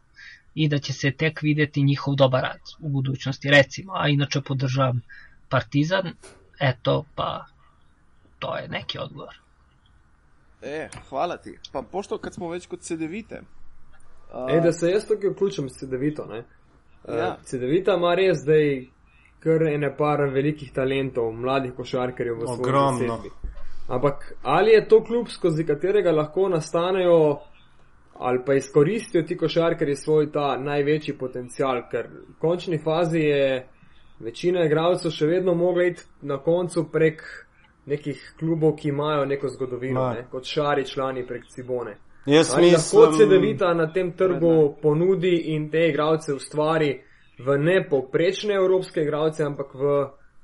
i 0.56 0.67
da 0.67 0.78
će 0.78 0.93
se 0.93 1.12
tek 1.12 1.41
videti 1.41 1.84
njihov 1.84 2.15
dobar 2.15 2.43
rad 2.43 2.62
u 2.80 2.89
budućnosti, 2.89 3.50
recimo. 3.50 3.93
A 3.95 4.08
inače 4.08 4.41
podržavam 4.41 5.02
Partizan, 5.50 6.13
eto, 6.60 7.06
pa 7.15 7.45
to 8.39 8.58
je 8.58 8.67
neki 8.67 9.00
odgovor. 9.00 9.39
E, 10.62 10.89
hvala 11.10 11.38
ti. 11.38 11.60
Pa 11.71 11.82
pošto 11.82 12.17
kad 12.17 12.34
smo 12.34 12.50
već 12.50 12.65
kod 12.65 12.80
Cedevite... 12.80 13.41
Uh... 14.34 14.54
E, 14.54 14.62
da 14.62 14.71
se 14.71 14.89
jaz 14.89 15.08
tukaj 15.08 15.30
vključim 15.30 15.69
s 15.69 15.80
Cedevito, 15.80 16.26
ne? 16.26 16.43
Uh, 17.04 17.15
ja. 17.17 17.38
Cedevita 17.43 17.93
ima 17.93 18.15
res 18.15 18.38
zdaj 18.38 18.86
kar 19.39 19.63
ene 19.63 19.91
par 19.97 20.23
velikih 20.34 20.71
talentov, 20.73 21.32
mladih 21.32 21.73
košarkarjev 21.78 22.36
v 22.36 22.47
svoji 22.56 22.73
zasedbi. 22.73 23.32
Ampak 23.88 24.34
ali 24.43 24.71
je 24.71 24.88
to 24.88 25.04
klub, 25.04 25.28
skozi 25.30 25.65
katerega 25.65 26.12
lahko 26.12 26.50
nastanejo 26.50 27.39
ali 28.19 28.39
pa 28.45 28.54
izkoristijo 28.54 29.23
ti 29.23 29.38
košarkarji 29.38 29.95
svoj 29.95 30.32
ta 30.32 30.58
največji 30.58 31.17
potencial, 31.17 31.84
ker 31.91 32.08
v 32.08 32.39
končni 32.41 32.78
fazi 32.78 33.19
je 33.19 33.67
večina 34.19 34.65
igralcev 34.65 35.12
še 35.12 35.28
vedno 35.28 35.54
mogla 35.54 35.84
iti 35.84 36.04
na 36.21 36.39
koncu 36.41 36.88
prek 36.91 37.21
nekih 37.86 38.34
klubov, 38.39 38.76
ki 38.76 38.89
imajo 38.89 39.26
neko 39.26 39.47
zgodovino, 39.47 40.10
ne? 40.13 40.26
kot 40.32 40.45
šari 40.45 40.86
člani 40.86 41.28
prek 41.28 41.45
Cibone. 41.54 41.95
Jaz 42.26 42.58
mislim, 42.58 42.73
lahko 42.73 43.12
CD-vita 43.15 43.73
na 43.73 43.91
tem 43.93 44.12
trgu 44.12 44.52
ne, 44.52 44.63
ne. 44.63 44.73
ponudi 44.82 45.36
in 45.54 45.69
te 45.71 45.86
igralce 45.88 46.34
ustvari 46.34 46.89
v 47.38 47.58
ne 47.58 47.82
poprečne 47.89 48.54
evropske 48.54 49.02
igralce, 49.02 49.43
ampak 49.45 49.73
v 49.73 49.97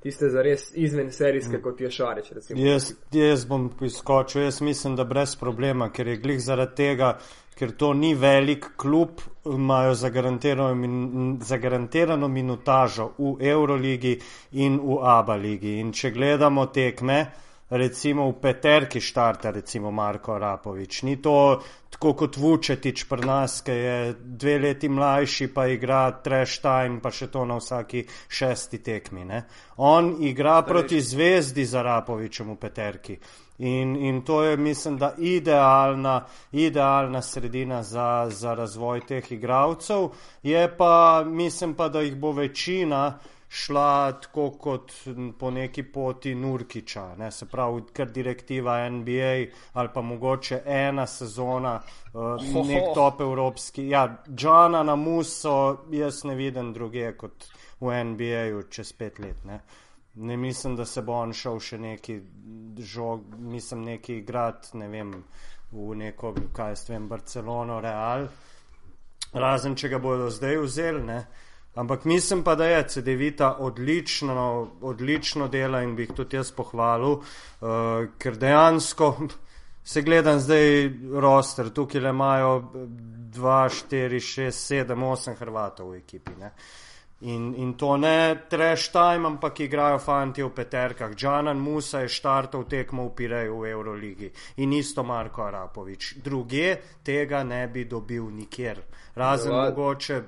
tiste 0.03 0.29
zares 0.29 0.67
izven 0.75 1.12
serijske, 1.12 1.62
kot 1.63 1.82
je 1.82 1.91
Šarič. 1.91 2.32
Jaz, 2.60 2.91
jaz 3.12 3.45
bom 3.47 3.69
izkočil, 3.82 4.43
jaz 4.43 4.62
mislim, 4.62 4.97
da 4.99 5.06
brez 5.08 5.36
problema, 5.39 5.89
ker 5.89 6.08
je 6.08 6.17
glih 6.19 6.41
zaradi 6.43 6.75
tega, 6.75 7.13
ker 7.56 7.71
to 7.77 7.93
ni 7.93 8.12
velik 8.15 8.73
klub, 8.77 9.21
imajo 9.45 9.93
zagarantirano, 9.95 10.75
min, 10.75 11.38
zagarantirano 11.41 12.27
minutažo 12.27 13.13
v 13.17 13.38
Euroligi 13.53 14.17
in 14.51 14.79
v 14.84 14.99
ABA 14.99 15.39
ligi. 15.39 15.77
In 15.79 15.93
če 15.95 16.12
gledamo 16.12 16.67
tekme, 16.73 17.19
recimo 17.69 18.27
v 18.27 18.39
peterki 18.41 19.01
štarta, 19.01 19.53
recimo 19.56 19.91
Marko 19.91 20.38
Rapovič. 20.38 21.03
Ni 21.08 21.21
to 21.21 21.62
tako 22.03 22.13
kot 22.19 22.37
Vučetič 22.37 23.05
pri 23.07 23.23
nas, 23.25 23.61
ki 23.63 23.71
je 23.71 24.15
dve 24.19 24.57
leti 24.59 24.89
mlajši, 24.89 25.47
pa 25.53 25.67
igra 25.71 26.11
trash 26.23 26.59
time, 26.59 26.99
pa 26.99 27.11
še 27.11 27.29
to 27.31 27.45
na 27.47 27.55
vsaki 27.55 28.03
šesti 28.27 28.81
tekmi. 28.83 29.23
Ne? 29.23 29.39
On 29.77 30.09
igra 30.19 30.61
proti 30.67 30.99
zvezdi 30.99 31.63
za 31.65 31.81
Rapovičem 31.81 32.51
v 32.51 32.57
peterki. 32.59 33.15
In, 33.63 33.95
in 33.95 34.19
to 34.27 34.41
je, 34.43 34.57
mislim, 34.57 34.97
da 34.99 35.13
idealna, 35.17 36.25
idealna 36.51 37.21
sredina 37.21 37.83
za, 37.83 38.27
za 38.29 38.53
razvoj 38.53 39.05
teh 39.07 39.31
igralcev. 39.31 40.09
Je 40.43 40.67
pa, 40.77 41.23
mislim 41.23 41.73
pa, 41.73 41.87
da 41.87 42.03
jih 42.03 42.19
bo 42.19 42.33
večina 42.35 43.19
šla 43.53 44.11
tako 44.11 44.51
kot 44.51 44.91
po 45.39 45.51
neki 45.51 45.83
poti 45.83 46.35
Nurkiča, 46.35 47.15
ne? 47.17 47.31
se 47.31 47.45
pravi, 47.45 47.83
ker 47.93 48.09
direktiva 48.11 48.89
NBA 48.89 49.33
ali 49.73 49.89
pa 49.93 50.01
mogoče 50.01 50.61
ena 50.65 51.05
sezona, 51.07 51.75
uh, 52.13 52.65
nek 52.67 52.93
top 52.95 53.21
evropski. 53.21 53.87
Ja, 53.89 54.23
Džana 54.35 54.83
na 54.83 54.95
Muso, 54.95 55.85
jaz 55.91 56.23
ne 56.23 56.35
vidim 56.35 56.73
druge 56.73 57.11
kot 57.17 57.45
v 57.79 58.03
NBA-ju 58.03 58.63
čez 58.69 58.93
pet 58.93 59.19
let. 59.19 59.45
Ne? 59.45 59.59
Ne 60.15 60.37
mislim, 60.37 60.75
da 60.75 60.85
se 60.85 61.01
bo 61.01 61.13
on 61.21 61.33
šel 61.33 61.59
še 61.59 61.77
neki 61.77 62.19
žog, 62.79 63.37
mislim, 63.37 63.85
neki 63.85 64.21
grad, 64.21 64.69
ne 64.73 64.87
vem, 64.89 65.13
v 65.71 65.95
neko, 66.01 66.33
kaj 66.53 66.73
jaz 66.73 66.89
vem, 66.89 67.07
Barcelono, 67.09 67.79
Real. 67.81 68.27
Razen, 69.33 69.75
če 69.75 69.89
ga 69.93 70.01
bodo 70.01 70.29
zdaj 70.33 70.61
vzeli, 70.65 71.05
ne. 71.05 71.23
Ampak 71.75 72.05
mislim 72.05 72.43
pa, 72.43 72.55
da 72.55 72.65
je 72.65 72.83
CD-vita 72.88 73.55
odlično, 73.59 74.67
odlično 74.81 75.47
dela 75.47 75.81
in 75.81 75.95
bi 75.95 76.03
jih 76.03 76.12
tudi 76.13 76.38
jaz 76.38 76.51
pohvalil, 76.51 77.17
uh, 77.17 78.05
ker 78.17 78.38
dejansko 78.38 79.15
se 79.83 80.01
gledam 80.01 80.39
zdaj 80.39 80.91
roster, 81.19 81.69
tukaj 81.69 82.01
le 82.01 82.09
imajo 82.09 82.71
2, 83.33 83.69
4, 83.89 84.19
6, 84.19 84.51
7, 84.51 84.95
8 84.95 85.36
Hrvatov 85.39 85.91
v 85.91 85.97
ekipi, 85.97 86.36
ne. 86.39 86.51
In, 87.23 87.53
in 87.55 87.73
to 87.73 87.97
ne 87.97 88.36
trash 88.49 88.91
time, 88.91 89.27
ampak 89.27 89.59
igrajo 89.59 89.99
fanti 89.99 90.43
v 90.43 90.49
peterkah. 90.51 91.15
Džanan 91.15 91.57
Musa 91.57 92.03
je 92.03 92.09
štartov 92.12 92.65
tekmo 92.67 93.05
v 93.07 93.13
Pireju 93.15 93.62
v 93.62 93.69
Euroligi 93.71 94.31
in 94.57 94.73
isto 94.73 95.03
Marko 95.03 95.45
Arapovič. 95.47 96.17
Druge 96.19 96.75
tega 97.03 97.43
ne 97.43 97.67
bi 97.67 97.86
dobil 97.86 98.27
nikjer, 98.27 98.81
razen 99.15 99.51
Dovad. 99.51 99.69
mogoče 99.69 100.21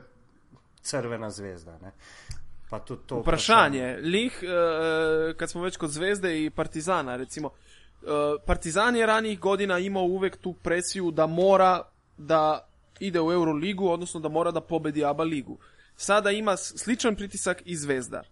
Crvena 0.86 1.30
zvezda. 1.30 1.78
Ne? 1.82 1.92
Pa 2.70 2.80
to 2.80 2.94
vprašanje. 2.94 3.22
vprašanje. 3.22 3.98
Lih, 4.02 4.44
uh, 4.44 5.36
kad 5.38 5.50
smo 5.50 5.62
već 5.62 5.78
kod 5.78 5.90
zvezde 5.90 6.46
i 6.46 6.50
Partizana, 6.50 7.16
recimo, 7.16 7.48
uh, 7.48 8.10
Partizan 8.46 8.96
je 8.96 9.06
ranih 9.06 9.40
godina 9.40 9.80
imao 9.80 10.04
uvek 10.04 10.38
tu 10.38 10.54
presiju 10.54 11.12
da 11.12 11.28
mora 11.28 11.82
da 12.18 12.70
ide 13.00 13.22
u 13.22 13.32
Euroligu, 13.32 13.88
odnosno 13.88 14.20
da 14.20 14.30
mora 14.30 14.52
da 14.52 14.62
pobedi 14.62 15.06
ABA 15.06 15.24
ligu. 15.24 15.58
Sada 15.96 16.32
ima 16.32 16.58
sličan 16.58 17.16
pritisak 17.16 17.62
i 17.66 17.76
Zvezda. 17.76 18.24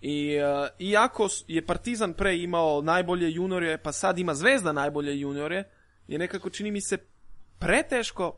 I, 0.00 0.38
uh, 0.38 0.68
iako 0.78 1.28
je 1.48 1.66
Partizan 1.66 2.12
pre 2.12 2.38
imao 2.38 2.82
najbolje 2.82 3.32
juniore, 3.32 3.78
pa 3.78 3.92
sad 3.92 4.18
ima 4.18 4.34
Zvezda 4.34 4.72
najbolje 4.72 5.20
juniore, 5.20 5.64
je 6.08 6.18
nekako 6.18 6.50
čini 6.50 6.70
mi 6.70 6.80
se 6.80 6.98
preteško 7.58 8.36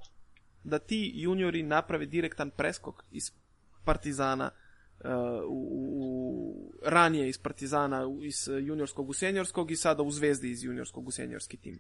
da 0.64 0.78
ti 0.78 1.12
juniori 1.14 1.62
naprave 1.62 2.06
direktan 2.06 2.50
preskok 2.50 3.04
iz 3.10 3.30
Partizana 3.84 4.50
uh, 4.50 5.10
u, 5.48 5.68
u, 5.82 6.72
ranije 6.86 7.28
iz 7.28 7.38
Partizana 7.38 8.02
iz 8.22 8.48
juniorskog 8.48 9.08
u 9.08 9.12
seniorskog 9.12 9.70
i 9.70 9.76
sada 9.76 10.02
u 10.02 10.10
Zvezdi 10.10 10.50
iz 10.50 10.64
juniorskog 10.64 11.08
u 11.08 11.10
seniorski 11.10 11.56
tim 11.56 11.78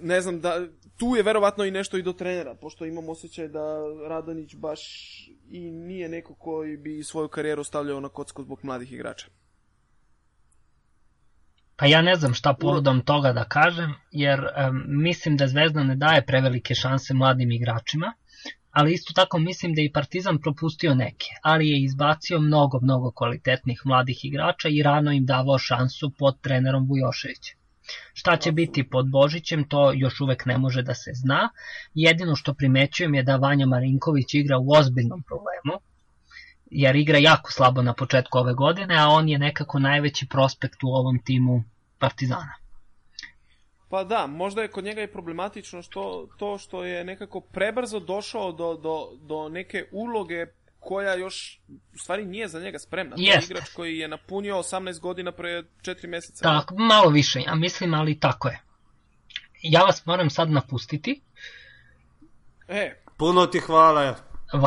ne 0.00 0.20
znam, 0.20 0.40
da, 0.40 0.66
tu 0.96 1.16
je 1.16 1.22
verovatno 1.22 1.64
i 1.64 1.70
nešto 1.70 1.96
i 1.96 2.02
do 2.02 2.12
trenera, 2.12 2.54
pošto 2.54 2.86
imam 2.86 3.08
osjećaj 3.08 3.48
da 3.48 3.64
Radonić 4.08 4.54
baš 4.54 4.80
i 5.50 5.70
nije 5.70 6.08
neko 6.08 6.34
koji 6.34 6.76
bi 6.76 7.04
svoju 7.04 7.28
karijeru 7.28 7.64
stavljao 7.64 8.00
na 8.00 8.08
kocku 8.08 8.42
zbog 8.42 8.58
mladih 8.62 8.92
igrača. 8.92 9.26
Pa 11.76 11.86
ja 11.86 12.02
ne 12.02 12.14
znam 12.14 12.34
šta 12.34 12.54
povodom 12.60 13.00
toga 13.00 13.32
da 13.32 13.44
kažem, 13.44 13.94
jer 14.10 14.40
um, 14.40 14.84
mislim 14.86 15.36
da 15.36 15.46
Zvezda 15.46 15.82
ne 15.82 15.96
daje 15.96 16.26
prevelike 16.26 16.74
šanse 16.74 17.14
mladim 17.14 17.50
igračima, 17.50 18.12
ali 18.72 18.92
isto 18.92 19.12
tako 19.12 19.38
mislim 19.38 19.74
da 19.74 19.80
je 19.80 19.86
i 19.86 19.92
Partizan 19.92 20.38
propustio 20.38 20.94
neke, 20.94 21.26
ali 21.42 21.68
je 21.68 21.82
izbacio 21.82 22.40
mnogo, 22.40 22.78
mnogo 22.82 23.10
kvalitetnih 23.10 23.82
mladih 23.84 24.24
igrača 24.24 24.68
i 24.68 24.82
rano 24.82 25.12
im 25.12 25.26
davao 25.26 25.58
šansu 25.58 26.10
pod 26.18 26.40
trenerom 26.40 26.86
Vujoševićem. 26.86 27.58
Šta 28.14 28.36
će 28.36 28.52
biti 28.52 28.88
pod 28.90 29.10
Božićem, 29.10 29.68
to 29.68 29.92
još 29.94 30.20
uvek 30.20 30.46
ne 30.46 30.58
može 30.58 30.82
da 30.82 30.94
se 30.94 31.10
zna. 31.14 31.48
Jedino 31.94 32.36
što 32.36 32.54
primećujem 32.54 33.14
je 33.14 33.22
da 33.22 33.36
Vanja 33.36 33.66
Marinković 33.66 34.34
igra 34.34 34.58
u 34.58 34.72
ozbiljnom 34.78 35.22
problemu, 35.22 35.80
jer 36.70 36.96
igra 36.96 37.18
jako 37.18 37.52
slabo 37.52 37.82
na 37.82 37.94
početku 37.94 38.38
ove 38.38 38.54
godine, 38.54 38.96
a 38.98 39.08
on 39.08 39.28
je 39.28 39.38
nekako 39.38 39.78
najveći 39.78 40.28
prospekt 40.28 40.84
u 40.84 40.88
ovom 40.88 41.18
timu 41.24 41.64
Partizana. 41.98 42.61
Pa 43.92 44.04
da, 44.04 44.26
možda 44.26 44.62
je 44.62 44.68
kod 44.68 44.84
njega 44.84 45.02
i 45.02 45.12
problematično 45.12 45.82
što, 45.82 46.28
to 46.36 46.58
što 46.58 46.84
je 46.84 47.04
nekako 47.04 47.40
prebrzo 47.40 48.00
došao 48.00 48.52
do, 48.52 48.74
do, 48.74 49.10
do 49.20 49.48
neke 49.48 49.84
uloge 49.90 50.46
koja 50.80 51.14
još 51.14 51.60
u 51.94 51.98
stvari 51.98 52.24
nije 52.24 52.48
za 52.48 52.60
njega 52.60 52.78
spremna. 52.78 53.16
To 53.16 53.22
je 53.22 53.40
igrač 53.44 53.64
koji 53.76 53.98
je 53.98 54.08
napunio 54.08 54.56
18 54.56 55.00
godina 55.00 55.32
pre 55.32 55.62
4 55.82 56.06
meseca. 56.08 56.42
Tako, 56.42 56.74
malo 56.74 57.10
više, 57.10 57.40
ja 57.40 57.54
mislim, 57.54 57.94
ali 57.94 58.20
tako 58.20 58.48
je. 58.48 58.60
Ja 59.62 59.82
vas 59.82 60.06
moram 60.06 60.30
sad 60.30 60.50
napustiti. 60.50 61.20
E. 62.68 62.96
Puno 63.16 63.46
ti 63.46 63.60
hvala. 63.60 64.14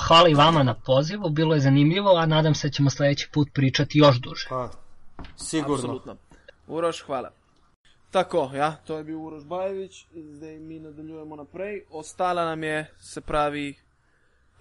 Hvala 0.07 0.29
i 0.29 0.33
vama 0.33 0.63
na 0.63 0.73
pozivu, 0.73 1.29
bilo 1.29 1.53
je 1.53 1.61
zanimljivo, 1.61 2.17
a 2.17 2.25
nadam 2.25 2.55
se 2.55 2.67
da 2.67 2.71
ćemo 2.71 2.89
sledeći 2.89 3.29
put 3.33 3.49
pričati 3.53 3.97
još 3.97 4.15
duže. 4.15 4.47
Pa, 4.49 4.69
sigurno. 5.37 5.75
Absolutno. 5.75 6.15
Uroš, 6.67 7.01
hvala. 7.01 7.31
Tako, 8.15 8.51
ja, 8.55 8.75
to 8.87 8.97
je 8.97 9.03
bio 9.03 9.19
Uroš 9.19 9.43
Bajević, 9.43 10.05
zdaj 10.13 10.59
mi 10.59 10.79
nadaljujemo 10.79 11.35
naprej. 11.35 11.83
Ostala 11.89 12.45
nam 12.45 12.63
je, 12.63 12.91
se 12.99 13.21
pravi, 13.21 13.75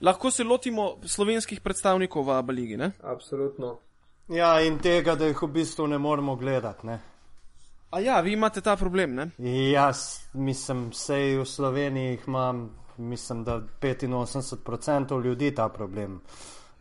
lahko 0.00 0.30
se 0.30 0.44
lotimo 0.44 0.96
slovenskih 1.04 1.60
predstavnikov 1.60 2.26
v 2.26 2.30
Abu 2.30 2.52
Leiji. 2.52 2.78
Absolutno. 3.02 3.78
Ja, 4.28 4.60
in 4.60 4.78
tega, 4.78 5.14
da 5.14 5.26
jih 5.26 5.42
v 5.42 5.46
bistvu 5.46 5.86
ne 5.86 5.98
moremo 5.98 6.34
gledati. 6.36 6.86
Ne? 6.86 6.98
A 7.90 8.00
ja, 8.00 8.20
vi 8.20 8.32
imate 8.32 8.60
ta 8.60 8.76
problem, 8.76 9.14
ne? 9.14 9.30
Jaz 9.70 10.26
mislim, 10.32 10.92
sej 10.92 11.38
v 11.38 11.44
Sloveniji 11.46 12.18
imam, 12.26 12.70
mislim, 12.96 13.44
da 13.44 13.60
85% 13.80 15.24
ljudi 15.24 15.54
ta 15.54 15.68
problem. 15.68 16.20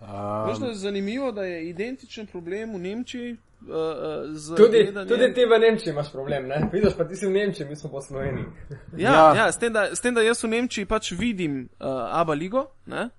Um, 0.01 0.09
Veš, 0.47 0.69
je 0.69 0.75
zanimivo, 0.75 1.31
da 1.31 1.43
je 1.43 1.69
identičen 1.69 2.27
problem 2.27 2.73
v 2.73 2.79
Nemčiji, 2.79 3.37
uh, 3.67 4.55
tudi, 4.57 4.83
gledanjem... 4.83 5.07
tudi 5.07 5.33
ti 5.33 5.45
v 5.45 5.59
Nemčiji 5.59 5.91
imaš 5.91 6.11
problem, 6.11 6.47
ne? 6.47 6.69
Vidiš, 6.73 6.95
pa 6.97 7.07
ti 7.07 7.15
si 7.15 7.27
v 7.27 7.31
Nemčiji, 7.31 7.67
mi 7.69 7.75
smo 7.75 7.91
pa 7.91 8.01
Sloveniji. 8.01 8.45
ja, 9.05 9.13
ja. 9.13 9.25
ja 9.35 9.51
s, 9.51 9.57
tem, 9.57 9.73
da, 9.73 9.95
s 9.95 10.01
tem, 10.01 10.15
da 10.15 10.21
jaz 10.21 10.43
v 10.43 10.53
Nemčiji 10.55 10.85
pač 10.85 11.11
vidim 11.11 11.67
uh, 11.79 12.19
Aba 12.19 12.33
Ligo, 12.33 12.67
ne? 12.85 13.09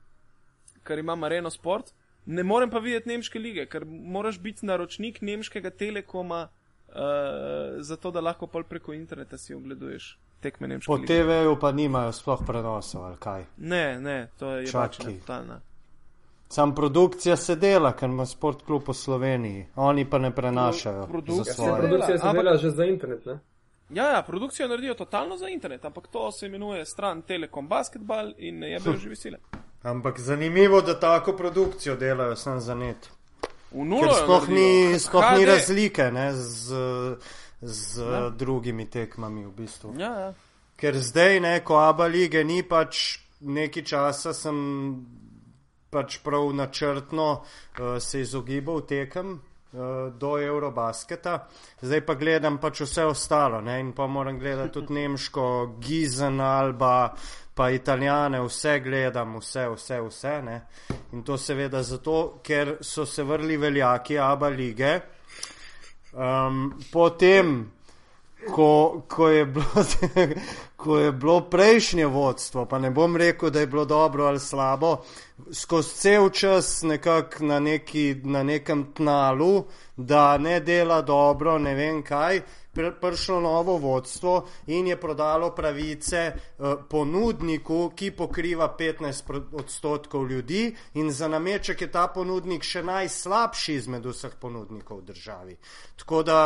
ker 0.85 1.01
imam 1.01 1.25
Areno 1.25 1.51
Sport, 1.51 1.95
ne 2.27 2.43
morem 2.45 2.71
pa 2.71 2.79
videti 2.79 3.09
Nemške 3.09 3.41
lige, 3.41 3.65
ker 3.67 3.87
moraš 3.89 4.39
biti 4.41 4.67
naročnik 4.67 5.23
Nemškega 5.25 5.71
telekoma, 5.71 6.49
uh, 6.49 7.81
zato 7.81 8.13
da 8.13 8.21
lahko 8.21 8.47
pol 8.47 8.69
preko 8.69 8.93
interneta 8.93 9.39
si 9.39 9.55
ogleduješ. 9.55 10.19
Po 10.85 10.99
TV-ju 11.01 11.57
pa 11.57 11.73
nimajo 11.73 12.13
sploh 12.13 12.43
prenosov, 12.45 13.05
ali 13.09 13.17
kaj? 13.17 13.47
Ne, 13.57 13.97
ne, 14.01 14.29
to 14.37 14.51
je 14.61 14.69
pač 14.69 14.99
totalna. 15.01 15.63
Sam 16.55 16.75
produkcija 16.75 17.37
se 17.37 17.57
dela, 17.57 17.91
ker 17.99 18.09
ima 18.09 18.27
sport 18.27 18.61
klub 18.63 18.83
v 18.89 18.95
Sloveniji, 18.95 19.67
oni 19.77 20.05
pa 20.11 20.19
ne 20.19 20.31
prenašajo. 20.35 21.07
Produkcija 21.07 21.55
se 21.55 21.73
produkcija 21.79 22.19
se 22.19 22.33
dela 22.33 22.57
že 22.57 22.71
za 22.71 22.85
internet, 22.85 23.27
ne? 23.27 23.39
Ja, 23.91 24.05
ja, 24.11 24.23
produkcijo 24.23 24.69
naredijo 24.69 24.95
totalno 24.95 25.37
za 25.37 25.49
internet, 25.49 25.85
ampak 25.85 26.07
to 26.07 26.33
se 26.33 26.47
imenuje 26.47 26.85
stran 26.87 27.23
Telekom 27.23 27.69
Basketball 27.69 28.33
in 28.39 28.59
ne 28.59 28.71
jebejo 28.71 28.97
živi 28.97 29.17
sile. 29.17 29.39
Ampak 29.83 30.21
zanimivo, 30.21 30.81
da 30.81 31.01
tako 31.01 31.33
produkcijo 31.33 31.97
delajo 31.97 32.37
sam 32.37 32.61
za 32.61 32.75
net. 32.75 33.11
V 33.73 33.85
nulo. 33.85 34.15
Sploh 34.23 34.49
ni, 34.49 34.99
sploh 34.99 35.25
ni 35.39 35.45
razlike 35.45 36.11
ne, 36.13 36.33
z, 36.33 36.77
z 37.61 38.03
ja. 38.03 38.29
drugimi 38.31 38.91
tekmami 38.91 39.45
v 39.45 39.51
bistvu. 39.51 39.95
Ja, 39.99 40.15
ja. 40.21 40.33
Ker 40.77 40.99
zdaj, 40.99 41.41
ne, 41.41 41.59
ko 41.65 41.83
Aba 41.83 42.07
lige 42.07 42.45
ni 42.45 42.63
pač 42.63 43.19
neki 43.41 43.83
časa 43.83 44.33
sem 44.33 44.57
pač 45.95 46.19
prav 46.27 46.51
načrtno 46.59 47.29
uh, 47.39 47.97
se 48.03 48.21
izogibal 48.21 48.83
tekem 48.91 49.37
uh, 49.37 50.11
do 50.19 50.35
Eurobasketa, 50.43 51.39
zdaj 51.81 52.03
pa 52.07 52.19
gledam 52.19 52.59
pač 52.59 52.83
vse 52.83 53.07
ostalo 53.07 53.63
ne? 53.63 53.79
in 53.81 53.95
pa 53.95 54.07
moram 54.11 54.39
gledati 54.39 54.75
tudi 54.75 54.99
nemško, 54.99 55.47
Gizen, 55.79 56.41
Alba, 56.41 57.15
pa 57.55 57.71
italijane, 57.71 58.43
vse 58.43 58.81
gledam, 58.81 59.39
vse, 59.39 59.69
vse, 59.69 60.01
vse. 60.09 60.43
Ne? 60.43 60.67
In 61.13 61.23
to 61.23 61.39
seveda 61.39 61.83
zato, 61.83 62.41
ker 62.43 62.77
so 62.81 63.07
se 63.07 63.23
vrli 63.23 63.57
veljaki 63.57 64.19
Aba 64.19 64.49
lige. 64.49 65.01
Um, 66.15 66.75
potem, 66.93 67.71
ko, 68.51 69.03
ko, 69.09 69.29
je 69.29 69.47
bilo, 69.47 69.85
ko 70.83 70.99
je 70.99 71.13
bilo 71.13 71.41
prejšnje 71.51 72.07
vodstvo, 72.07 72.67
pa 72.67 72.79
ne 72.79 72.91
bom 72.91 73.17
rekel, 73.17 73.51
da 73.51 73.61
je 73.61 73.67
bilo 73.67 73.85
dobro 73.85 74.27
ali 74.27 74.41
slabo, 74.41 74.97
skozi 75.53 75.95
cel 75.95 76.31
čas 76.31 76.83
nekako 76.83 77.45
na, 77.45 77.61
neki, 77.61 78.21
na 78.25 78.43
nekem 78.43 78.93
tnalu, 78.95 79.65
da 79.97 80.39
ne 80.39 80.61
dela 80.61 81.03
dobro, 81.03 81.59
ne 81.59 81.75
vem 81.75 82.03
kaj 82.03 82.41
prišlo 83.01 83.41
novo 83.41 83.79
vodstvo 83.79 84.47
in 84.67 84.87
je 84.87 84.97
prodalo 85.01 85.51
pravice 85.55 86.33
uh, 86.33 86.75
ponudniku, 86.91 87.93
ki 87.97 88.11
pokriva 88.11 88.77
15 88.79 89.41
odstotkov 89.53 90.31
ljudi, 90.31 90.77
in 90.95 91.11
za 91.11 91.29
nameček 91.29 91.81
je 91.81 91.91
ta 91.91 92.09
ponudnik 92.09 92.63
še 92.63 92.83
najslabši 92.83 93.75
izmed 93.75 94.07
vseh 94.07 94.35
ponudnikov 94.41 95.03
v 95.03 95.05
državi. 95.13 95.57
Tako 95.97 96.23
da 96.23 96.39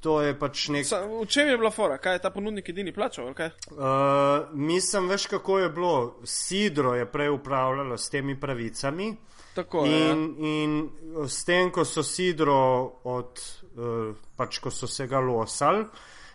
to 0.00 0.20
je 0.22 0.38
pač 0.38 0.68
nekaj. 0.68 1.08
V 1.22 1.26
čem 1.26 1.48
je 1.48 1.58
bila 1.58 1.70
fora? 1.70 1.98
Kaj 1.98 2.14
je 2.14 2.22
ta 2.22 2.30
ponudnik 2.30 2.68
edini 2.68 2.92
plačal? 2.92 3.32
Uh, 3.32 4.48
mislim, 4.52 5.08
veš, 5.08 5.26
kako 5.26 5.58
je 5.58 5.68
bilo. 5.68 6.14
Sidro 6.24 6.94
je 6.94 7.06
prej 7.06 7.30
upravljalo 7.30 7.98
s 7.98 8.10
temi 8.10 8.40
pravicami. 8.40 9.16
Tako, 9.54 9.84
in, 9.84 9.92
ja. 9.92 10.48
in 10.48 10.90
s 11.28 11.44
tem, 11.44 11.70
ko 11.70 11.84
so 11.84 12.02
sidro 12.02 12.56
od 13.04 13.40
Eh, 13.61 13.61
pač 14.36 14.58
ko 14.58 14.70
so 14.70 14.86
se 14.86 15.06
ga 15.06 15.20
losali, 15.20 15.84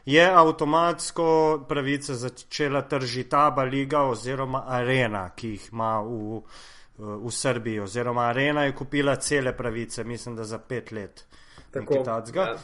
je 0.07 0.23
avtomatsko 0.33 1.65
pravice 1.67 2.13
začela 2.15 2.81
tržiti 2.81 3.35
Aba 3.35 3.63
Liga 3.63 4.01
oziroma 4.01 4.63
Arena, 4.67 5.29
ki 5.35 5.49
jih 5.49 5.69
ima 5.71 5.99
v, 6.01 6.38
eh, 6.38 7.03
v 7.25 7.31
Srbiji. 7.31 7.79
Oziroma 7.79 8.29
Arena 8.29 8.63
je 8.63 8.75
kupila 8.75 9.15
cele 9.15 9.57
pravice, 9.57 10.03
mislim, 10.03 10.35
da 10.35 10.43
za 10.43 10.59
pet 10.59 10.91
let. 10.91 11.25
Tako 11.71 11.93
je. 11.93 12.03
Ja. 12.35 12.55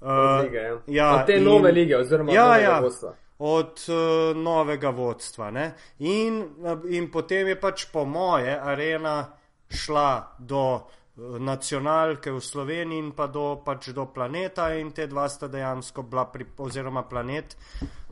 Uh, 0.00 0.44
lige, 0.44 0.58
ja. 0.58 0.78
Ja, 0.86 1.14
od 1.14 1.26
te 1.26 1.36
in, 1.36 1.44
nove 1.44 1.72
lige, 1.72 1.96
oziroma 1.96 2.32
ja, 2.32 2.56
ja, 2.56 2.80
vodstva. 2.80 3.14
Od 3.38 3.84
uh, 3.88 4.36
novega 4.36 4.90
vodstva. 4.90 5.50
In, 5.98 6.44
in 6.88 7.10
potem 7.10 7.48
je 7.48 7.60
pač 7.60 7.86
po 7.92 8.04
moje 8.04 8.60
arena 8.60 9.26
šla 9.70 10.36
do 10.38 10.80
nacionalke 11.16 12.32
v 12.32 12.40
Sloveniji 12.40 12.98
in 12.98 13.10
pa 13.12 13.26
do, 13.26 13.60
pač 13.64 13.90
do 13.92 14.06
planeta 14.08 14.72
in 14.74 14.92
te 14.92 15.06
dva 15.06 15.28
sta 15.28 15.48
dejansko 15.48 16.02
bila, 16.08 16.24
pri, 16.32 16.46
oziroma 16.56 17.02
planet, 17.04 17.56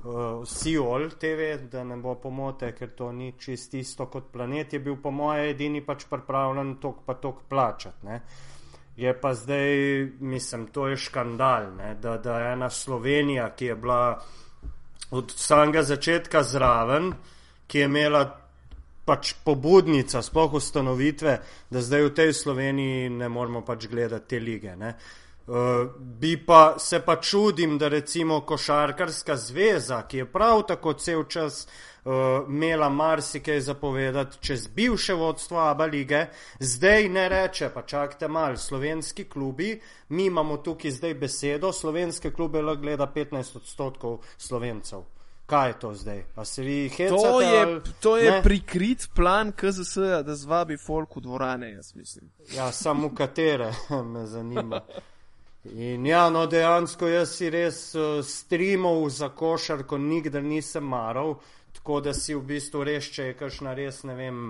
uh, 0.04 0.44
Siol 0.44 1.08
TV, 1.16 1.56
da 1.72 1.84
ne 1.84 1.96
bo 1.96 2.18
pomote, 2.20 2.74
ker 2.76 2.92
to 2.92 3.08
ni 3.12 3.32
čist 3.40 3.74
isto 3.74 4.06
kot 4.12 4.28
planet, 4.32 4.76
je 4.76 4.82
bil 4.84 5.00
po 5.00 5.10
moje 5.10 5.50
edini 5.54 5.80
pač 5.80 6.04
pripravljen 6.10 6.76
tok 6.80 7.00
pa 7.06 7.16
tok 7.16 7.46
plačati. 7.48 8.06
Ne. 8.06 8.20
Je 9.00 9.14
pa 9.16 9.32
zdaj, 9.32 10.12
mislim, 10.20 10.66
to 10.68 10.90
je 10.92 10.96
škandal, 11.00 11.70
ne, 11.78 11.94
da, 11.96 12.18
da 12.20 12.52
ena 12.52 12.68
Slovenija, 12.68 13.48
ki 13.56 13.72
je 13.72 13.76
bila 13.80 14.20
od 15.16 15.32
samega 15.32 15.82
začetka 15.82 16.42
zraven, 16.42 17.14
ki 17.66 17.78
je 17.78 17.88
imela 17.88 18.26
pač 19.10 19.32
pobudnica, 19.44 20.22
sploh 20.22 20.52
ustanovitve, 20.60 21.40
da 21.70 21.82
zdaj 21.82 22.04
v 22.06 22.14
tej 22.14 22.34
Sloveniji 22.44 23.08
ne 23.10 23.28
moramo 23.28 23.64
pač 23.66 23.88
gledati 23.90 24.36
te 24.36 24.38
lige. 24.38 24.76
Uh, 25.50 25.88
bi 25.98 26.36
pa 26.46 26.76
se 26.78 27.00
pa 27.02 27.16
čudim, 27.16 27.74
da 27.78 27.88
recimo 27.90 28.40
Košarkarska 28.46 29.36
zveza, 29.36 30.04
ki 30.06 30.22
je 30.22 30.28
prav 30.30 30.62
tako 30.68 30.92
cel 30.94 31.24
čas 31.26 31.64
uh, 31.66 32.12
imela 32.46 32.88
marsikaj 32.88 33.60
zapovedati 33.60 34.38
čez 34.40 34.68
bivše 34.68 35.14
vodstvo 35.18 35.58
Aba 35.58 35.90
lige, 35.90 36.26
zdaj 36.60 37.08
ne 37.08 37.28
reče, 37.28 37.72
pa 37.74 37.82
čakajte 37.82 38.28
mal, 38.28 38.56
slovenski 38.56 39.24
klubi, 39.24 39.80
mi 40.08 40.30
imamo 40.30 40.56
tukaj 40.62 40.90
zdaj 40.90 41.14
besedo, 41.14 41.72
slovenske 41.72 42.30
klube 42.30 42.62
lahko 42.62 42.82
gleda 42.82 43.10
15 43.14 43.56
odstotkov 43.56 44.20
slovencev 44.38 45.02
kaj 45.50 45.68
je 45.68 45.78
to 45.78 45.94
zdaj? 45.94 46.24
Se 46.44 46.62
to 47.08 47.40
je, 47.40 47.62
ali, 47.62 47.80
to 48.00 48.16
je 48.16 48.42
prikrit 48.42 49.08
plan 49.14 49.52
KZS, 49.52 49.96
da 50.24 50.34
zvabi 50.34 50.76
folk 50.76 51.16
v 51.16 51.20
dvorane, 51.20 51.72
jaz 51.72 51.94
mislim. 51.94 52.30
Ja, 52.54 52.72
samo 52.72 53.14
katere 53.14 53.72
me 54.12 54.26
zanima. 54.26 54.80
In 55.64 56.06
ja, 56.06 56.30
no 56.30 56.46
dejansko 56.46 57.08
jaz 57.08 57.34
si 57.36 57.50
res 57.50 57.94
uh, 57.94 58.22
streamal 58.24 59.08
za 59.08 59.28
košarko, 59.28 59.98
nikdar 59.98 60.42
nisem 60.42 60.84
maral. 60.84 61.34
Tako 61.80 62.00
da 62.00 62.12
si 62.12 62.34
v 62.34 62.42
bistvu 62.44 62.82
res, 62.84 63.06
če 63.08 63.24
je 63.30 63.34
kakšna 63.40 63.70
res, 63.72 64.02
ne 64.04 64.12
vem, 64.14 64.40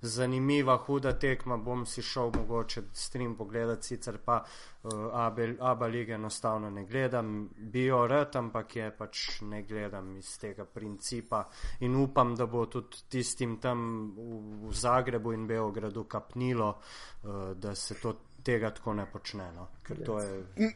zanimiva, 0.00 0.78
huda 0.86 1.12
tekma, 1.20 1.58
bom 1.60 1.82
si 1.86 2.00
šel 2.02 2.32
mogoče 2.32 2.82
stream 2.96 3.34
pogledati, 3.36 3.90
sicer 3.90 4.16
pa 4.24 4.38
uh, 4.40 5.58
Aba 5.68 5.86
lige 5.86 6.16
enostavno 6.16 6.70
ne 6.70 6.86
gledam, 6.88 7.50
bio 7.58 8.06
rad, 8.08 8.40
ampak 8.40 8.76
je 8.76 8.88
pač 8.96 9.26
ne 9.50 9.62
gledam 9.68 10.16
iz 10.16 10.32
tega 10.40 10.64
principa 10.64 11.44
in 11.84 11.96
upam, 11.96 12.32
da 12.36 12.46
bo 12.46 12.64
tudi 12.72 13.04
tistim 13.12 13.58
tam 13.60 13.84
v, 14.16 14.40
v 14.64 14.72
Zagrebu 14.72 15.36
in 15.36 15.46
Beogradu 15.46 16.08
kapnilo, 16.08 16.70
uh, 16.72 17.52
da 17.52 17.74
se 17.74 18.00
to 18.00 18.16
tega 18.42 18.72
tako 18.72 18.96
ne 18.96 19.10
počne. 19.12 19.52
No? 19.52 19.68
Ker 19.84 20.04
to 20.04 20.20
je. 20.24 20.72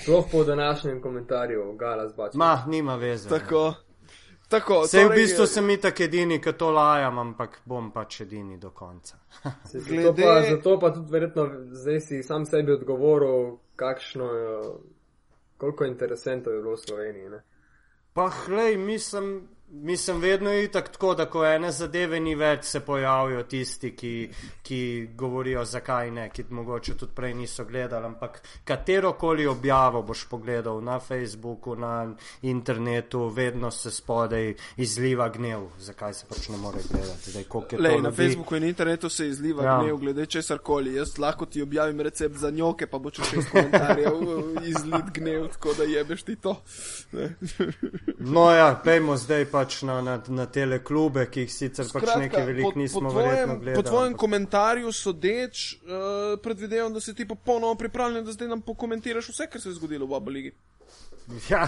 Sploh 0.00 0.24
po 0.32 0.44
današnjem 0.44 1.02
komentarju, 1.02 1.72
Gala 1.76 2.08
zbača. 2.08 2.38
Ma, 2.38 2.62
nima 2.66 2.96
veze. 2.96 3.28
Tako. 3.28 3.74
Ne. 3.78 3.93
Tako, 4.48 4.82
Vse 4.84 5.00
torej, 5.00 5.08
v 5.08 5.20
bistvu 5.20 5.46
sem 5.46 5.64
mi 5.64 5.76
tak 5.80 6.00
edini, 6.00 6.38
ki 6.40 6.52
to 6.58 6.70
lajam, 6.70 7.18
ampak 7.18 7.60
bom 7.64 7.88
pač 7.92 8.20
edini 8.20 8.58
do 8.60 8.70
konca. 8.70 9.16
Glede... 9.88 10.02
zato, 10.02 10.22
pa, 10.22 10.42
zato 10.50 10.78
pa 10.80 10.90
tudi 10.92 11.12
verjetno 11.12 11.46
zdaj 11.72 12.00
si 12.00 12.22
sam 12.22 12.44
sebi 12.46 12.72
odgovoril, 12.72 13.56
kakšno 13.76 14.28
je, 14.34 14.52
koliko 15.56 15.84
interesentov 15.84 16.52
je 16.52 16.60
bilo 16.60 16.76
v 16.76 16.84
Sloveniji. 16.84 17.28
Ne? 17.28 17.40
Pa, 18.12 18.28
hlej, 18.44 18.76
mislim, 18.76 19.48
Mislim, 19.68 20.20
vedno 20.20 20.52
je 20.52 20.72
tako, 20.72 21.14
da 21.14 21.26
ko 21.26 21.44
ene 21.46 21.72
zadeve 21.72 22.20
ni 22.20 22.34
več, 22.34 22.64
se 22.64 22.80
pojavijo 22.80 23.42
tisti, 23.42 23.90
ki, 23.96 24.28
ki 24.62 25.08
govorijo, 25.16 25.64
zakaj 25.64 26.10
ne, 26.10 26.28
ki 26.30 26.44
mogoče 26.50 26.94
tudi 26.96 27.12
prej 27.14 27.34
niso 27.34 27.64
gledali. 27.64 28.06
Ampak 28.06 28.40
katero 28.64 29.12
koli 29.12 29.46
objavo 29.46 30.02
boš 30.02 30.26
pogledal 30.30 30.82
na 30.84 30.98
Facebooku, 31.00 31.74
na 31.76 32.14
internetu, 32.42 33.28
vedno 33.28 33.70
se 33.70 33.90
spodaj 33.90 34.54
izliva 34.76 35.28
gnev, 35.28 35.66
zakaj 35.78 36.14
se 36.14 36.26
pač 36.28 36.48
ne 36.48 36.56
more 36.56 36.84
gledati. 36.90 37.32
Daj, 37.32 37.78
Lej, 37.78 38.00
na 38.02 38.12
Facebooku 38.12 38.56
in 38.56 38.68
internetu 38.68 39.08
se 39.08 39.28
izliva 39.28 39.64
ja. 39.64 39.78
gnev, 39.82 39.96
glede 39.96 40.26
česar 40.26 40.58
koli. 40.58 40.94
Jaz 40.94 41.18
lahko 41.18 41.46
ti 41.46 41.62
objavim 41.62 42.00
recept 42.00 42.36
za 42.36 42.50
njoke, 42.50 42.86
pa 42.86 42.98
bo 42.98 43.10
če 43.10 43.24
šest 43.32 43.50
komentarjev 43.50 44.22
izlit 44.74 45.10
gnev, 45.14 45.48
tako 45.56 45.74
da 45.78 45.84
jebeš 45.84 46.22
ti 46.22 46.36
to. 46.36 46.56
no 48.18 48.50
ja, 48.50 48.70
pejmo 48.84 49.16
zdaj 49.16 49.50
pač 49.54 49.82
na, 49.86 50.00
na, 50.02 50.18
na 50.34 50.46
tele 50.50 50.80
klube, 50.82 51.28
ki 51.30 51.46
jih 51.46 51.52
sicer 51.54 51.86
pač 51.86 51.92
Skratka, 51.92 52.10
pač 52.10 52.22
nekaj 52.26 52.46
veliko 52.48 52.74
nismo 52.80 53.06
po 53.06 53.14
tvojem, 53.14 53.56
gledali. 53.62 53.76
Po 53.78 53.86
tvojem 53.86 54.12
ampak... 54.12 54.20
komentarju 54.24 54.92
sodeč, 54.92 55.64
uh, 55.86 56.34
predvidevam, 56.42 56.94
da 56.94 57.02
si 57.04 57.14
ti 57.14 57.28
popolnoma 57.28 57.78
pripravljen, 57.78 58.26
da 58.26 58.34
zdaj 58.34 58.50
nam 58.50 58.64
pokomentiraš 58.66 59.30
vse, 59.30 59.50
kar 59.52 59.62
se 59.62 59.70
je 59.70 59.78
zgodilo 59.78 60.10
v 60.10 60.18
Abu 60.18 60.34
Leiji. 60.34 60.54
Ja. 61.48 61.62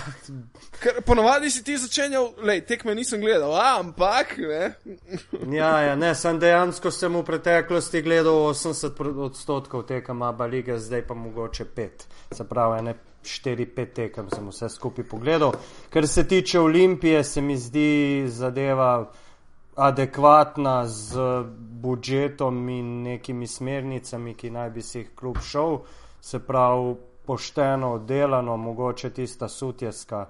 Ker 0.82 0.98
ponovadi 1.06 1.48
si 1.48 1.62
ti 1.64 1.78
začenjal, 1.80 2.26
lej, 2.44 2.60
tekme 2.68 2.92
nisem 2.98 3.22
gledal, 3.22 3.54
a, 3.56 3.78
ampak. 3.80 4.34
Ne? 4.36 4.74
ja, 5.56 5.70
ja, 5.86 5.94
ne, 5.96 6.12
sem 6.18 6.40
dejansko 6.42 6.92
sem 6.92 7.14
v 7.16 7.24
preteklosti 7.24 8.02
gledal 8.04 8.50
80 8.50 9.00
odstotkov 9.30 9.86
tekem 9.88 10.26
Abu 10.26 10.50
Leiji, 10.50 10.76
zdaj 10.90 11.06
pa 11.08 11.16
mogoče 11.16 11.70
5. 11.76 12.08
Se 12.36 12.44
pravi, 12.44 12.82
ne 12.90 12.98
4-5 13.26 13.92
tekem 13.94 14.30
sem 14.30 14.48
vse 14.48 14.68
skupaj 14.68 15.04
pogledal. 15.10 15.52
Kar 15.90 16.06
se 16.08 16.28
tiče 16.28 16.60
Olimpije, 16.60 17.24
se 17.24 17.40
mi 17.40 17.56
zdi 17.56 18.24
zadeva 18.28 19.10
adekvatna 19.76 20.86
z 20.86 21.20
budžetom 21.82 22.68
in 22.68 23.02
nekimi 23.02 23.46
smernicami, 23.46 24.34
ki 24.34 24.50
naj 24.50 24.70
bi 24.70 24.82
si 24.82 24.98
jih 24.98 25.10
kljub 25.14 25.42
šel, 25.44 25.78
se 26.20 26.40
pravi 26.46 26.94
pošteno 27.26 27.92
oddelano, 27.92 28.56
mogoče 28.56 29.10
tista 29.10 29.48
sutjeska, 29.48 30.26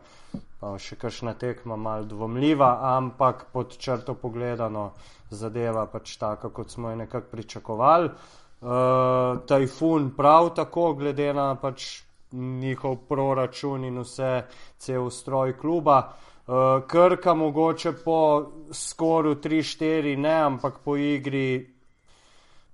pa 0.60 0.72
še 0.80 0.96
kakšna 0.96 1.34
tekma 1.38 1.76
mal 1.76 2.08
dvomljiva, 2.08 2.70
ampak 2.96 3.46
pod 3.52 3.76
črto 3.78 4.14
pogledano 4.14 4.90
zadeva 5.30 5.86
pač 5.86 6.16
taka, 6.16 6.50
kot 6.50 6.72
smo 6.72 6.90
jo 6.90 6.96
nekako 7.04 7.30
pričakovali. 7.30 8.10
Uh, 8.56 9.38
tajfun 9.46 10.10
prav 10.16 10.54
tako, 10.56 10.94
glede 10.96 11.28
na 11.36 11.50
pač 11.60 12.05
njihov 12.32 12.96
proračun 13.08 13.84
in 13.84 13.98
vse, 14.00 14.44
cel 14.78 15.06
ustroj 15.06 15.58
kluba. 15.58 16.12
Uh, 16.46 16.54
Krka 16.86 17.34
mogoče 17.34 17.92
po 18.04 18.52
skoru 18.70 19.34
3-4 19.34 20.16
ne, 20.16 20.34
ampak 20.34 20.78
po 20.84 20.96
igri, 20.96 21.74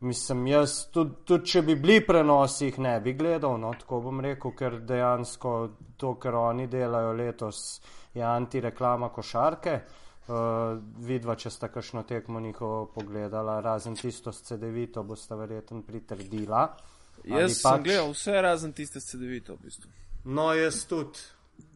mislim, 0.01 0.47
jaz 0.47 0.75
tudi, 0.93 1.15
tudi 1.25 1.47
če 1.47 1.63
bi 1.63 1.77
bili 1.81 2.03
prenosi, 2.07 2.67
jih 2.67 2.79
ne 2.79 2.99
bi 3.01 3.15
gledal, 3.17 3.57
no, 3.61 3.73
tako 3.81 4.01
bom 4.01 4.21
rekel, 4.21 4.53
ker 4.59 4.79
dejansko 4.85 5.57
to, 5.97 6.15
kar 6.21 6.37
oni 6.37 6.67
delajo 6.67 7.13
letos, 7.17 7.81
je 8.15 8.23
antireklama 8.23 9.09
košarke. 9.09 9.81
Uh, 10.23 10.79
vidva, 11.03 11.35
če 11.35 11.51
sta 11.51 11.69
kakšno 11.73 12.05
tekmo 12.07 12.41
njihovo 12.41 12.85
pogledala, 12.95 13.61
razen 13.61 13.97
tisto 13.99 14.33
s 14.33 14.45
CD-vito, 14.47 15.03
boste 15.03 15.35
verjetno 15.35 15.81
pritrdila. 15.83 16.69
Jaz 17.25 17.61
pač... 17.63 17.63
sem 17.63 17.85
gledal 17.87 18.11
vse 18.13 18.43
razen 18.43 18.73
tiste 18.73 19.01
CD-vito, 19.01 19.57
v 19.57 19.69
bistvu. 19.69 19.91
No, 20.25 20.53
jaz 20.55 20.85
tudi. 20.91 21.23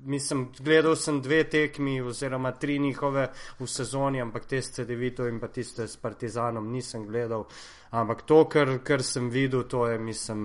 Mislim, 0.07 0.49
gledal 0.59 0.97
sem 0.99 1.21
dve 1.23 1.43
tekmi, 1.51 2.01
oziroma 2.03 2.53
tri 2.53 2.79
njihove 2.79 3.29
v 3.59 3.67
sezoni, 3.71 4.21
ampak 4.23 4.47
te 4.47 4.61
s 4.63 4.73
CD-vito 4.75 5.27
in 5.29 5.41
pa 5.41 5.49
tiste 5.49 5.87
s 5.89 5.97
Partizanom 5.97 6.71
nisem 6.73 7.07
gledal. 7.07 7.47
Ampak 7.91 8.23
to, 8.27 8.45
kar, 8.51 8.79
kar 8.85 9.03
sem 9.03 9.31
videl, 9.31 9.65
to 9.69 9.87
je, 9.87 9.99
mislim, 9.99 10.41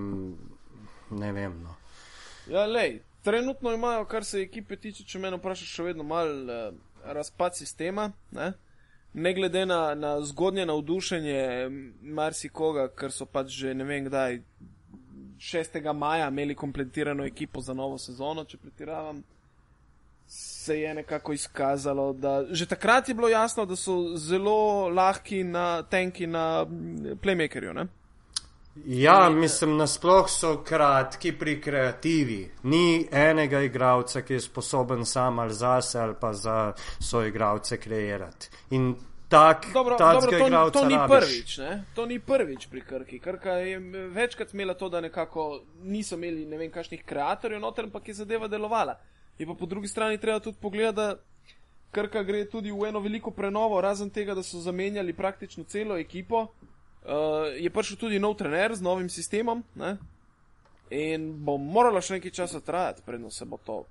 ne 1.10 1.32
vem. 1.32 1.58
No. 1.64 1.76
Ja, 2.50 2.66
lej, 2.66 3.02
trenutno 3.24 3.74
imajo, 3.74 4.06
kar 4.06 4.26
se 4.26 4.42
ekipe 4.42 4.78
tiče, 4.78 5.06
če 5.06 5.20
me 5.20 5.34
vprašaš, 5.36 5.74
še 5.78 5.88
vedno 5.90 6.06
mal 6.06 6.32
uh, 6.46 6.68
razpad 7.06 7.58
sistema. 7.58 8.12
Ne? 8.32 8.54
ne 9.14 9.34
glede 9.34 9.66
na, 9.66 9.96
na 9.96 10.22
zgodnje 10.22 10.66
navdušenje 10.66 11.70
marsikoga, 12.02 12.88
ker 12.88 13.12
so 13.12 13.26
pač 13.26 13.52
že 13.52 13.74
ne 13.74 13.84
vem 13.84 14.06
kdaj 14.08 14.40
6. 15.42 15.94
maja 15.94 16.28
imeli 16.28 16.56
kompletirano 16.56 17.26
ekipo 17.26 17.62
za 17.62 17.74
novo 17.74 17.98
sezono, 17.98 18.44
če 18.46 18.58
pretiravam, 18.58 19.24
se 20.28 20.80
je 20.80 20.94
nekako 20.94 21.34
izkazalo, 21.34 22.14
da 22.14 22.46
že 22.52 22.66
takrat 22.66 23.10
je 23.10 23.16
bilo 23.16 23.30
jasno, 23.30 23.66
da 23.66 23.76
so 23.76 24.16
zelo 24.18 24.90
lahki 24.90 25.44
na 25.44 25.84
tenki 25.84 26.28
na 26.28 26.66
playmakerju. 27.24 27.74
Ne? 27.74 27.88
Ja, 28.86 29.30
mislim, 29.30 29.76
nasploh 29.78 30.30
so 30.30 30.54
kratki 30.64 31.34
pri 31.40 31.58
kreativi. 31.62 32.52
Ni 32.64 33.08
enega 33.12 33.60
igralca, 33.62 34.22
ki 34.22 34.34
je 34.34 34.46
sposoben 34.46 35.06
sam 35.06 35.40
ali 35.40 35.54
zase 35.54 36.00
ali 36.00 36.14
pa 36.22 36.34
za 36.34 36.74
svoje 37.00 37.30
igralce 37.30 37.78
kreirati. 37.78 38.50
In 38.70 38.96
tak, 39.32 39.68
dobro, 39.74 39.98
dobro, 39.98 40.32
to, 40.32 40.70
to 40.80 40.86
ni 40.86 40.96
rabiš. 40.96 41.20
prvič, 41.20 41.58
ne? 41.58 41.84
to 41.96 42.06
ni 42.06 42.20
prvič 42.20 42.68
pri 42.68 42.82
Krki. 42.82 43.20
Krka 43.20 43.52
je 43.52 43.80
večkrat 44.12 44.54
imela 44.54 44.74
to, 44.74 44.90
da 44.90 45.02
nekako 45.02 45.62
niso 45.84 46.16
imeli 46.16 46.46
ne 46.46 46.58
vem 46.58 46.72
kakšnih 46.72 47.06
kreatorjev 47.06 47.62
noter, 47.62 47.88
ampak 47.88 48.08
je 48.08 48.14
zadeva 48.14 48.48
delovala. 48.48 48.98
Je 49.40 49.48
pa 49.48 49.54
po 49.54 49.66
drugi 49.66 49.88
strani 49.88 50.18
treba 50.18 50.40
tudi 50.40 50.58
pogledati, 50.62 50.96
da 50.96 51.16
Krka 51.92 52.24
gre 52.24 52.44
tudi 52.50 52.72
v 52.72 52.88
eno 52.88 53.00
veliko 53.00 53.32
prenovo, 53.32 53.82
razen 53.82 54.10
tega, 54.10 54.36
da 54.36 54.44
so 54.44 54.60
zamenjali 54.60 55.14
praktično 55.14 55.64
celo 55.64 55.98
ekipo. 55.98 56.48
Uh, 57.02 57.48
je 57.56 57.70
prišel 57.70 57.98
tudi 57.98 58.20
nov 58.20 58.36
trener 58.38 58.76
z 58.76 58.82
novim 58.82 59.10
sistemom 59.10 59.64
ne? 59.76 59.98
in 60.92 61.32
bo 61.46 61.56
moralo 61.58 62.02
še 62.02 62.20
nekaj 62.20 62.32
časa 62.32 62.60
trajati, 62.60 63.02
predno 63.06 63.32
se 63.32 63.46
bo 63.46 63.58
to 63.58 63.86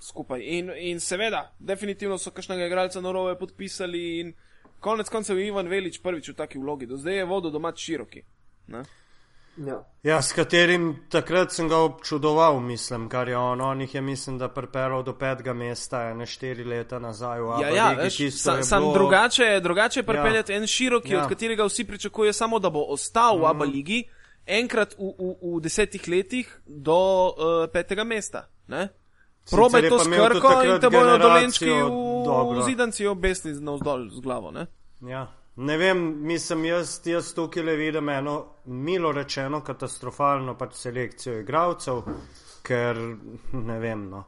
skupaj. 0.00 0.40
In, 0.40 0.70
in 0.76 1.00
seveda, 1.00 1.50
definitivno 1.58 2.18
so 2.18 2.30
kakšnega 2.30 2.68
igralca 2.68 3.00
na 3.00 3.12
rove 3.12 3.34
podpisali 3.38 4.04
in 4.20 4.32
konec 4.80 5.08
koncev 5.08 5.38
je 5.38 5.46
Ivan 5.46 5.68
Velič 5.68 6.00
prvič 6.02 6.32
v 6.32 6.34
taki 6.34 6.58
vlogi, 6.58 6.86
do 6.86 6.96
zdaj 6.96 7.22
je 7.22 7.24
vodo 7.24 7.50
domač 7.50 7.84
široki. 7.84 8.24
Ja. 9.56 9.84
ja, 10.02 10.22
s 10.22 10.32
katerim 10.32 10.94
takrat 11.10 11.52
sem 11.52 11.68
ga 11.68 11.82
občudoval, 11.84 12.60
mislim, 12.60 13.08
kar 13.08 13.28
je 13.28 13.36
on. 13.36 13.60
On 13.60 13.80
jih 13.80 13.94
je, 13.94 14.00
mislim, 14.00 14.38
da 14.38 14.48
pripeljal 14.48 15.02
do 15.02 15.12
petega 15.18 15.52
mesta, 15.52 16.14
ne 16.14 16.26
štiri 16.26 16.64
leta 16.64 16.98
nazaj. 16.98 17.40
Ja, 17.60 17.68
ja, 17.74 17.88
veš, 17.98 18.18
sam, 18.38 18.62
sam 18.64 18.82
bilo... 18.82 18.92
drugače, 18.92 19.60
drugače 19.60 20.02
pripeljati 20.02 20.52
ja. 20.52 20.58
en 20.58 20.66
široki, 20.66 21.12
ja. 21.12 21.22
od 21.22 21.28
katerega 21.28 21.66
vsi 21.66 21.84
pričakujejo 21.84 22.32
samo, 22.32 22.58
da 22.58 22.70
bo 22.70 22.86
ostal 22.88 23.36
mm. 23.36 23.42
v 23.42 23.46
Abu 23.46 23.64
Leiji 23.64 24.04
enkrat 24.46 24.94
v, 24.98 25.12
v, 25.18 25.34
v 25.42 25.60
desetih 25.60 26.08
letih 26.08 26.48
do 26.66 26.96
uh, 27.28 27.66
petega 27.72 28.04
mesta. 28.04 28.48
Ne? 28.68 28.88
Probaj 29.50 29.88
to 29.88 29.98
skrko 29.98 30.54
in 30.62 30.80
te 30.80 30.90
bojo 30.90 31.18
dolenčki 31.18 31.70
v 31.70 32.09
zidanci 32.66 33.06
obesni 33.06 33.52
na 33.60 33.76
vzdolj 33.76 34.08
z 34.10 34.20
glavo. 34.20 34.50
Ne? 34.50 34.66
Ja. 35.00 35.26
Ne 35.56 35.76
vem, 35.76 36.00
mislim, 36.26 36.64
jaz, 36.64 37.00
jaz 37.04 37.34
tukaj 37.34 37.62
le 37.62 37.76
vidim 37.76 38.08
eno 38.08 38.36
milo 38.64 39.12
rečeno 39.12 39.60
katastrofalno 39.60 40.54
pač 40.58 40.78
selekcijo 40.78 41.40
igralcev, 41.40 42.02
ker 42.62 43.00
ne 43.52 43.78
vem, 43.82 44.06
no. 44.08 44.24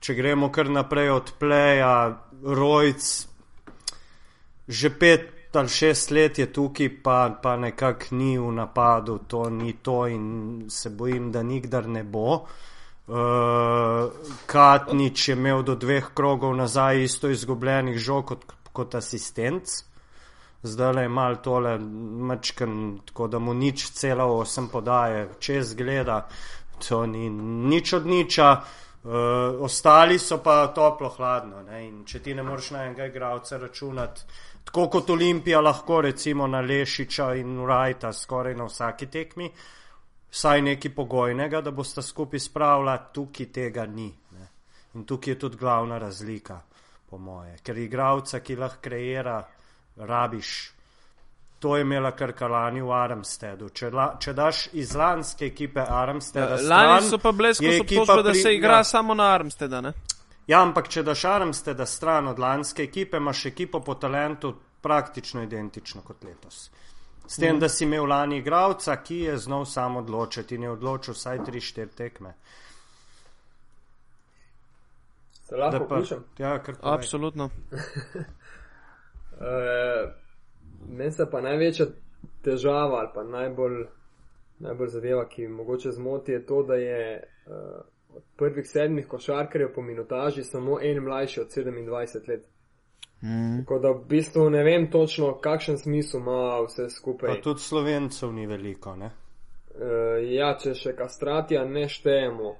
če 0.00 0.14
gremo 0.14 0.50
kar 0.52 0.68
naprej 0.70 1.10
od 1.14 1.32
pleja, 1.40 1.92
rojc, 2.42 3.08
že 4.68 4.90
pet 4.98 5.34
ali 5.56 5.72
šest 5.72 6.10
let 6.12 6.38
je 6.38 6.46
tukaj, 6.52 6.90
pa, 7.02 7.18
pa 7.42 7.56
nekako 7.56 8.14
ni 8.14 8.34
v 8.38 8.50
napadu, 8.52 9.18
to 9.26 9.48
ni 9.50 9.72
to 9.82 10.06
in 10.06 10.66
se 10.68 10.90
bojim, 10.90 11.32
da 11.32 11.42
nikdar 11.42 11.88
ne 11.88 12.04
bo. 12.04 12.26
Uh, 12.34 12.68
Katnič 14.46 15.28
je 15.28 15.32
imel 15.32 15.62
do 15.62 15.74
dveh 15.74 16.10
krogov 16.14 16.56
nazaj 16.56 17.02
isto 17.02 17.28
izgubljenih 17.28 17.96
žog 17.98 18.24
kot, 18.26 18.44
kot 18.72 18.94
asistent, 18.94 19.64
zdaj 20.62 20.92
le 20.92 21.08
mal 21.08 21.38
tole 21.42 21.78
mačken, 22.28 22.98
tako 23.08 23.28
da 23.28 23.38
mu 23.38 23.54
nič 23.54 23.90
celo 23.96 24.26
osem 24.42 24.68
podaje, 24.68 25.28
čez 25.40 25.72
gleda, 25.74 26.26
to 26.88 27.06
ni 27.06 27.30
nič 27.70 27.92
od 27.92 28.06
niča. 28.06 28.50
Uh, 28.98 29.14
ostali 29.64 30.18
so 30.18 30.40
pa 30.42 30.66
toplo 30.74 31.08
hladno 31.08 31.62
ne? 31.62 31.84
in 31.86 32.00
če 32.04 32.18
ti 32.18 32.34
ne 32.34 32.42
moreš 32.42 32.72
na 32.74 32.82
enega 32.84 33.06
igralca 33.06 33.56
računati, 33.56 34.24
tako 34.64 34.88
kot 34.90 35.10
Olimpija 35.10 35.60
lahko 35.60 36.00
recimo 36.00 36.46
na 36.46 36.60
Lešiča 36.60 37.28
in 37.38 37.62
Rajta 37.66 38.12
skoraj 38.12 38.56
na 38.58 38.66
vsaki 38.66 39.06
tekmi, 39.06 39.46
uh, 39.46 39.77
vsaj 40.30 40.62
nekaj 40.62 40.94
pogojnega, 40.94 41.60
da 41.60 41.70
boste 41.70 42.02
skupaj 42.02 42.40
spravljali, 42.40 42.98
tukaj 43.12 43.52
tega 43.52 43.86
ni. 43.86 44.08
Ne. 44.30 44.48
In 44.94 45.04
tukaj 45.04 45.32
je 45.32 45.38
tudi 45.38 45.56
glavna 45.56 45.98
razlika, 45.98 46.60
po 47.10 47.18
moje. 47.18 47.56
Ker 47.62 47.78
igravca, 47.78 48.40
ki 48.40 48.56
lahko 48.56 48.82
kreira, 48.82 49.42
rabiš. 49.96 50.72
To 51.58 51.76
je 51.76 51.82
imela 51.82 52.12
krkalani 52.16 52.82
v 52.82 52.90
Armstedu. 52.94 53.68
Če, 53.74 53.90
la, 53.90 54.12
če 54.20 54.32
daš 54.32 54.68
iz 54.78 54.94
lanske 54.94 55.48
ekipe 55.48 55.82
Armsteda, 55.82 56.54
ja, 56.54 56.68
lani 56.70 57.08
so 57.08 57.18
pa 57.18 57.32
blesko 57.32 57.72
obtožbe, 57.80 58.22
da 58.22 58.34
se 58.34 58.54
igra 58.54 58.76
ja. 58.78 58.84
samo 58.84 59.14
na 59.14 59.32
Armsteda, 59.34 59.80
ne? 59.80 59.92
Ja, 60.46 60.62
ampak 60.62 60.86
če 60.88 61.02
daš 61.02 61.24
Armsteda 61.28 61.86
stran 61.86 62.30
od 62.30 62.38
lanske 62.38 62.86
ekipe, 62.86 63.18
imaš 63.18 63.46
ekipo 63.50 63.80
po 63.84 63.98
talentu 63.98 64.54
praktično 64.80 65.42
identično 65.42 66.02
kot 66.06 66.22
letos. 66.24 66.68
S 67.28 67.36
tem, 67.36 67.56
mm. 67.56 67.60
da 67.60 67.68
si 67.68 67.84
imel 67.84 68.06
lani 68.08 68.38
igralca, 68.38 68.96
ki 69.04 69.16
je 69.16 69.36
znal 69.36 69.64
sam 69.64 69.96
odločiti 69.96 70.54
in 70.54 70.62
je 70.62 70.70
odločil 70.70 71.14
vsaj 71.14 71.38
3-4 71.38 71.88
tekme. 71.96 72.34
Se 75.48 75.56
lahko 75.56 75.84
vprašam? 75.84 76.24
Ja, 76.38 76.62
kar 76.62 76.74
pa. 76.80 76.94
Absolutno. 76.94 77.44
uh, 77.44 77.50
Meni 80.96 81.12
se 81.12 81.26
pa 81.30 81.40
največja 81.40 81.86
težava 82.44 82.98
ali 82.98 83.08
pa 83.14 83.24
najbolj, 83.24 83.86
najbolj 84.58 84.88
zadeva, 84.88 85.28
ki 85.28 85.48
mogoče 85.48 85.92
zmoti, 85.92 86.32
je 86.32 86.46
to, 86.46 86.62
da 86.62 86.74
je 86.74 87.24
uh, 87.46 87.52
od 88.16 88.22
prvih 88.36 88.68
sedmih 88.68 89.06
košarkarjev 89.08 89.72
po 89.74 89.82
minutaži 89.82 90.44
samo 90.44 90.80
en 90.82 91.02
mlajši 91.04 91.40
od 91.40 91.46
27 91.46 92.28
let. 92.28 92.44
Mm. 93.22 93.58
Tako 93.58 93.78
da 93.78 93.90
v 93.90 94.04
bistvu 94.08 94.50
ne 94.50 94.62
vem 94.62 94.90
točno, 94.90 95.32
kakšen 95.42 95.78
smisel 95.78 96.20
ima 96.20 96.60
vse 96.66 96.90
skupaj. 96.90 97.34
Pa 97.34 97.42
tudi 97.42 97.60
slovencev 97.60 98.32
ni 98.32 98.46
veliko, 98.46 98.96
ne? 98.96 99.10
Uh, 99.74 100.22
ja, 100.30 100.54
če 100.58 100.74
še 100.74 100.94
kastratija 100.98 101.64
ne 101.64 101.88
štejemo, 101.88 102.54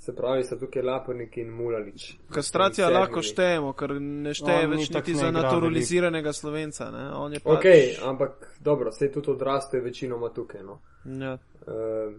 se 0.00 0.14
pravi, 0.16 0.44
so 0.44 0.56
tukaj 0.60 0.82
laporniki 0.82 1.40
in 1.44 1.52
mulalič. 1.56 2.06
Kastratija 2.32 2.88
lahko 2.92 3.22
štejemo, 3.22 3.72
ker 3.76 3.94
ne 4.00 4.34
šteje 4.36 4.66
več 4.72 4.90
niti 4.96 5.14
za 5.16 5.30
naturaliziranega 5.32 6.32
slovenca, 6.32 6.90
ne? 6.90 7.04
On 7.16 7.32
je 7.32 7.40
pač... 7.44 7.52
Ok, 7.58 8.04
ampak 8.08 8.48
dobro, 8.60 8.92
se 8.92 9.10
tudi 9.12 9.30
odraste 9.32 9.80
večinoma 9.80 10.32
tukaj, 10.32 10.64
no. 10.66 10.78
Ja. 11.04 11.36
Uh, 11.66 12.16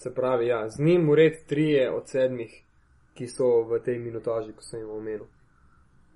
se 0.00 0.14
pravi, 0.14 0.48
ja, 0.48 0.68
z 0.68 0.80
njim 0.84 1.08
ured 1.08 1.44
trije 1.46 1.90
od 1.92 2.08
sedmih, 2.08 2.56
ki 3.14 3.28
so 3.28 3.60
v 3.68 3.80
tej 3.84 4.00
minutaži, 4.00 4.56
ko 4.56 4.64
sem 4.64 4.80
jim 4.80 4.90
omenil. 4.96 5.28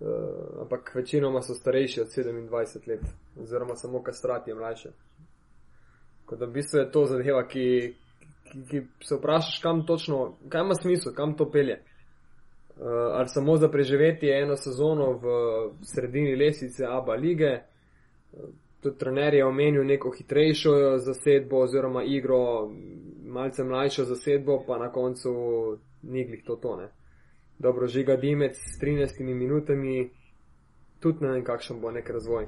Uh, 0.00 0.60
ampak 0.60 0.94
večinoma 0.94 1.42
so 1.42 1.54
starejši 1.54 2.00
od 2.00 2.06
27 2.06 2.88
let, 2.88 3.00
oziroma 3.40 3.74
samo 3.74 4.02
kastrati 4.02 4.50
je 4.50 4.54
mlajše. 4.54 4.88
Kot 6.24 6.38
da 6.38 6.46
v 6.46 6.50
bistvu 6.52 6.78
je 6.78 6.90
to 6.90 7.04
zadeva, 7.06 7.46
ki, 7.48 7.94
ki, 8.52 8.62
ki 8.70 8.80
se 9.04 9.16
vprašaš, 9.16 9.58
kam 9.62 9.86
točno, 9.86 10.36
kaj 10.48 10.60
ima 10.60 10.74
smisel, 10.74 11.14
kam 11.14 11.36
to 11.36 11.50
pelje. 11.50 11.82
Uh, 12.76 12.86
ali 13.12 13.28
samo 13.28 13.56
za 13.56 13.68
preživeti 13.68 14.30
eno 14.30 14.56
sezono 14.56 15.12
v 15.12 15.26
sredini 15.82 16.36
lesice 16.36 16.86
Abu 16.90 17.12
lige. 17.12 17.60
Uh, 18.32 18.48
tudi 18.80 18.98
trener 18.98 19.34
je 19.34 19.46
omenil 19.46 19.84
neko 19.84 20.10
hitrejšo 20.10 20.98
zasedbo 20.98 21.62
oziroma 21.62 22.02
igro, 22.02 22.70
malce 23.24 23.64
mlajšo 23.64 24.04
zasedbo, 24.04 24.64
pa 24.66 24.78
na 24.78 24.92
koncu 24.92 25.30
ni 26.02 26.24
glih 26.24 26.44
to 26.44 26.56
tone 26.56 26.90
dobro 27.58 27.86
žiga 27.86 28.16
dimec 28.16 28.56
s 28.56 28.80
13 28.80 29.22
minutami, 29.22 30.10
tudi 31.00 31.24
ne 31.24 31.32
vem, 31.32 31.44
kakšen 31.44 31.80
bo 31.80 31.90
nek 31.90 32.10
razvoj. 32.10 32.46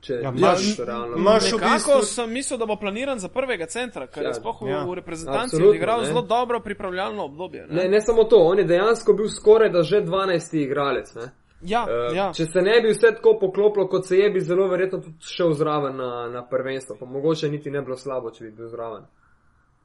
Če 0.00 0.18
ja, 0.22 0.30
imaš 0.30 0.66
realno. 0.78 1.16
Imaš 1.16 1.48
v 1.52 1.60
bistvu... 1.62 2.02
sem 2.06 2.30
mislil, 2.32 2.58
da 2.60 2.66
bo 2.66 2.76
planiran 2.78 3.18
za 3.18 3.28
prvega 3.32 3.66
centra, 3.66 4.06
ker 4.06 4.22
ja, 4.22 4.30
je 4.30 4.38
spoh 4.38 4.60
ja. 4.68 4.84
v 4.86 4.98
reprezentanci 5.00 5.58
odigral 5.62 6.04
zelo 6.04 6.22
dobro 6.22 6.60
pripravljalno 6.60 7.24
obdobje. 7.24 7.66
Ne? 7.66 7.82
Ne, 7.82 7.88
ne 7.96 8.00
samo 8.00 8.24
to, 8.24 8.38
on 8.52 8.58
je 8.62 8.64
dejansko 8.64 9.16
bil 9.18 9.28
skoraj 9.32 9.72
da 9.74 9.82
že 9.82 10.02
12. 10.04 10.56
igralec. 10.62 11.14
Ne? 11.14 11.30
Ja, 11.66 11.86
uh, 11.88 12.16
ja. 12.16 12.30
Če 12.36 12.46
se 12.46 12.62
ne 12.62 12.76
bi 12.84 12.92
vse 12.92 13.14
tako 13.16 13.38
poklopilo, 13.40 13.88
kot 13.88 14.06
se 14.06 14.18
je, 14.18 14.30
bi 14.30 14.40
zelo 14.44 14.68
verjetno 14.68 15.00
tudi 15.00 15.32
šel 15.32 15.54
zraven 15.56 15.96
na, 15.96 16.10
na 16.32 16.44
prvenstvo. 16.46 16.98
Pa 17.00 17.06
mogoče 17.06 17.48
niti 17.50 17.70
ne 17.70 17.82
bilo 17.82 17.96
slabo, 17.96 18.30
če 18.30 18.44
bi 18.44 18.50
bil 18.60 18.68
zraven. 18.68 19.08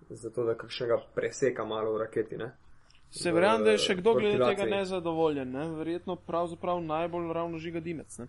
zato 0.09 0.43
da 0.43 0.57
kakšnega 0.59 0.97
preseka 1.15 1.65
malo 1.65 1.93
v 1.95 2.03
raketi. 2.03 2.37
Ne? 2.37 2.51
Se 3.11 3.31
verjamem, 3.31 3.63
da 3.63 3.71
je 3.71 3.77
še 3.83 3.95
kdo 3.99 4.13
glede 4.15 4.39
tega 4.39 4.65
nezadovoljen, 4.65 5.51
ne? 5.51 5.67
verjetno 5.75 6.15
pravzaprav 6.15 6.79
najbolj 6.83 7.33
ravno 7.33 7.59
žiga 7.59 7.79
dimec. 7.83 8.17
Ne? 8.17 8.27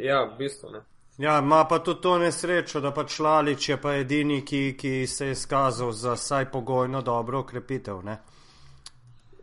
Ja, 0.00 0.22
v 0.24 0.38
bistvu 0.38 0.70
ne. 0.72 0.80
Ja, 1.18 1.38
ima 1.38 1.64
pa 1.68 1.78
tudi 1.78 2.00
to 2.00 2.18
nesrečo, 2.18 2.80
da 2.80 2.90
pač 2.90 3.18
Lalič 3.20 3.68
je 3.68 3.76
pa 3.80 3.92
edini, 4.00 4.40
ki, 4.44 4.74
ki 4.78 5.06
se 5.06 5.26
je 5.26 5.36
izkazal 5.36 5.92
za 5.92 6.16
saj 6.16 6.48
pogojno 6.50 7.02
dobro 7.02 7.44
ukrepitev. 7.44 8.00
Ne? 8.04 8.16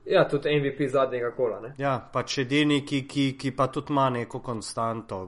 Ja, 0.06 0.26
tudi 0.28 0.58
MVP 0.60 0.90
zadnjega 0.90 1.32
kola. 1.38 1.62
Ne? 1.62 1.74
Ja, 1.78 2.00
pač 2.14 2.42
edini, 2.42 2.82
ki, 2.86 3.06
ki, 3.08 3.30
ki 3.38 3.54
pa 3.56 3.70
tudi 3.72 3.94
ima 3.94 4.10
neko 4.10 4.42
konstanto 4.42 5.22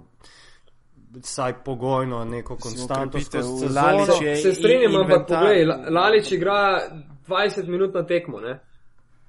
vsaj 1.13 1.53
pogojno 1.65 2.25
neko 2.25 2.57
konstanto 2.57 3.19
skozi 3.19 3.67
sezono. 3.67 4.05
Se 4.41 4.53
strinjam, 4.53 4.95
ampak 4.95 5.27
poglej, 5.27 5.65
Lalič 5.89 6.31
igra 6.31 6.81
20 7.27 7.67
minut 7.67 7.93
na 7.93 8.03
tekmo, 8.03 8.41
ne? 8.41 8.59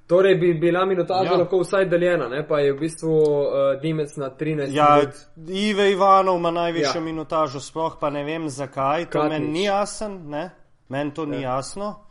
Torej 0.06 0.34
bi 0.34 0.54
bila 0.54 0.84
minutaža 0.84 1.30
ja. 1.30 1.36
lahko 1.36 1.58
vsaj 1.62 1.86
deljena, 1.88 2.28
ne? 2.28 2.42
pa 2.48 2.58
je 2.60 2.72
v 2.72 2.78
bistvu 2.78 3.12
uh, 3.16 3.80
Dimec 3.82 4.16
na 4.16 4.30
13 4.30 4.74
ja, 4.76 4.88
minut. 5.00 5.14
Ive 5.48 5.90
Ivanov 5.92 6.36
ima 6.36 6.50
najvišjo 6.50 7.00
ja. 7.00 7.04
minutažo, 7.04 7.60
sploh 7.60 7.96
pa 8.00 8.10
ne 8.10 8.24
vem 8.24 8.48
zakaj, 8.48 9.06
to 9.10 9.24
meni 9.28 9.48
ni 9.48 9.64
jasen, 9.64 10.18
ne? 10.28 10.50
Meni 10.88 11.14
to 11.14 11.26
ni 11.26 11.40
ja. 11.40 11.56
jasno. 11.56 12.04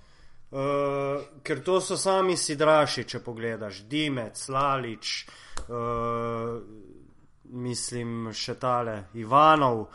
Uh, 0.52 1.22
ker 1.44 1.64
to 1.64 1.80
so 1.82 1.98
sami 1.98 2.38
sidraši, 2.38 3.04
če 3.10 3.20
pogledaš, 3.26 3.84
Dimec, 3.90 4.42
Lalič, 4.50 5.14
uh, 5.70 6.58
mislim, 7.44 8.32
še 8.34 8.58
tale 8.62 9.04
Ivanov, 9.22 9.86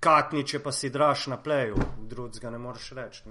Katniče 0.00 0.58
pa 0.62 0.72
si 0.72 0.90
draž 0.90 1.26
na 1.26 1.36
pleju, 1.36 1.74
drugega 1.98 2.50
ne 2.50 2.58
moreš 2.58 2.90
reči. 2.90 3.22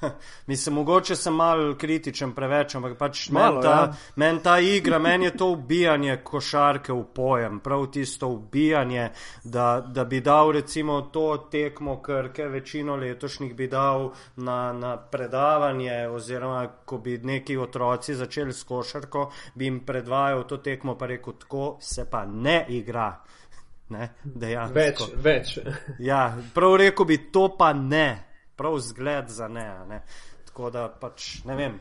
Mislim, 0.46 0.74
mogoče 0.74 1.16
sem 1.16 1.34
mal 1.34 1.74
kritičen 1.78 2.32
preveč, 2.32 2.74
ampak 2.74 2.94
pač 2.98 3.26
meni 3.28 3.60
ta, 3.62 3.74
ja. 3.74 3.92
men 4.16 4.38
ta 4.40 4.54
igra, 4.64 4.98
meni 4.98 5.28
je 5.28 5.34
to 5.36 5.50
ubijanje 5.52 6.16
košarke 6.24 6.92
v 6.92 7.04
pojem, 7.14 7.58
prav 7.60 7.84
tisto 7.92 8.28
ubijanje, 8.32 9.10
da, 9.44 9.84
da 9.86 10.04
bi 10.04 10.20
dal 10.20 10.52
recimo 10.56 11.00
to 11.12 11.48
tekmo, 11.52 11.98
ker 12.02 12.30
večino 12.48 12.96
letošnjih 12.96 13.52
bi 13.54 13.68
dal 13.68 14.08
na, 14.36 14.72
na 14.72 14.96
predavanje, 14.96 16.08
oziroma 16.08 16.64
ko 16.84 16.98
bi 16.98 17.18
neki 17.18 17.58
otroci 17.58 18.14
začeli 18.14 18.52
s 18.52 18.64
košarko, 18.64 19.30
bi 19.54 19.68
jim 19.68 19.84
predvajal 19.84 20.46
to 20.48 20.56
tekmo, 20.56 20.96
pa 20.96 21.12
rekel, 21.12 21.36
tako 21.44 21.76
se 21.80 22.08
pa 22.10 22.24
ne 22.24 22.64
igra. 22.68 23.10
Ne, 23.90 24.08
več, 24.74 25.00
več. 25.18 25.56
ja, 26.10 26.20
prav 26.54 26.76
rekel 26.78 27.08
bi, 27.10 27.18
to 27.32 27.48
pa 27.58 27.72
ne, 27.74 28.08
prav 28.56 28.78
zgled 28.78 29.32
za 29.34 29.48
ne. 29.48 29.66
ne. 29.88 30.02
Tako 30.50 30.70
da 30.70 30.88
pač 31.00 31.40
ne 31.48 31.56
vem. 31.56 31.80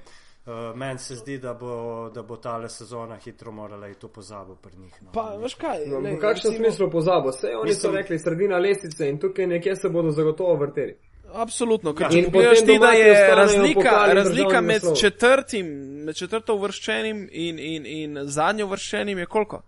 Uh, 0.49 0.72
Meni 0.74 0.97
se 0.99 1.16
zdi, 1.20 1.36
da 1.38 1.53
bo, 1.53 2.10
da 2.10 2.24
bo 2.26 2.38
ta 2.41 2.55
sezona 2.70 3.18
hitro 3.22 3.51
morala 3.51 3.88
iti 3.88 4.07
v 4.07 4.10
pozabo 4.10 4.55
pri 4.55 4.78
njih. 4.78 4.95
No. 5.01 5.12
Pa, 5.14 5.36
veš 5.38 5.53
kaj? 5.62 5.84
No, 5.91 5.99
v 6.01 6.16
kakšnem 6.18 6.55
smislu 6.55 6.89
pozabo? 6.89 7.30
Vse 7.30 7.51
oni 7.53 7.70
mislim, 7.70 7.91
so 7.91 7.97
rekli, 7.97 8.20
sredina 8.20 8.57
lesice 8.57 9.10
in 9.10 9.20
tukaj 9.20 9.47
nekje 9.47 9.76
se 9.76 9.89
bodo 9.89 10.12
zagotovo 10.12 10.55
vrteli. 10.64 10.95
Absolutno, 11.34 11.93
ker 11.93 12.10
če 12.10 12.24
pogledaš 12.32 12.64
ti, 12.66 12.78
da 12.82 12.91
je 12.97 13.36
razlika, 13.36 13.97
razlika 14.14 14.62
med, 14.62 14.88
četrtim, 14.97 15.68
med 16.07 16.16
četrto 16.16 16.55
uvrščenim 16.55 17.28
in, 17.32 17.60
in, 17.60 17.86
in 17.86 18.18
zadnjo 18.26 18.66
uvrščenim 18.66 19.22
je 19.22 19.26
koliko? 19.30 19.62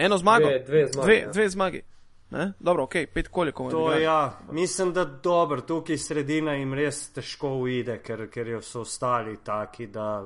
Eno 0.00 0.18
zmago? 0.18 0.46
Dve, 0.46 0.58
dve 0.58 0.88
zmagi. 0.88 1.06
Dve, 1.06 1.16
ja. 1.18 1.30
dve 1.32 1.48
zmagi. 1.48 1.82
Ne? 2.30 2.52
Dobro, 2.60 2.82
ok, 2.82 2.94
pet 3.14 3.28
koliko. 3.28 3.70
To, 3.70 3.92
ja, 3.92 4.38
mislim, 4.52 4.92
da 4.92 5.04
dobro, 5.04 5.60
tukaj 5.60 5.98
sredina 5.98 6.54
jim 6.54 6.74
res 6.74 7.08
težko 7.12 7.56
uide, 7.58 7.98
ker, 7.98 8.28
ker 8.30 8.52
so 8.62 8.84
ostali 8.86 9.36
taki, 9.44 9.86
da 9.86 10.22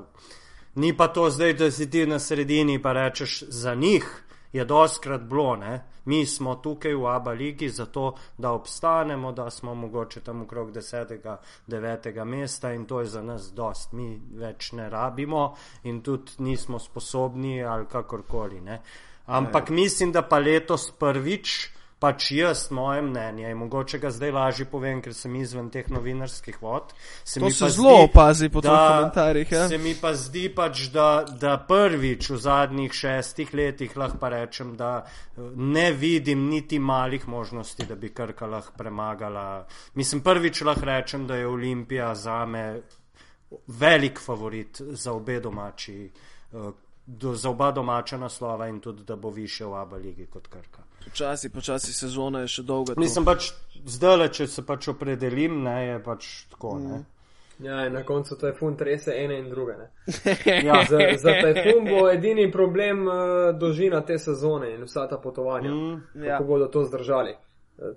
ni 0.75 0.93
pa 0.97 1.07
to 1.07 1.29
zdaj, 1.29 1.53
da 1.53 1.71
si 1.71 1.89
ti 1.89 2.05
na 2.05 2.19
sredini 2.19 2.81
pa 2.81 2.93
rečeš 2.93 3.43
za 3.49 3.75
njih. 3.75 4.21
Je 4.53 4.65
doskrat 4.65 5.21
bilo, 5.21 5.55
ne? 5.55 5.81
mi 6.05 6.25
smo 6.25 6.55
tukaj 6.55 6.93
v 6.93 7.07
Abu 7.07 7.29
Leiji 7.29 7.69
zato, 7.69 8.15
da 8.37 8.51
obstanemo, 8.51 9.31
da 9.31 9.49
smo 9.49 9.73
mogoče 9.75 10.21
tam 10.21 10.41
okrog 10.41 10.71
10. 10.71 11.37
9. 11.67 12.23
mesta 12.25 12.73
in 12.73 12.85
to 12.85 12.99
je 12.99 13.05
za 13.05 13.21
nas 13.21 13.51
dost. 13.53 13.91
Mi 13.91 14.21
več 14.31 14.71
ne 14.71 14.89
rabimo 14.89 15.55
in 15.83 16.01
tudi 16.01 16.31
nismo 16.37 16.79
sposobni 16.79 17.63
ali 17.63 17.85
kakorkoli. 17.85 18.61
Ne? 18.61 18.81
Ampak 19.25 19.69
ja. 19.69 19.75
mislim, 19.75 20.11
da 20.11 20.21
pa 20.21 20.37
letos 20.39 20.91
prvič, 20.99 21.75
pač 21.99 22.31
jaz, 22.35 22.67
moje 22.71 23.01
mnenje, 23.01 23.49
in 23.49 23.57
mogoče 23.57 23.97
ga 23.99 24.11
zdaj 24.11 24.31
lažje 24.35 24.65
povem, 24.69 24.99
ker 25.01 25.13
sem 25.15 25.35
izven 25.39 25.69
teh 25.73 25.87
novinarskih 25.89 26.57
vod. 26.61 26.91
Se 27.23 27.39
to 27.39 27.49
se 27.49 27.69
zelo 27.77 27.95
opazi 28.03 28.49
po 28.49 28.61
tvojih 28.61 28.83
komentarjih. 28.91 29.51
Ja? 29.51 29.67
Se 29.71 29.79
mi 29.81 29.95
pa 30.01 30.13
zdi 30.13 30.49
pač, 30.55 30.85
da, 30.93 31.25
da 31.41 31.55
prvič 31.67 32.29
v 32.29 32.37
zadnjih 32.43 32.93
šestih 32.93 33.53
letih 33.55 33.95
lahko 33.97 34.19
pa 34.21 34.29
rečem, 34.35 34.75
da 34.77 34.91
eh, 35.01 35.41
ne 35.55 35.87
vidim 35.91 36.45
niti 36.51 36.79
malih 36.79 37.27
možnosti, 37.27 37.87
da 37.89 37.95
bi 37.95 38.13
Krka 38.13 38.45
lahko 38.45 38.75
premagala. 38.77 39.65
Mislim, 39.95 40.21
prvič 40.21 40.61
lahko 40.67 40.85
rečem, 40.85 41.27
da 41.27 41.39
je 41.41 41.47
Olimpija 41.47 42.13
za 42.15 42.43
me 42.45 42.67
velik 43.67 44.19
favorit 44.19 44.81
za 44.81 45.13
obe 45.13 45.39
domači. 45.39 46.09
Do, 47.05 47.33
za 47.33 47.49
oba 47.49 47.71
domača 47.71 48.17
naslova 48.17 48.67
in 48.67 48.79
tudi, 48.79 49.03
da 49.03 49.15
bo 49.15 49.29
više 49.29 49.65
v 49.65 49.73
Abu 49.73 49.95
Leiji 49.95 50.25
kot 50.25 50.47
Krka. 50.47 50.83
Počasi, 51.03 51.49
počasi 51.49 51.93
sezona 51.93 52.39
je 52.39 52.47
še 52.47 52.63
dolga. 52.63 52.93
Mislim 52.97 53.25
pač, 53.25 53.51
zdaj, 53.85 54.29
če 54.33 54.47
se 54.47 54.65
pač 54.65 54.87
opredelim, 54.89 55.61
ne, 55.63 55.75
je 55.85 55.99
pač 56.03 56.29
tako. 56.49 56.79
Mm. 56.81 57.03
Ja, 57.59 57.89
na 57.89 58.03
koncu 58.03 58.35
to 58.35 58.47
je 58.47 58.53
fun 58.53 58.75
trese 58.75 59.13
ene 59.15 59.37
in 59.39 59.49
druge. 59.49 59.73
ja. 60.67 60.81
Za, 60.89 60.97
za 61.17 61.35
tajfun 61.41 61.85
bo 61.87 62.09
edini 62.11 62.51
problem 62.51 63.07
uh, 63.07 63.13
dolžina 63.59 64.01
te 64.01 64.17
sezone 64.19 64.73
in 64.73 64.83
vsa 64.83 65.05
ta 65.07 65.17
potovanja, 65.17 65.71
mm, 65.71 66.01
kako 66.13 66.43
ja. 66.43 66.47
bodo 66.47 66.67
to 66.67 66.83
zdržali. 66.83 67.35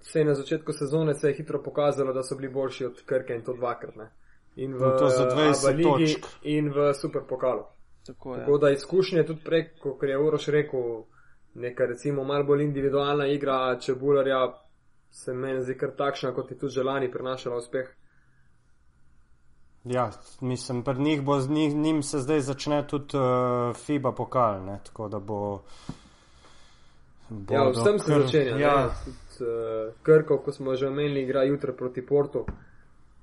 Vse 0.03 0.25
na 0.25 0.35
začetku 0.35 0.73
sezone 0.73 1.15
se 1.15 1.29
je 1.29 1.35
hitro 1.35 1.63
pokazalo, 1.63 2.13
da 2.13 2.23
so 2.23 2.37
bili 2.37 2.53
boljši 2.53 2.85
od 2.85 3.03
Krke 3.07 3.35
in 3.35 3.43
to 3.43 3.55
dvakrat. 3.55 3.97
Ne. 3.97 4.11
In 4.57 4.75
v 4.75 4.85
Abu 4.85 5.97
Leiji 5.97 6.17
in 6.43 6.71
v 6.75 6.95
Super 6.95 7.23
pokalu. 7.29 7.65
Tako, 8.09 8.35
ja. 8.35 8.41
Tako 8.41 8.59
da 8.59 8.71
izkušnje 8.71 9.27
tudi 9.27 9.41
preko, 9.45 9.95
kot 9.95 10.09
je 10.09 10.19
Uroš 10.19 10.47
rekel, 10.47 10.81
neka 11.55 11.87
recimo 11.87 12.25
malo 12.25 12.45
bolj 12.45 12.63
individualna 12.65 13.27
igra 13.27 13.79
čebularja, 13.81 14.55
se 15.11 15.35
meni 15.35 15.63
zdi 15.63 15.77
kar 15.79 15.91
takšna, 15.97 16.33
kot 16.35 16.51
je 16.51 16.59
tudi 16.59 16.73
želani 16.73 17.11
prinašala 17.13 17.57
uspeh. 17.57 17.89
Ja, 19.85 20.11
mislim, 20.41 20.83
pri 20.85 20.99
njih 20.99 21.23
bo 21.23 21.41
z 21.41 21.51
njih, 21.51 21.77
njim 21.77 22.03
se 22.03 22.19
zdaj 22.19 22.41
začne 22.41 22.87
tudi 22.87 23.17
uh, 23.17 23.77
FIBA 23.77 24.13
pokal, 24.13 24.65
ne? 24.65 24.81
tako 24.85 25.09
da 25.09 25.19
bo. 25.19 25.61
bo 27.29 27.55
ja, 27.55 27.69
vsem 27.71 27.99
se 27.99 28.21
začenja. 28.21 28.57
Ja. 28.57 28.85
Uh, 28.85 29.95
Krko, 30.03 30.39
ko 30.39 30.53
smo 30.53 30.75
že 30.75 30.89
omenili, 30.89 31.23
igra 31.23 31.45
jutro 31.45 31.73
proti 31.73 32.07
Portu, 32.07 32.47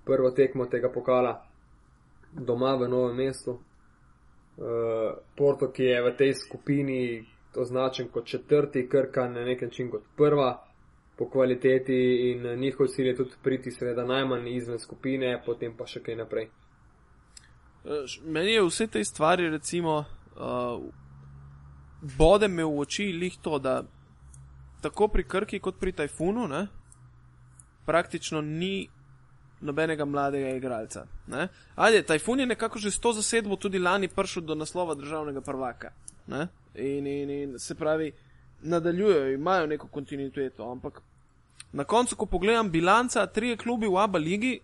prvo 0.06 0.32
tekmo 0.32 0.66
tega 0.66 0.92
pokala, 0.94 1.42
doma 2.34 2.76
v 2.76 2.88
novem 2.88 3.16
mestu. 3.16 3.60
Eh, 4.58 5.14
Porto, 5.36 5.72
ki 5.72 5.84
je 5.84 6.02
v 6.02 6.16
tej 6.16 6.34
skupini 6.34 7.26
označen 7.56 8.08
kot 8.08 8.26
četrti, 8.26 8.88
krka 8.90 9.28
na 9.28 9.44
nek 9.46 9.62
način 9.62 9.92
kot 9.92 10.04
prva 10.16 10.64
po 11.18 11.30
kvaliteti 11.30 12.32
in 12.32 12.60
njihov 12.60 12.88
cilj 12.88 13.08
je 13.08 13.16
tudi 13.16 13.36
priti, 13.44 13.72
seveda, 13.72 14.06
najmanj 14.06 14.48
izven 14.50 14.80
skupine, 14.80 15.42
potem 15.46 15.76
pa 15.78 15.88
še 15.88 16.00
kaj 16.04 16.16
naprej. 16.16 16.48
Eh, 17.86 18.16
meni 18.24 18.52
je 18.52 18.64
vse 18.64 18.88
te 18.88 19.04
stvari, 19.04 19.50
recimo, 19.50 19.98
uh, 20.00 20.84
bode 22.18 22.48
me 22.48 22.64
v 22.64 22.80
oči 22.80 23.12
lih 23.14 23.38
to, 23.42 23.60
da 23.60 23.84
tako 24.82 25.08
pri 25.08 25.24
Krki 25.24 25.60
kot 25.60 25.80
pri 25.80 25.92
Tajfunu, 25.92 26.48
ne, 26.48 26.68
praktično 27.86 28.42
ni 28.42 28.88
nobenega 29.62 30.06
mladega 30.06 30.50
igralca. 30.50 31.06
Ali 31.76 31.96
je 31.96 32.04
Tajfun 32.04 32.40
je 32.40 32.46
nekako 32.46 32.80
že 32.80 32.92
s 32.92 33.00
to 33.00 33.14
zasedbo 33.14 33.56
tudi 33.56 33.80
lani 33.80 34.08
prišel 34.08 34.44
do 34.44 34.56
naslova 34.56 34.96
državnega 34.96 35.42
prvaka. 35.42 35.92
In, 36.76 37.08
in, 37.08 37.30
in 37.30 37.60
se 37.60 37.76
pravi, 37.76 38.12
nadaljujejo, 38.62 39.34
imajo 39.34 39.68
neko 39.68 39.88
kontinuiteto. 39.88 40.72
Ampak 40.72 41.02
na 41.72 41.84
koncu, 41.84 42.16
ko 42.16 42.26
pogledam 42.26 42.72
bilanca, 42.72 43.26
tri 43.28 43.58
klubi 43.58 43.88
v 43.88 43.98
Abu 43.98 44.18
Leiji, 44.18 44.60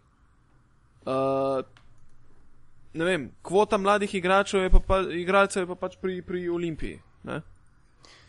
uh, 1.06 1.64
ne 2.94 3.06
vem, 3.06 3.32
kvota 3.42 3.78
mladih 3.78 4.16
igračev 4.16 4.64
je 4.64 4.70
pa, 4.70 4.80
pa, 4.80 5.00
igralcev 5.12 5.64
je 5.64 5.68
pa 5.68 5.76
pač 5.76 5.98
pri, 6.02 6.22
pri 6.22 6.50
Olimpiji. 6.50 7.00
Ne? 7.24 7.42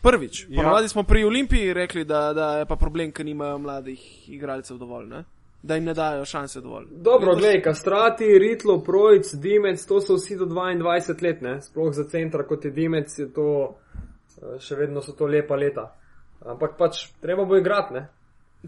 Prvič, 0.03 0.45
ja. 0.49 0.61
ponovadi 0.61 0.89
smo 0.89 1.03
pri 1.03 1.23
Olimpiji 1.23 1.73
rekli, 1.73 2.05
da, 2.05 2.33
da 2.33 2.57
je 2.57 2.65
pa 2.65 2.75
problem, 2.75 3.11
ker 3.11 3.25
nimajo 3.25 3.57
mladih 3.57 4.29
igralcev 4.29 4.77
dovolj. 4.77 5.07
Ne? 5.09 5.23
Da 5.63 5.75
jim 5.75 5.83
ne 5.83 5.93
dajo 5.93 6.25
šanse 6.25 6.61
dovolj. 6.61 6.85
Dobro, 6.91 7.35
gledaj, 7.35 7.61
kastrati, 7.61 8.39
ritlo, 8.39 8.81
projc, 8.83 9.33
dimec, 9.33 9.85
to 9.85 10.01
so 10.01 10.15
vsi 10.15 10.35
do 10.37 10.45
22 10.45 11.23
let, 11.23 11.41
ne? 11.41 11.61
sploh 11.61 11.93
za 11.93 12.03
centra 12.09 12.43
kot 12.47 12.65
je 12.65 12.71
dimec, 12.71 13.19
je 13.19 13.29
to 13.33 13.47
eh, 13.71 14.59
še 14.59 14.75
vedno 14.75 15.01
so 15.01 15.15
to 15.15 15.25
lepa 15.25 15.55
leta. 15.55 15.87
Ampak 16.45 16.75
pač 16.77 17.05
treba 17.23 17.45
bo 17.45 17.55
igrati, 17.57 17.93
ne? 17.93 18.07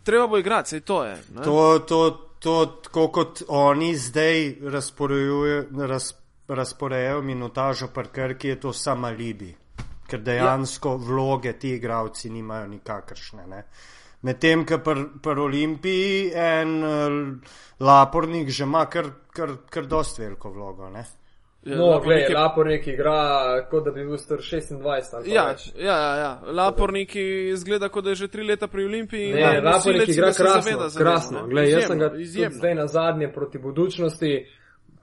Treba 0.03 0.27
bo 0.27 0.37
igrati, 0.39 0.69
sej 0.69 0.81
to 0.87 1.03
je. 1.03 1.17
To, 1.43 1.79
to, 1.87 1.99
to, 2.39 2.55
tako 2.87 3.07
kot 3.07 3.43
oni 3.47 3.91
zdaj 3.95 4.55
razporejajo 6.47 7.21
minutažo 7.21 7.91
parkrki, 7.93 8.47
je 8.47 8.59
to 8.59 8.73
samo 8.73 9.07
alibi. 9.07 9.51
Ker 10.07 10.21
dejansko 10.21 10.89
ja. 10.95 11.01
vloge 11.07 11.53
ti 11.59 11.75
igravci 11.75 12.29
nimajo 12.29 12.67
nikakršne. 12.67 13.47
Ne? 13.47 13.63
Medtem, 14.26 14.63
ko 14.65 14.80
pri 14.82 15.05
pr 15.21 15.39
Olimpiji 15.39 16.32
en 16.34 16.71
uh, 16.84 17.53
lapornik 17.80 18.49
že 18.49 18.63
ima 18.63 18.86
kar, 18.89 19.11
kar, 19.30 19.59
kar 19.69 19.86
dost 19.86 20.19
veliko 20.19 20.49
vlogo. 20.49 20.89
Ne? 20.89 21.05
No, 21.65 21.99
gledaj, 21.99 22.23
je... 22.30 22.38
Lapornik 22.38 22.88
igra, 22.88 23.61
kot 23.69 23.86
da 23.86 23.91
bi 23.91 24.03
bil 24.05 24.17
star 24.17 24.38
26. 24.38 25.26
Ja, 25.26 25.55
ja, 25.78 25.97
ja, 25.97 26.15
ja. 26.15 26.39
Lapornik 26.45 27.15
izgleda, 27.15 27.89
kot 27.89 28.03
da 28.03 28.09
je 28.13 28.15
že 28.15 28.28
tri 28.28 28.43
leta 28.43 28.67
pri 28.67 28.86
Olimpiji. 28.86 29.34
Ne, 29.34 29.41
ja, 29.41 29.61
Lapornik 29.63 30.09
igra 30.09 30.34
krasno. 30.34 30.89
krasno. 30.97 31.47
Gledaj, 31.47 31.71
jaz 31.71 31.88
sem 31.88 31.99
ga 31.99 32.11
zdaj 32.51 32.76
na 32.76 32.88
zadnje 32.88 33.32
proti 33.34 33.57
budučnosti, 33.57 34.45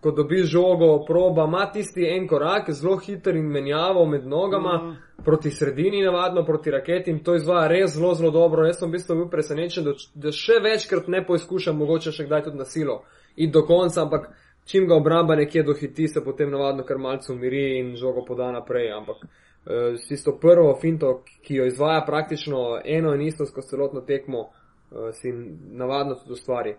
ko 0.03 0.11
dobiš 0.11 0.47
žogo, 0.51 1.05
proba, 1.07 1.45
ima 1.45 1.71
tisti 1.73 2.05
en 2.05 2.27
korak, 2.29 2.71
zelo 2.71 2.97
hiter 2.99 3.37
in 3.37 3.47
menjavo 3.47 4.07
med 4.07 4.27
nogama, 4.27 4.73
mm. 4.83 4.97
proti 5.25 5.51
sredini, 5.51 6.03
navadno 6.03 6.45
proti 6.45 6.71
raketi 6.71 7.11
in 7.11 7.21
to 7.25 7.37
izvaja 7.39 7.69
res 7.69 7.95
zelo, 7.95 8.15
zelo 8.15 8.31
dobro. 8.31 8.67
Jaz 8.67 8.81
sem 8.81 8.89
v 8.89 8.97
bistvu 8.97 9.17
bil 9.21 9.29
presenečen, 9.31 9.87
da, 9.87 9.95
da 10.15 10.35
še 10.35 10.59
večkrat 10.65 11.07
ne 11.07 11.23
poizkušam, 11.27 11.79
mogoče 11.79 12.11
še 12.13 12.27
kdaj 12.27 12.49
tudi 12.49 12.59
na 12.59 12.67
silo. 12.67 13.05
In 13.37 13.55
do 13.55 13.63
konca, 13.67 14.03
ampak 14.03 14.27
čim 14.67 14.89
ga 14.91 14.99
obramba 14.99 15.39
nekje 15.39 15.63
dohiti, 15.63 16.09
se 16.09 16.25
potem 16.25 16.51
navadno 16.51 16.83
kar 16.85 16.99
malce 16.99 17.33
umiri 17.33 17.79
in 17.79 17.95
žogo 17.97 18.27
poda 18.27 18.51
naprej. 18.53 18.91
Ampak 18.99 19.23
uh, 19.23 19.95
s 19.95 20.09
tisto 20.11 20.35
prvo 20.35 20.75
finto, 20.83 21.21
ki 21.47 21.63
jo 21.63 21.71
izvaja 21.71 22.03
praktično 22.07 22.81
eno 22.85 23.15
in 23.15 23.23
isto 23.23 23.47
skozi 23.47 23.77
celotno 23.77 24.03
tekmo, 24.03 24.49
uh, 24.49 25.13
si 25.15 25.31
navadno 25.79 26.19
tudi 26.19 26.35
ustvari. 26.35 26.75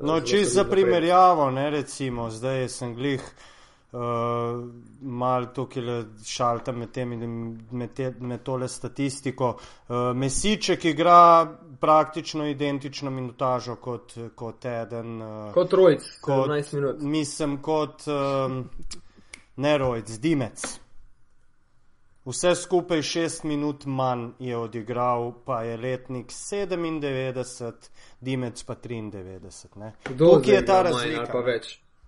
No, 0.00 0.20
čisto 0.20 0.54
za 0.54 0.64
primerjavo, 0.64 1.50
ne 1.50 1.70
recimo, 1.70 2.30
zdaj 2.30 2.68
sem 2.68 2.94
glih 2.94 3.22
uh, 3.92 4.00
mal 5.00 5.46
tukaj 5.54 5.82
šalta 6.26 6.72
med 6.72 6.90
temi, 6.92 7.16
med, 7.70 7.94
te, 7.94 8.14
med 8.20 8.42
tole 8.42 8.68
statistiko. 8.68 9.54
Uh, 9.88 9.96
Mesiček 10.16 10.84
igra 10.84 11.46
praktično 11.80 12.46
identično 12.46 13.10
minutažo 13.10 13.76
kot, 13.76 14.14
kot 14.34 14.64
eden. 14.64 15.22
Uh, 15.22 15.52
kot 15.54 15.72
Rojc, 15.72 16.08
kot 16.20 16.48
15 16.48 16.74
minut. 16.74 17.02
Mislim, 17.02 17.58
kot 17.62 18.06
um, 18.06 18.64
ne 19.56 19.78
Rojc, 19.78 20.18
Dimec. 20.18 20.81
Vse 22.24 22.54
skupaj 22.54 23.02
šest 23.02 23.44
minut 23.44 23.84
manj 23.86 24.28
je 24.38 24.56
odigral, 24.56 25.32
pa 25.44 25.62
je 25.62 25.76
letnik 25.76 26.30
97, 26.30 27.72
Dimec 28.20 28.62
pa 28.62 28.74
93. 28.74 29.90
Kdo 30.08 30.42
je 30.46 30.66
ta 30.66 30.82
razlika? 30.82 31.42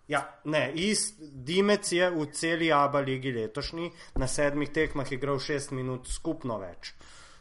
Ja, 0.09 0.41
ne, 0.45 0.73
ist, 0.75 1.19
Dimec 1.19 1.93
je 1.93 2.11
v 2.11 2.27
celi 2.33 2.73
Aba 2.73 3.01
ligi 3.01 3.33
letošnji, 3.33 3.91
na 4.15 4.27
sedmih 4.27 4.71
tekmah 4.71 5.13
igral 5.13 5.39
šest 5.39 5.71
minut 5.71 6.07
skupno 6.09 6.59
več. 6.63 6.93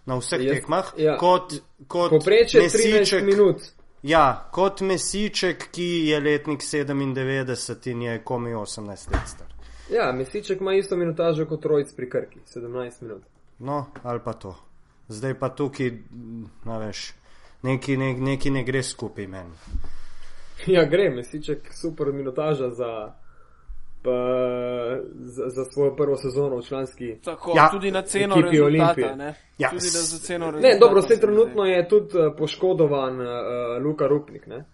Na 0.06 0.18
vseh 0.18 0.42
Jaz, 0.42 0.58
tekmah, 0.58 0.94
ja. 0.98 1.18
kot, 1.18 1.54
kot 1.88 2.10
Popreče 2.10 2.66
mesiček. 2.66 3.24
minut. 3.24 3.62
Ja, 4.04 4.50
kot 4.52 4.82
mesiček, 4.82 5.70
ki 5.72 6.08
je 6.10 6.20
letnik 6.20 6.66
97 6.66 7.92
in 7.92 8.02
je 8.02 8.22
komi 8.24 8.56
18 8.56 9.12
let 9.14 9.28
star. 9.28 9.53
Ja, 9.90 10.12
mesiček 10.12 10.62
ima 10.62 10.74
isto 10.74 10.98
minutažo 10.98 11.46
kot 11.46 11.62
trojc 11.62 11.94
pri 11.96 12.10
Krki, 12.10 12.40
17 12.56 13.02
minut. 13.02 13.24
No, 13.60 13.86
ali 14.04 14.20
pa 14.26 14.34
to. 14.34 14.56
Zdaj 15.08 15.40
pa 15.40 15.50
tukaj, 15.50 15.92
na 16.66 16.78
veš, 16.78 17.14
neki 17.62 17.98
ne, 17.98 18.14
neki 18.14 18.52
ne 18.52 18.64
gre 18.64 18.84
skupaj 18.84 19.28
meni. 19.28 19.52
Ja, 20.68 20.86
gre, 20.86 21.10
mesiček, 21.10 21.74
super 21.74 22.14
minutaža 22.14 22.70
za, 22.70 23.14
pa, 24.04 24.12
za, 25.14 25.50
za 25.50 25.66
svojo 25.66 25.96
prvo 25.96 26.18
sezono 26.18 26.58
v 26.58 26.64
članski. 26.64 27.16
Tako, 27.24 27.54
ja, 27.56 27.70
tudi 27.72 27.92
na 27.92 28.02
ceno 28.02 28.36
Olimpije. 28.66 29.16
Ne, 29.16 29.36
ja. 29.58 29.70
tudi 29.70 29.82
za 29.82 30.20
ceno 30.20 30.52
ne 30.52 30.78
dobro, 30.80 31.02
vse 31.02 31.20
trenutno 31.20 31.66
je 31.66 31.88
tudi 31.88 32.18
uh, 32.18 32.34
poškodovan 32.38 33.22
uh, 33.22 33.28
Luka 33.84 34.08
Rupnik. 34.08 34.48
Ne? 34.48 34.66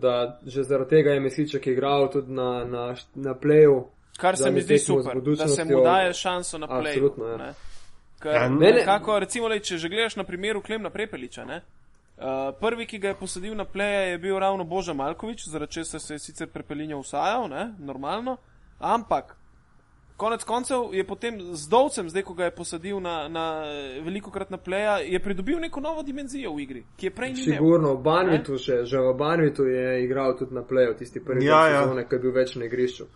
Da, 0.00 0.40
že 0.46 0.62
zaradi 0.62 0.90
tega 0.90 1.10
je 1.10 1.20
mesiček 1.20 1.66
igral 1.66 2.10
tudi 2.12 2.32
na, 2.32 2.64
na, 2.64 2.94
na 3.14 3.34
pleju. 3.34 3.84
Kar 4.18 4.36
se 4.36 4.50
mi 4.50 4.60
zdi 4.60 4.78
super, 4.78 5.20
da 5.22 5.48
se 5.48 5.64
mu 5.64 5.82
daje 5.84 6.12
šanso 6.12 6.58
na 6.58 6.66
pleju. 6.66 7.06
Absolutno. 7.06 7.26
Ja. 7.26 7.54
Ker, 8.18 8.34
ja, 8.34 8.48
nekako, 8.48 9.18
recimo, 9.22 9.48
le, 9.48 9.60
če 9.62 9.78
že 9.78 9.88
gledaš 9.88 10.16
na 10.18 10.24
primeru 10.26 10.62
Klemna 10.62 10.90
Prepeliča, 10.90 11.44
ne? 11.46 11.60
Uh, 12.18 12.50
prvi, 12.58 12.86
ki 12.90 12.98
ga 12.98 13.12
je 13.12 13.14
posadil 13.14 13.54
na 13.54 13.64
pleje, 13.64 14.08
je 14.10 14.18
bil 14.18 14.38
ravno 14.42 14.64
Boža 14.66 14.92
Malkovič, 14.92 15.44
zaradi 15.48 15.72
česar 15.72 16.00
se 16.02 16.14
je 16.14 16.18
sicer 16.18 16.48
prepelinjo 16.50 16.98
usajal, 16.98 17.46
ne, 17.48 17.68
normalno. 17.78 18.36
Ampak, 18.80 19.36
konec 20.16 20.42
koncev 20.44 20.90
je 20.92 21.04
potem 21.06 21.38
z 21.54 21.68
Dovcem, 21.70 22.10
zdaj 22.10 22.26
ko 22.26 22.34
ga 22.34 22.50
je 22.50 22.56
posadil 22.58 22.98
na, 23.00 23.28
na 23.28 23.44
veliko 24.02 24.34
krat 24.34 24.50
na 24.50 24.58
pleja, 24.58 24.98
je 24.98 25.22
pridobil 25.22 25.62
neko 25.62 25.80
novo 25.80 26.02
dimenzijo 26.02 26.56
v 26.56 26.66
igri, 26.66 26.82
ki 26.96 27.06
je 27.06 27.14
prej 27.14 27.32
ni. 27.36 27.44
Sigurno, 27.52 27.94
v 27.94 28.02
Banvitu 28.02 28.58
še, 28.58 28.82
že 28.82 28.98
v 28.98 29.14
Banvitu 29.14 29.70
je 29.70 30.02
igral 30.02 30.34
tudi 30.34 30.58
na 30.58 30.66
pleju, 30.66 30.98
tisti 30.98 31.22
prvi 31.22 31.46
ja, 31.46 31.68
ja. 31.70 31.86
sezone, 31.86 32.08
ki 32.08 32.18
je 32.18 32.24
bil 32.26 32.34
več 32.34 32.58
na 32.58 32.66
igrišču. 32.66 33.06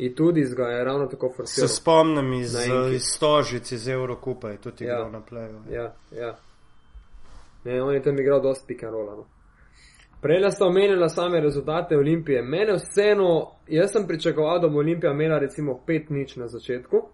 In 0.00 0.14
tudi 0.14 0.44
z 0.44 0.54
ga 0.54 0.68
je 0.68 0.84
ravno 0.84 1.06
tako 1.06 1.28
forsiral. 1.36 1.68
Se 1.68 1.74
spomnim 1.74 2.32
iz, 2.32 2.54
iz 2.94 3.02
Stožic, 3.16 3.72
iz 3.72 3.88
Eurokupa, 3.88 4.48
je 4.48 4.56
tudi 4.56 4.84
ja. 4.84 4.94
igral 4.94 5.10
na 5.12 5.20
pleju. 5.20 5.58
Ja, 5.70 5.94
ja. 6.12 6.38
Ne, 7.64 7.82
on 7.82 7.94
je 7.94 8.02
tam 8.02 8.18
igral 8.18 8.40
dosti 8.40 8.64
pikanrola. 8.66 9.16
No. 9.16 9.26
Prej 10.20 10.50
sta 10.50 10.66
omenila 10.66 11.08
same 11.08 11.40
rezultate 11.40 11.96
Olimpije. 11.96 12.42
Mene 12.42 12.72
vseeno, 12.72 13.50
jaz 13.68 13.92
sem 13.92 14.06
pričakoval, 14.06 14.60
da 14.60 14.68
bo 14.68 14.78
Olimpija 14.78 15.12
imela 15.12 15.38
recimo 15.38 15.80
5 15.86 16.10
nič 16.10 16.36
na 16.36 16.48
začetku 16.48 16.96
uh, 16.96 17.04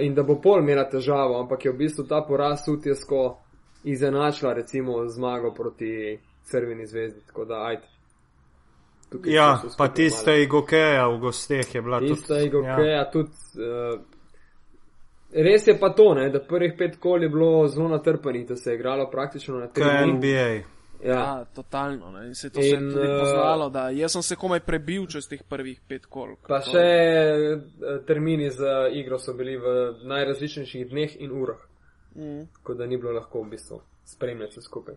in 0.00 0.14
da 0.14 0.22
bo 0.22 0.36
pol 0.40 0.60
imela 0.60 0.84
težavo, 0.88 1.40
ampak 1.40 1.64
je 1.64 1.72
v 1.72 1.76
bistvu 1.76 2.04
ta 2.04 2.20
poraz 2.28 2.68
utjesko 2.68 3.38
izenačila 3.84 4.52
recimo 4.52 5.08
zmago 5.08 5.54
proti 5.54 6.18
Crveni 6.42 6.86
zvezdi. 6.86 7.20
Tako 7.26 7.44
da, 7.44 7.64
ajde. 7.64 7.93
Ja, 9.24 9.62
pa 9.78 9.88
tista 9.88 10.34
Igokeja 10.34 11.06
v 11.08 11.18
gosteh 11.18 11.74
je 11.74 11.82
bila 11.82 12.00
tudi. 12.00 12.14
Tista 12.14 12.40
Igokeja 12.40 12.98
ja. 12.98 13.10
tudi. 13.10 13.30
Uh, 13.54 14.00
Res 15.34 15.66
je 15.66 15.74
pa 15.78 15.90
to, 15.90 16.14
ne, 16.14 16.28
da 16.30 16.38
prvih 16.40 16.76
pet 16.78 16.96
kol 17.02 17.22
je 17.22 17.28
bilo 17.28 17.66
zelo 17.68 17.88
natrpanih, 17.88 18.46
da 18.46 18.56
se 18.56 18.70
je 18.70 18.74
igralo 18.74 19.10
praktično 19.10 19.58
na 19.58 19.66
tem. 19.66 20.16
NBA. 20.16 20.74
Ja. 21.04 21.14
ja, 21.14 21.44
totalno. 21.54 22.10
Ne. 22.10 22.26
In 22.26 22.34
se 22.34 22.46
je 22.46 22.50
to 22.50 22.60
in, 22.60 22.90
tudi 22.92 23.08
uh, 23.08 23.20
poznalo, 23.20 23.68
da 23.70 23.88
jaz 23.90 24.12
sem 24.12 24.22
se 24.22 24.36
komaj 24.36 24.60
prebil 24.60 25.06
čez 25.06 25.26
teh 25.28 25.42
prvih 25.48 25.80
pet 25.88 26.06
kol. 26.06 26.36
Pa 26.48 26.62
še 26.64 26.84
uh, 27.50 27.98
termini 28.06 28.50
za 28.50 28.86
igro 28.94 29.18
so 29.18 29.34
bili 29.34 29.56
v 29.58 29.74
najrazličnejših 30.06 30.86
dneh 30.90 31.16
in 31.20 31.34
urah. 31.34 31.60
Mm. 32.14 32.46
Tako 32.60 32.78
da 32.78 32.86
ni 32.86 32.96
bilo 32.96 33.12
lahko 33.12 33.42
v 33.42 33.50
bistvu 33.56 33.80
spremljati 34.06 34.54
vse 34.54 34.64
skupaj. 34.64 34.94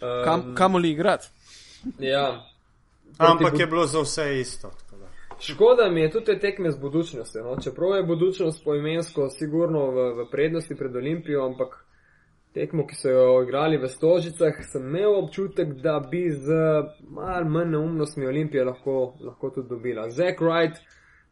Um, 0.00 0.24
Kam, 0.24 0.54
kamoli 0.54 0.90
igrati? 0.90 1.28
Ja. 1.98 2.44
Ampak 3.18 3.58
je 3.58 3.66
bilo 3.66 3.86
za 3.86 4.00
vse 4.00 4.40
isto. 4.40 4.70
Škoda 5.40 5.90
mi 5.90 6.00
je 6.00 6.10
tudi 6.10 6.24
te 6.24 6.38
tekme 6.38 6.70
z 6.70 6.78
budučnostjo. 6.80 7.44
No? 7.44 7.56
Čeprav 7.62 7.96
je 7.96 8.02
budučnost 8.02 8.64
poimensko 8.64 9.28
sigurno 9.30 9.90
v, 9.90 10.12
v 10.14 10.30
prednosti 10.30 10.74
pred 10.74 10.96
Olimpijo, 10.96 11.46
ampak 11.46 11.84
tekmo, 12.54 12.86
ki 12.86 12.94
so 12.94 13.10
jo 13.10 13.42
igrali 13.42 13.78
v 13.78 13.88
Stožicah, 13.88 14.54
sem 14.70 14.86
imel 14.86 15.14
občutek, 15.18 15.74
da 15.82 15.98
bi 16.10 16.30
z 16.30 16.54
malo 17.10 17.50
manj 17.50 17.70
neumnostmi 17.70 18.26
Olimpije 18.26 18.64
lahko, 18.64 19.14
lahko 19.20 19.50
tudi 19.50 19.68
dobila. 19.68 20.08
Zack 20.10 20.40
Wright, 20.40 20.78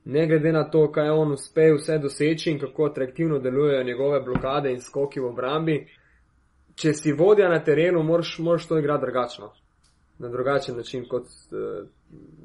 ne 0.05 0.27
glede 0.27 0.53
na 0.53 0.65
to, 0.71 0.89
kaj 0.93 1.11
on 1.11 1.33
uspe 1.33 1.71
vse 1.73 1.99
doseči 1.99 2.51
in 2.51 2.59
kako 2.61 2.91
atraktivno 2.91 3.39
delujejo 3.39 3.85
njegove 3.85 4.21
blokade 4.21 4.73
in 4.73 4.81
skoki 4.81 5.21
v 5.21 5.31
obrambi, 5.31 5.79
če 6.75 6.93
si 6.93 7.13
vodja 7.13 7.49
na 7.49 7.63
terenu, 7.65 8.03
moraš, 8.03 8.39
moraš 8.39 8.67
to 8.67 8.79
igrati 8.79 9.07
drugačno. 9.07 9.53
Na 10.23 10.31
drugačen 10.31 10.77
način 10.77 11.05
kot. 11.09 11.27
Uh, 11.51 11.89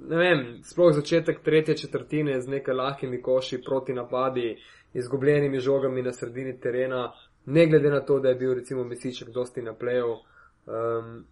ne 0.09 0.17
vem, 0.17 0.43
sploh 0.63 0.93
začetek 0.95 1.43
tretje 1.45 1.77
četrtine 1.77 2.39
z 2.41 2.49
nekaj 2.49 2.75
lahkimi 2.75 3.21
koši 3.21 3.61
proti 3.61 3.93
napadi, 3.93 4.55
izgubljenimi 4.93 5.59
žogami 5.59 6.01
na 6.01 6.13
sredini 6.13 6.59
terena, 6.59 7.11
ne 7.45 7.67
glede 7.67 7.89
na 7.89 8.01
to, 8.01 8.19
da 8.19 8.29
je 8.29 8.35
bil 8.35 8.53
recimo 8.53 8.83
Mesiček 8.83 9.29
dosti 9.29 9.61
na 9.61 9.73
pleju, 9.73 10.11
um, 10.11 11.25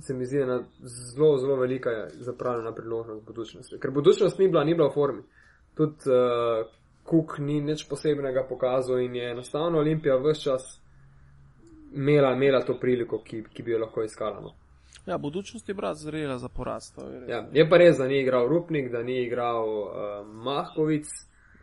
se 0.00 0.14
mi 0.14 0.26
zdi 0.26 0.40
ena 0.40 0.62
zelo, 1.14 1.36
zelo 1.38 1.56
velika 1.56 1.90
zapravljena 2.12 2.74
priložnost 2.74 3.26
budučnosti. 3.26 3.78
Ker 3.78 3.90
budučnost 3.90 4.38
ni 4.38 4.48
bila, 4.48 4.64
ni 4.64 4.74
bila 4.74 4.88
v 4.88 4.94
formi. 4.94 5.22
Tudi 5.74 6.10
uh, 6.10 6.66
Kuk 7.02 7.38
ni 7.38 7.60
nič 7.60 7.88
posebnega 7.90 8.44
pokazal 8.46 9.00
in 9.02 9.16
je 9.18 9.30
enostavno 9.30 9.78
Olimpija 9.78 10.16
vse 10.16 10.40
čas 10.40 10.80
imela, 11.94 12.32
imela 12.32 12.62
to 12.62 12.78
priliko, 12.80 13.18
ki, 13.18 13.42
ki 13.52 13.62
bi 13.62 13.74
jo 13.74 13.80
lahko 13.82 14.04
iskala. 14.06 14.40
No. 14.40 14.54
Ja, 15.06 15.18
budučnost 15.18 15.68
je 15.68 15.74
bila 15.74 15.94
zrela 15.94 16.38
za 16.38 16.48
porast. 16.48 16.98
Je, 16.98 17.32
ja, 17.32 17.48
je 17.52 17.68
pa 17.68 17.76
res, 17.76 17.98
da 17.98 18.06
ni 18.06 18.20
igral 18.20 18.48
Rupnik, 18.48 18.92
da 18.92 19.02
ni 19.02 19.22
igral 19.22 19.68
uh, 19.68 20.26
Mahkovic, 20.26 21.06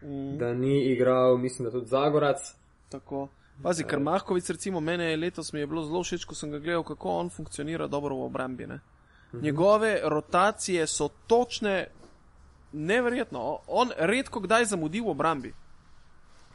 mm. 0.02 0.38
da 0.38 0.54
ni 0.54 0.92
igral, 0.92 1.38
mislim, 1.38 1.66
da 1.66 1.72
tudi 1.72 1.88
Zagorac. 1.88 2.56
Tako. 2.90 3.28
Pazi, 3.64 3.84
ker 3.84 4.00
Mahkovic, 4.00 4.50
recimo, 4.50 4.80
mene 4.80 5.16
letos 5.18 5.54
mi 5.54 5.60
je 5.60 5.68
bilo 5.68 5.84
zelo 5.84 6.04
všeč, 6.04 6.26
ko 6.26 6.36
sem 6.36 6.52
ga 6.52 6.60
gledal, 6.60 6.84
kako 6.84 7.10
on 7.10 7.30
funkcionira 7.30 7.88
dobro 7.88 8.16
v 8.16 8.24
obrambi. 8.24 8.68
Ne? 8.68 8.80
Mhm. 9.34 9.44
Njegove 9.44 10.00
rotacije 10.04 10.88
so 10.88 11.10
točne, 11.28 11.88
neverjetno. 12.72 13.60
On 13.68 13.92
redko 13.98 14.40
kdaj 14.40 14.66
zamudi 14.66 15.02
v 15.02 15.10
obrambi. 15.10 15.54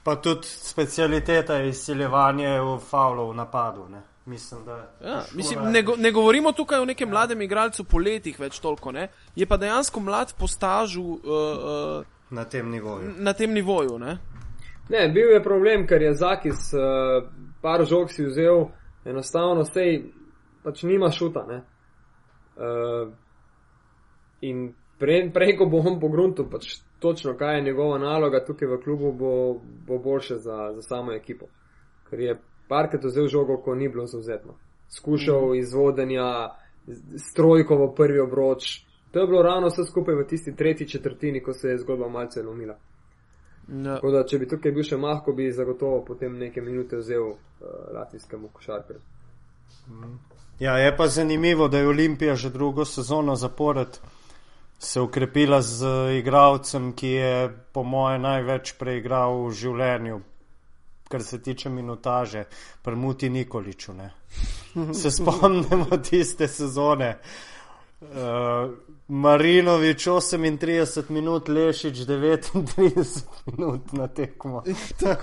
Pa 0.05 0.16
tudi 0.16 0.47
specialiteta 0.47 1.55
je 1.55 1.68
izsiljevanje 1.68 2.61
v 2.61 2.78
faulu 2.78 3.30
v 3.30 3.35
napadu. 3.35 3.89
Ne? 3.89 4.03
Mislim, 4.27 4.64
da 4.64 4.95
ja, 5.05 5.22
mislim, 5.35 5.61
ne, 5.72 5.83
go, 5.83 5.97
ne 5.97 6.12
govorimo 6.12 6.53
tukaj 6.53 6.81
o 6.81 6.85
nekem 6.85 7.09
mladem 7.09 7.43
igralcu 7.43 7.85
po 7.85 7.99
letih 7.99 8.39
več 8.41 8.59
toliko, 8.59 8.93
ne? 8.93 9.09
je 9.37 9.47
pa 9.47 9.57
dejansko 9.57 10.01
mlad 10.01 10.33
po 10.39 10.49
stažu 10.49 11.03
uh, 11.03 11.18
uh, 11.20 12.07
na 12.31 12.45
tem 12.45 12.70
nivoju. 12.70 13.12
Na 13.18 13.33
tem 13.33 13.53
nivoju 13.53 13.99
ne? 13.99 14.18
ne, 14.89 15.09
bil 15.09 15.33
je 15.33 15.43
problem, 15.43 15.87
ker 15.87 16.03
je 16.03 16.14
Zakis 16.14 16.72
uh, 16.72 17.29
par 17.62 17.85
žog 17.85 18.11
si 18.12 18.25
vzel, 18.25 18.68
enostavno 19.05 19.64
sej 19.64 20.03
pač 20.64 20.83
nima 20.83 21.11
šuta. 21.12 21.45
Uh, 21.45 23.12
in 24.41 24.72
prej, 24.99 25.29
prej, 25.33 25.57
ko 25.59 25.68
bo 25.68 25.85
on 25.85 26.01
po 26.01 26.09
gruntu, 26.09 26.49
pač 26.51 26.79
točno 27.01 27.37
kaj 27.37 27.59
je 27.59 27.62
njegova 27.68 27.99
naloga 27.99 28.45
tukaj 28.45 28.68
v 28.68 28.81
klubu, 28.85 29.12
bo, 29.12 29.33
bo 29.87 29.99
boljše 29.99 30.39
za, 30.39 30.72
za 30.75 30.83
samo 30.83 31.12
ekipo. 31.12 31.47
Ker 32.09 32.20
je 32.20 32.37
parkrat 32.69 33.05
vzel 33.05 33.29
žogo, 33.29 33.57
ko 33.57 33.75
ni 33.75 33.89
bilo 33.89 34.07
zauzetno. 34.07 34.55
Skušal 34.89 35.49
mm. 35.49 35.55
izvodenja, 35.55 36.51
strojkovo 37.17 37.93
prvi 37.95 38.21
obroč. 38.21 38.85
To 39.11 39.21
je 39.21 39.27
bilo 39.27 39.43
ravno 39.43 39.69
vse 39.69 39.85
skupaj 39.85 40.15
v 40.15 40.27
tisti 40.29 40.57
tretji 40.57 40.89
četrtini, 40.89 41.43
ko 41.43 41.53
se 41.53 41.69
je 41.69 41.79
zgodba 41.79 42.09
malce 42.09 42.43
lomila. 42.43 42.77
No. 43.69 43.99
Da, 44.12 44.25
če 44.29 44.39
bi 44.39 44.49
tukaj 44.49 44.73
bil 44.73 44.85
še 44.85 44.97
mahko, 45.01 45.33
bi 45.33 45.53
zagotovo 45.53 46.03
potem 46.05 46.35
nekaj 46.39 46.62
minute 46.62 46.99
vzel 47.01 47.31
uh, 47.31 47.37
latvijskemu 47.95 48.51
košarkarju. 48.53 49.01
Mm. 49.89 50.19
Ja, 50.59 50.77
je 50.79 50.97
pa 50.97 51.07
zanimivo, 51.09 51.69
da 51.69 51.79
je 51.79 51.89
Olimpija 51.89 52.35
že 52.37 52.51
drugo 52.51 52.85
sezono 52.85 53.35
zapored 53.37 53.99
se 54.79 55.01
ukrepila 55.01 55.62
z 55.62 55.87
igralcem, 56.19 56.93
ki 56.93 57.09
je 57.09 57.59
po 57.73 57.83
moje 57.83 58.19
največ 58.19 58.75
preigral 58.79 59.47
v 59.47 59.53
življenju, 59.53 60.21
kar 61.09 61.23
se 61.23 61.43
tiče 61.43 61.69
minutaže, 61.69 62.45
prmuti 62.83 63.31
Nikoliču. 63.31 63.93
Ne. 63.93 64.11
Se 65.01 65.11
spomnimo 65.11 65.97
tiste 66.11 66.49
sezone. 66.49 67.19
Uh, 68.13 68.85
Marinovič 69.09 70.07
38 70.07 71.11
minut, 71.11 71.49
Lešič 71.49 72.07
39 72.07 72.55
minut 73.53 73.93
na 73.93 74.09
tekmo. 74.09 74.63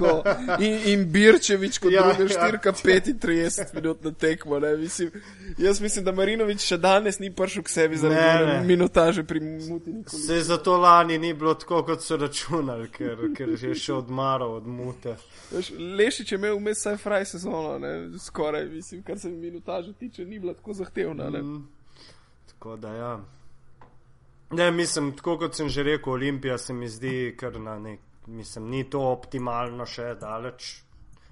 in, 0.60 0.80
in 0.86 1.12
Birčevič 1.12 1.80
kot 1.80 1.92
ja, 1.92 2.14
druga 2.14 2.30
štirka 2.30 2.70
ja. 2.70 2.74
35 2.74 3.74
minut 3.76 4.04
na 4.04 4.12
tekmo. 4.12 4.60
Mislim, 4.78 5.12
jaz 5.58 5.82
mislim, 5.82 6.06
da 6.06 6.12
Marinovič 6.12 6.62
še 6.62 6.78
danes 6.78 7.20
ni 7.20 7.34
prišel 7.34 7.66
k 7.66 7.74
sebi 7.74 7.98
zaradi 7.98 8.68
minutaže 8.68 9.26
pri 9.26 9.42
Mutini. 9.42 10.06
Se 10.06 10.42
zato 10.46 10.78
lani 10.78 11.18
ni 11.18 11.34
bilo 11.34 11.58
tako, 11.58 11.82
kot 11.84 12.06
so 12.06 12.22
računali, 12.22 12.86
ker, 12.94 13.32
ker 13.34 13.58
je 13.58 13.74
še 13.76 13.98
odmaral 13.98 14.62
od 14.62 14.70
Mute. 14.70 15.18
Lešič 15.98 16.32
je 16.32 16.38
imel 16.38 16.62
vmes 16.62 16.78
vsaj 16.78 17.02
fraj 17.02 17.26
sezono, 17.34 17.80
ne? 17.82 18.20
skoraj, 18.22 18.70
mislim, 18.70 19.02
kar 19.04 19.18
se 19.20 19.30
minutaže 19.30 19.94
tiče, 19.94 20.26
ni 20.26 20.40
bila 20.40 20.54
tako 20.54 20.78
zahtevna. 20.78 21.30
Mm, 21.30 21.64
tako 22.62 22.76
da 22.78 22.94
ja. 22.94 23.20
Ne, 24.52 24.72
mislim, 24.72 25.16
tako 25.18 25.38
kot 25.38 25.56
sem 25.56 25.70
že 25.70 25.84
rekel, 25.84 26.14
Olimpija 26.14 26.58
se 26.58 26.74
mi 26.74 26.90
zdi, 26.90 27.36
ker 27.40 27.60
na 27.60 27.80
nek, 27.80 28.00
mislim, 28.28 28.68
ni 28.70 28.84
to 28.90 29.02
optimalno 29.10 29.86
še 29.86 30.12
daleč, 30.22 30.68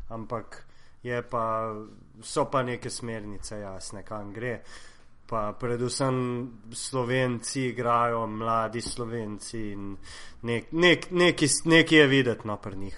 ampak 0.09 0.63
je 1.03 1.21
pa, 1.29 1.43
so 2.21 2.47
pa 2.49 2.63
neke 2.63 2.89
smernice 2.89 3.59
jasne, 3.59 4.01
kam 4.03 4.33
gre. 4.33 4.55
Pa 5.29 5.53
predvsem 5.53 6.17
slovenci 6.73 7.67
igrajo, 7.67 8.25
mladi 8.27 8.81
slovenci 8.81 9.61
in 9.69 9.93
nek, 10.49 10.71
nek, 10.71 11.11
neki, 11.11 11.51
neki 11.65 11.95
je 11.95 12.07
videti 12.07 12.47
no 12.47 12.57
pri 12.57 12.77
njih. 12.77 12.97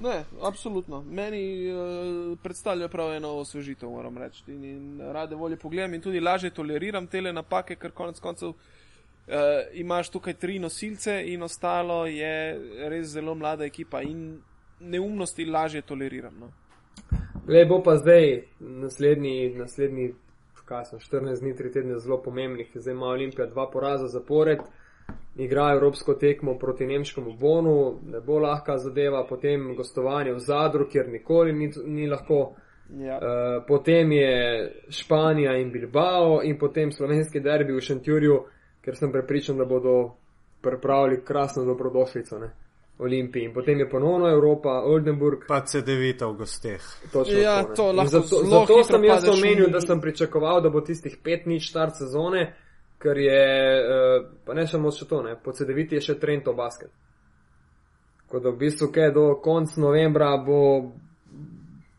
Ne, 0.00 0.24
absolutno. 0.42 1.02
Meni 1.02 1.70
uh, 1.70 2.38
predstavlja 2.42 2.88
prav 2.88 3.12
eno 3.14 3.34
osvežitev, 3.42 3.90
moram 3.90 4.18
reči. 4.18 4.42
In, 4.48 4.64
in 4.64 5.00
rade 5.12 5.36
volje 5.36 5.56
pogledam 5.56 5.94
in 5.94 6.00
tudi 6.00 6.20
lažje 6.20 6.50
toleriram 6.50 7.06
te 7.06 7.20
napake, 7.20 7.76
ker 7.76 7.92
konec 7.92 8.20
koncev 8.20 8.48
uh, 8.48 8.56
imaš 9.72 10.10
tukaj 10.10 10.34
tri 10.34 10.58
nosilce 10.58 11.22
in 11.26 11.42
ostalo 11.42 12.06
je 12.06 12.32
res 12.88 13.06
zelo 13.06 13.34
mlada 13.34 13.64
ekipa 13.64 14.02
in 14.02 14.40
neumnosti 14.80 15.44
lažje 15.44 15.82
toleriram. 15.82 16.34
No. 16.40 16.50
Le 17.48 17.64
bo 17.66 17.82
pa 17.82 17.96
zdaj 17.96 18.42
naslednji, 18.60 19.54
naslednji 19.56 20.14
so, 20.84 20.98
14 20.98 21.40
dni, 21.40 21.54
3 21.54 21.72
tedne 21.72 21.98
zelo 21.98 22.22
pomembnih. 22.22 22.70
Zdaj 22.74 22.94
ima 22.94 23.06
Olimpija 23.06 23.46
dva 23.46 23.70
poraza 23.70 24.08
zapored, 24.08 24.58
igra 25.44 25.72
evropsko 25.72 26.14
tekmo 26.14 26.58
proti 26.58 26.86
nemškemu 26.86 27.32
bonu, 27.40 27.98
ne 28.06 28.20
bo 28.20 28.38
lahka 28.38 28.78
zadeva, 28.78 29.24
potem 29.28 29.74
gostovanje 29.76 30.32
v 30.32 30.38
Zadru, 30.38 30.88
kjer 30.88 31.08
nikoli 31.08 31.52
ni, 31.52 31.70
ni 31.86 32.08
lahko. 32.08 32.52
Ja. 32.90 33.16
Uh, 33.16 33.64
potem 33.68 34.12
je 34.12 34.72
Španija 34.90 35.52
in 35.56 35.70
Bilbao, 35.70 36.40
in 36.42 36.58
potem 36.58 36.92
slovenski 36.92 37.40
derbi 37.40 37.72
v 37.72 37.80
Šentjurju, 37.80 38.40
ker 38.82 38.96
sem 38.96 39.12
prepričan, 39.12 39.58
da 39.58 39.64
bodo 39.64 40.16
pripravili 40.60 41.20
krasno 41.24 41.64
dobrodošlico 41.64 42.38
ne? 42.38 42.50
Olimpiji. 43.00 43.44
In 43.44 43.52
potem 43.54 43.78
je 43.78 43.88
ponovno 43.88 44.28
Evropa, 44.28 44.82
Oldenburg. 44.84 45.46
Pa 45.48 45.62
CD9 45.64 46.32
v 46.32 46.36
gosteh. 46.36 46.82
Točno 47.12 47.38
ja, 47.38 47.62
to, 47.64 47.74
to 47.74 47.92
lahko. 47.92 48.10
Zato, 48.10 48.44
zato 48.44 48.82
sem 48.84 49.04
jaz 49.04 49.28
omenil, 49.28 49.70
da 49.72 49.80
sem 49.80 50.00
pričakoval, 50.00 50.60
da 50.60 50.68
bo 50.68 50.80
tistih 50.80 51.16
pet 51.24 51.46
nič 51.46 51.70
start 51.70 51.96
sezone, 51.96 52.52
ker 53.00 53.18
je, 53.18 53.44
uh, 53.80 54.26
pa 54.44 54.54
ne 54.54 54.66
samo 54.68 54.92
še 54.92 55.08
to, 55.08 55.22
ne? 55.24 55.36
po 55.40 55.54
CD9 55.56 55.96
je 55.96 56.02
še 56.10 56.18
Trento 56.20 56.54
basket. 56.54 56.92
Ko 58.30 58.38
da 58.38 58.52
v 58.52 58.60
bistvu, 58.60 58.90
kaj 58.94 59.10
do 59.16 59.24
konca 59.42 59.80
novembra 59.80 60.34
bo, 60.44 60.60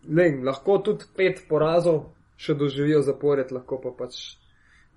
ne, 0.07 0.27
lahko 0.45 0.77
tudi 0.85 1.09
pet 1.17 1.43
porazov 1.49 2.05
še 2.39 2.55
doživijo 2.55 3.01
zapored, 3.05 3.51
lahko 3.51 3.81
pa 3.81 3.91
pač 3.97 4.21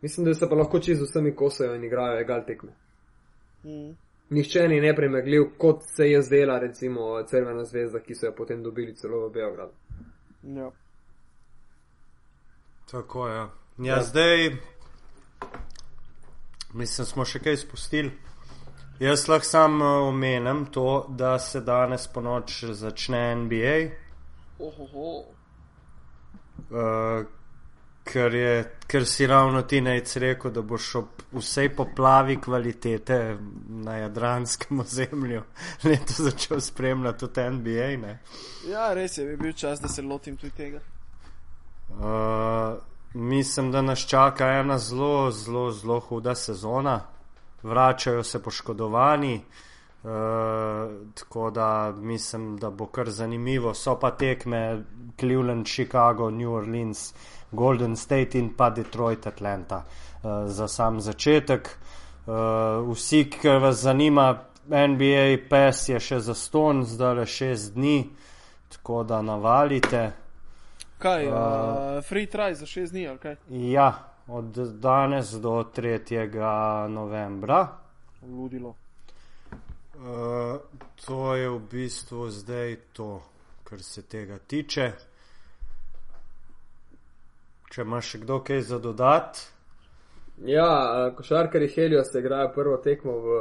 Mislim, 0.05 0.27
da 0.27 0.35
se 0.35 0.49
pa 0.49 0.55
lahko 0.55 0.79
čez 0.81 1.03
vsemi 1.03 1.37
kosajo 1.37 1.75
in 1.75 1.85
igrajo 1.85 2.21
egal 2.21 2.43
tekme. 2.47 2.73
Mm. 3.65 3.97
Nihče 4.31 4.69
ni 4.69 4.81
nepremagljiv, 4.81 5.43
kot 5.59 5.79
se 5.97 6.11
je 6.11 6.23
zdela, 6.23 6.59
recimo, 6.59 7.23
Crvena 7.23 7.65
zvezda, 7.65 8.01
ki 8.01 8.15
so 8.15 8.27
jo 8.27 8.33
potem 8.37 8.63
dobili 8.63 8.95
celo 8.95 9.29
v 9.29 9.33
Beogradu. 9.33 9.73
Ja. 10.43 10.71
Tako 12.91 13.29
je. 13.29 13.35
Ja. 13.35 13.49
ja, 13.79 14.03
zdaj, 14.03 14.51
mislim, 16.75 17.07
smo 17.07 17.25
še 17.25 17.41
kaj 17.43 17.57
spustili. 17.63 18.13
Jaz 18.99 19.29
lahko 19.29 19.47
sam 19.47 19.83
eh, 19.83 19.85
omenem 19.85 20.67
to, 20.67 21.07
da 21.09 21.39
se 21.39 21.61
danes 21.61 22.07
po 22.07 22.21
noč 22.21 22.65
začne 22.65 23.35
NBA. 23.35 23.79
Ohoho. 24.59 25.25
Uh, 26.71 27.27
ker, 28.05 28.35
je, 28.35 28.53
ker 28.87 29.07
si 29.07 29.27
ravno 29.27 29.63
ti 29.63 29.81
najc 29.81 30.17
rekel, 30.23 30.53
da 30.55 30.63
boš 30.63 30.95
ob 31.01 31.25
vsej 31.35 31.73
poplavi 31.77 32.37
kvalitete 32.41 33.19
na 33.85 33.97
jadranskem 33.97 34.81
ozemlju 34.85 35.43
leto 35.85 36.23
začel 36.29 36.61
spremljati 36.61 37.19
tudi 37.19 37.51
NBA. 37.51 37.91
Ne? 38.07 38.19
Ja, 38.71 38.93
res 38.95 39.19
je, 39.19 39.27
bi 39.27 39.37
bil 39.37 39.53
čas, 39.53 39.83
da 39.83 39.89
se 39.89 40.03
lotim 40.03 40.37
tudi 40.37 40.55
tega. 40.57 40.81
Uh, 41.91 42.79
mislim, 43.15 43.73
da 43.73 43.83
nas 43.83 43.99
čaka 43.99 44.47
ena 44.47 44.79
zelo, 44.79 45.31
zelo, 45.31 45.71
zelo 45.71 46.01
huda 46.01 46.35
sezona. 46.35 47.01
Vračajo 47.63 48.23
se 48.23 48.43
poškodovani, 48.43 49.35
uh, 50.03 50.11
tako 51.15 51.51
da 51.51 51.93
mislim, 51.97 52.57
da 52.57 52.71
bo 52.71 52.87
kar 52.87 53.11
zanimivo. 53.11 53.75
So 53.75 53.99
pa 54.01 54.11
tekme 54.11 54.85
Cleveland, 55.19 55.67
Chicago, 55.67 56.31
New 56.31 56.53
Orleans, 56.53 57.15
Golden 57.53 57.97
State 57.97 58.39
in 58.39 58.55
pa 58.57 58.71
Detroit, 58.71 59.27
Atlanta 59.27 59.77
uh, 59.77 60.31
za 60.47 60.69
sam 60.69 61.01
začetek. 61.01 61.79
Uh, 62.27 62.93
vsi, 62.93 63.31
ki 63.31 63.49
vas 63.49 63.77
zanima, 63.77 64.39
NBA 64.69 65.49
PES 65.51 65.89
je 65.89 66.01
še 66.01 66.21
za 66.21 66.35
ston, 66.35 66.85
zdaj 66.89 67.15
le 67.15 67.27
šest 67.27 67.75
dni, 67.75 68.11
tako 68.73 69.03
da 69.05 69.23
navalite. 69.23 70.24
Kaj, 71.05 71.27
uh, 71.29 71.37
free 72.09 72.27
try 72.27 72.55
za 72.57 72.67
šest 72.67 72.93
dni, 72.93 73.09
ali 73.09 73.19
kaj? 73.21 73.37
Ja, 73.49 73.89
od 74.29 74.57
danes 74.81 75.31
do 75.37 75.65
3. 75.77 76.89
novembra. 76.89 77.69
Ludilo. 78.23 78.75
Uh, 79.95 80.61
to 81.07 81.35
je 81.37 81.49
v 81.49 81.59
bistvu 81.71 82.31
zdaj 82.31 82.77
to, 82.93 83.23
kar 83.65 83.83
se 83.83 84.03
tega 84.03 84.39
tiče 84.39 84.93
če 87.75 87.83
imaš 87.83 88.13
še 88.13 88.21
kdo 88.23 88.39
kaj 88.47 88.63
za 88.69 88.79
dodat. 88.79 89.41
Ja, 90.47 91.11
košarkari 91.17 91.69
Helios 91.75 92.13
se 92.13 92.23
igrajo 92.23 92.53
prvo 92.55 92.77
tekmo 92.83 93.15
v 93.25 93.39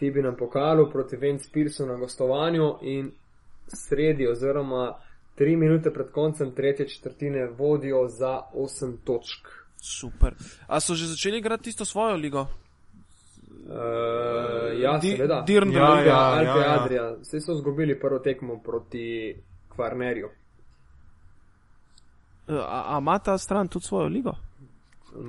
Fibinem 0.00 0.36
pokalu 0.36 0.86
proti 0.92 1.18
Vence 1.20 1.50
Pearsu 1.52 1.86
na 1.88 1.98
gostovanju 2.00 2.70
in 2.88 3.10
sredi 3.68 4.28
oziroma 4.28 4.86
tri 5.34 5.56
minute 5.56 5.92
pred 5.92 6.10
koncem 6.10 6.54
tretje 6.54 6.88
četrtine 6.88 7.46
vodijo 7.46 8.08
za 8.08 8.40
8 8.54 8.96
točk. 9.04 9.48
Super. 9.82 10.34
A 10.66 10.80
so 10.80 10.94
že 10.94 11.06
začeli 11.06 11.38
igrati 11.38 11.62
tisto 11.62 11.84
svojo 11.84 12.16
ligo? 12.16 12.46
Uh, 13.70 14.80
ja, 14.80 14.98
Di, 14.98 15.16
seveda. 15.16 15.44
Dirn, 15.46 15.72
ja, 15.72 15.94
Liga, 15.94 16.10
ja, 16.10 16.18
Alpe 16.18 16.60
ja, 16.60 16.66
ja. 16.66 16.82
Adria. 16.82 17.16
Vse 17.20 17.40
so 17.40 17.54
zgubili 17.54 18.00
prvo 18.00 18.18
tekmo 18.18 18.58
proti 18.62 19.36
Kvarnerju. 19.68 20.28
Eh, 22.48 22.64
a 22.68 22.98
ima 23.00 23.18
ta 23.18 23.38
stran 23.38 23.68
tudi 23.68 23.84
svojo 23.84 24.08
ligo? 24.08 24.32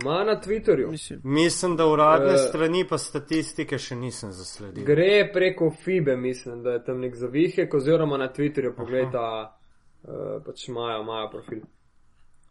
Ma 0.04 0.24
na 0.24 0.42
Twitterju. 0.42 0.92
Mislim. 0.92 1.22
mislim, 1.24 1.76
da 1.76 1.86
uradne 1.86 2.34
uh, 2.34 2.40
strani 2.50 2.86
pa 2.90 2.98
statistike 2.98 3.78
še 3.78 3.96
nisem 3.96 4.32
zasledil. 4.32 4.86
Gre 4.86 5.30
preko 5.34 5.72
FIBE, 5.84 6.18
mislim, 6.18 6.64
da 6.64 6.72
je 6.72 6.84
tam 6.84 7.00
nek 7.02 7.16
zavihek, 7.16 7.74
oziroma 7.74 8.18
na 8.18 8.30
Twitterju 8.34 8.76
pogleda, 8.78 9.58
uh, 10.04 10.44
pač 10.46 10.68
imajo, 10.68 11.02
imajo 11.02 11.30
profil. 11.30 11.62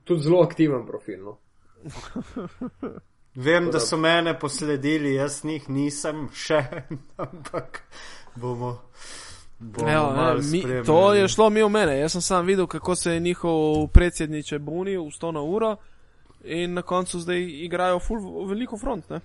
Tudi 0.04 0.22
zelo 0.22 0.42
aktiven 0.42 0.86
profil. 0.86 1.24
No. 1.24 1.38
Vem, 3.34 3.70
da 3.70 3.80
so 3.80 3.96
mene 3.96 4.38
posledili, 4.38 5.14
jaz 5.14 5.44
njih 5.44 5.68
nisem 5.70 6.28
še, 6.34 6.64
ampak 7.26 7.82
bomo. 8.34 8.78
Evo, 9.60 10.12
ne, 10.16 10.34
mi, 10.50 10.62
to 10.86 11.14
je 11.14 11.28
šlo 11.28 11.50
mi 11.50 11.62
v 11.62 11.68
mene. 11.68 11.98
Jaz 11.98 12.12
sem 12.12 12.22
sam 12.22 12.46
videl, 12.46 12.66
kako 12.66 12.94
se 12.96 13.12
je 13.12 13.20
njihov 13.20 13.88
predsedniče 13.92 14.58
bunil 14.58 15.02
v 15.04 15.12
100 15.12 15.32
na 15.36 15.42
uro 15.42 15.76
in 16.44 16.74
na 16.74 16.82
koncu 16.82 17.20
zdaj 17.20 17.44
igrajo 17.66 17.98
full, 18.00 18.46
veliko 18.48 18.78
front. 18.78 19.10
Uh, 19.10 19.20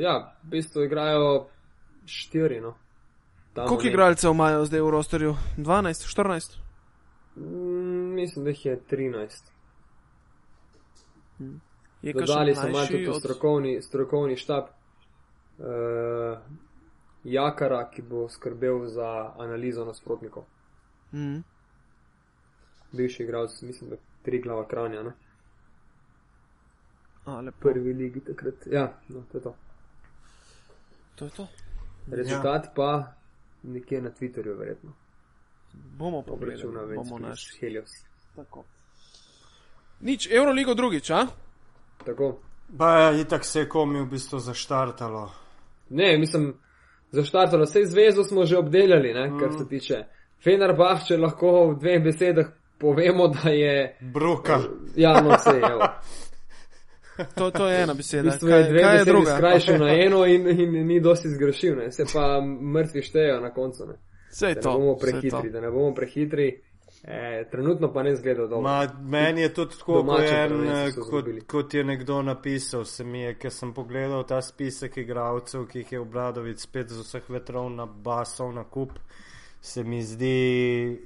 ja, 0.00 0.34
v 0.42 0.50
bistvu 0.50 0.84
igrajo 0.84 1.46
štiri. 2.06 2.60
No. 2.60 2.74
Koliko 3.54 3.86
igralcev 3.86 4.30
imajo 4.30 4.64
zdaj 4.64 4.80
v 4.80 4.90
rosterju? 4.90 5.36
12, 5.56 6.06
14? 6.12 6.63
Mm, 7.36 8.14
mislim, 8.14 8.44
da 8.44 8.50
jih 8.50 8.66
je 8.66 8.80
13. 8.90 9.50
Hmm. 11.38 11.60
Dodali 12.02 12.54
so 12.54 12.68
malo 12.68 12.86
tudi 12.86 13.08
od... 13.08 13.18
strokovni, 13.18 13.82
strokovni 13.82 14.36
štab. 14.36 14.64
Uh, 15.58 16.38
Jakara, 17.24 17.90
ki 17.90 18.02
bo 18.02 18.28
skrbel 18.28 18.86
za 18.86 19.32
analizo 19.38 19.84
nasprotnikov. 19.84 20.44
Mm. 21.12 21.42
Bivši 22.92 23.22
igralec, 23.22 23.62
mislim, 23.62 23.90
da 23.90 23.96
tri 24.22 24.40
glava 24.40 24.68
kranja. 24.68 25.02
Ne? 25.02 25.12
Ali 27.24 27.52
prvi 27.60 27.92
ligi 27.92 28.20
takrat. 28.20 28.54
Ja, 28.66 28.92
no, 29.08 29.22
to 29.32 29.38
je 29.38 29.42
to. 29.42 29.54
To 31.14 31.24
je 31.24 31.30
to. 31.30 31.46
Rezultat 32.06 32.64
ja. 32.64 32.72
pa 32.76 33.12
nekje 33.62 34.02
na 34.02 34.10
Twitterju, 34.10 34.58
verjetno. 34.58 34.92
Bomo 35.98 36.22
pogledali, 36.22 36.96
bomo 36.96 37.18
našli 37.18 37.58
Helios. 37.60 37.90
Tako. 38.36 38.64
Nič, 40.00 40.28
Euroligo 40.30 40.74
drugič, 40.74 41.10
a? 41.10 41.26
Tako. 42.06 42.38
Je 43.12 43.20
itak 43.20 43.44
se 43.44 43.68
komi 43.68 44.00
v 44.00 44.06
bistvu 44.06 44.38
zaštartalo. 44.38 45.30
Ne, 45.90 46.18
mislim, 46.18 46.54
zaštartalo. 47.10 47.64
Vse 47.64 47.84
zvezo 47.84 48.24
smo 48.24 48.44
že 48.44 48.58
obdelali, 48.58 49.14
ne, 49.14 49.30
mm. 49.30 49.38
kar 49.38 49.52
se 49.58 49.68
tiče. 49.68 50.04
Fener 50.44 50.74
Bah, 50.76 51.06
če 51.06 51.16
lahko 51.16 51.70
v 51.70 51.78
dveh 51.80 52.02
besedah 52.04 52.50
povemo, 52.78 53.28
da 53.28 53.50
je. 53.50 53.96
Bruka. 54.00 54.60
Ja, 54.96 55.20
no, 55.20 55.36
vse 55.38 55.56
je. 55.62 55.78
To, 57.34 57.50
to 57.50 57.68
je 57.68 57.82
ena 57.82 57.94
beseda. 57.94 58.30
V 58.42 58.48
kaj, 58.48 58.60
je 58.60 58.70
dve 58.70 58.82
kaj 58.82 58.98
je 58.98 59.04
druga? 59.04 59.36
Skrajšal 59.36 59.78
na 59.78 59.90
eno 59.94 60.24
in, 60.26 60.48
in, 60.50 60.76
in 60.76 60.86
ni 60.86 61.00
dosti 61.00 61.28
zgrešil, 61.28 61.76
ne. 61.76 61.92
se 61.92 62.04
pa 62.12 62.40
mrtvi 62.74 63.02
štejejo 63.02 63.40
na 63.40 63.50
koncu. 63.54 63.86
Ne. 63.86 63.94
Vse 64.34 64.46
je 64.46 64.60
to. 64.60 64.70
Da 64.70 64.70
ne 64.70 64.78
bomo 64.78 64.96
prehitri, 64.98 65.50
da 65.50 65.60
ne 65.60 65.70
bomo 65.70 65.94
prehitri. 65.94 66.60
E, 67.04 67.44
trenutno 67.50 67.92
pa 67.92 68.02
ne 68.02 68.16
zgleda 68.16 68.46
dobro. 68.46 68.60
Ma, 68.60 68.86
meni 69.00 69.40
je 69.40 69.54
tudi 69.54 69.76
tako, 69.78 70.04
kot 70.04 70.20
je, 70.22 70.92
kot, 71.10 71.24
kot 71.46 71.74
je 71.74 71.84
nekdo 71.84 72.22
napisal, 72.22 72.84
se 72.84 73.04
mi 73.04 73.20
je, 73.20 73.34
ker 73.38 73.52
sem 73.52 73.74
pogledal 73.74 74.24
ta 74.24 74.40
spisek 74.42 74.96
igralcev, 74.96 75.66
ki 75.68 75.78
jih 75.78 75.92
je 75.92 76.00
Obradovic 76.00 76.64
spet 76.64 76.90
z 76.90 77.04
vseh 77.04 77.28
vetrov 77.28 77.68
na 77.70 77.86
basov 77.86 78.54
na 78.54 78.64
kup, 78.64 78.96
se 79.60 79.84
mi 79.84 80.02
zdi 80.02 80.98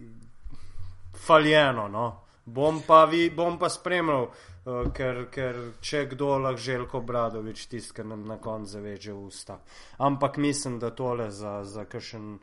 faljeno. 1.27 1.89
No? 1.89 2.07
Bom, 2.45 2.81
pa 2.87 3.05
vi, 3.05 3.27
bom 3.35 3.59
pa 3.59 3.69
spremljal, 3.69 4.31
uh, 4.31 4.93
ker, 4.95 5.27
ker 5.35 5.59
če 5.81 6.07
kdo 6.15 6.37
lahko 6.39 6.63
želko 6.63 7.03
Obradovič 7.03 7.67
tiska 7.67 8.07
nam 8.07 8.23
na 8.27 8.39
koncu 8.39 8.71
zaveže 8.71 9.13
usta. 9.13 9.59
Ampak 9.99 10.37
mislim, 10.37 10.79
da 10.79 10.95
tole 10.95 11.31
za, 11.31 11.65
za 11.65 11.85
kakšen. 11.85 12.39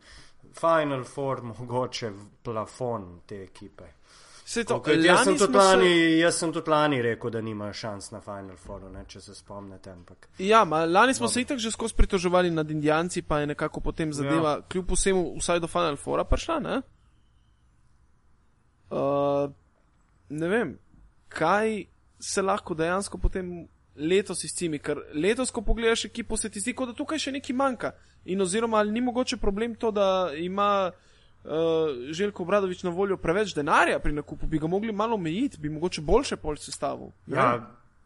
Final 0.60 1.04
Four, 1.04 1.42
mogoče 1.44 2.12
plafon 2.44 3.20
te 3.26 3.44
ekipe. 3.44 3.92
To, 4.68 4.76
okay, 4.76 5.00
jaz, 5.02 5.24
sem 5.26 5.54
lani, 5.54 5.88
se... 5.90 6.18
jaz 6.20 6.36
sem 6.38 6.52
tudi 6.54 6.70
lani 6.70 7.00
rekel, 7.02 7.32
da 7.34 7.42
nima 7.42 7.72
šans 7.74 8.12
na 8.14 8.20
Final 8.22 8.58
Four, 8.62 8.84
ne, 8.94 9.02
če 9.10 9.22
se 9.22 9.34
spomnite. 9.36 9.90
Ampak... 9.90 10.28
Ja, 10.38 10.62
ma, 10.70 10.84
lani 10.86 11.16
smo 11.18 11.26
Dobre. 11.26 11.34
se 11.34 11.42
itak 11.42 11.60
že 11.60 11.72
skozi 11.74 11.98
pritoževali 11.98 12.52
nad 12.54 12.72
Indijanci, 12.72 13.24
pa 13.26 13.40
je 13.42 13.48
nekako 13.56 13.82
potem 13.82 14.14
zadeva, 14.14 14.52
ja. 14.60 14.62
kljub 14.70 14.94
vsemu, 14.94 15.24
vsaj 15.40 15.60
do 15.60 15.68
Final 15.68 15.98
Foura 15.98 16.28
prišla. 16.30 16.60
Ne? 16.60 16.78
Uh, 18.94 19.50
ne 20.30 20.48
vem, 20.48 20.78
kaj 21.28 21.86
se 22.22 22.42
lahko 22.42 22.78
dejansko 22.78 23.18
potem 23.18 23.66
letos 23.96 24.44
izcimi, 24.44 24.80
ker 24.80 25.00
letos, 25.14 25.52
ko 25.52 25.62
pogledaš 25.62 26.06
ekipo, 26.06 26.38
se 26.38 26.50
ti 26.50 26.60
zdi, 26.60 26.74
da 26.74 26.94
tukaj 26.94 27.20
še 27.20 27.32
nekaj 27.32 27.56
manjka. 27.56 27.92
In 28.26 28.42
oziroma, 28.42 28.78
ali 28.78 28.92
ni 28.92 29.02
mogoče 29.02 29.38
problem 29.38 29.76
to, 29.76 29.92
da 29.92 30.32
ima 30.38 30.92
uh, 30.92 31.52
Željko 32.12 32.46
Bradovič 32.46 32.84
na 32.84 32.90
voljo 32.90 33.18
preveč 33.18 33.56
denarja 33.56 34.00
pri 34.00 34.14
nakupu, 34.14 34.48
bi 34.48 34.60
ga 34.60 34.68
mogli 34.68 34.92
malo 34.92 35.16
omejiti, 35.16 35.60
bi 35.60 35.70
mogoče 35.70 36.02
boljše 36.02 36.36
pol 36.36 36.58
sestavil. 36.58 37.14
Ja, 37.28 37.60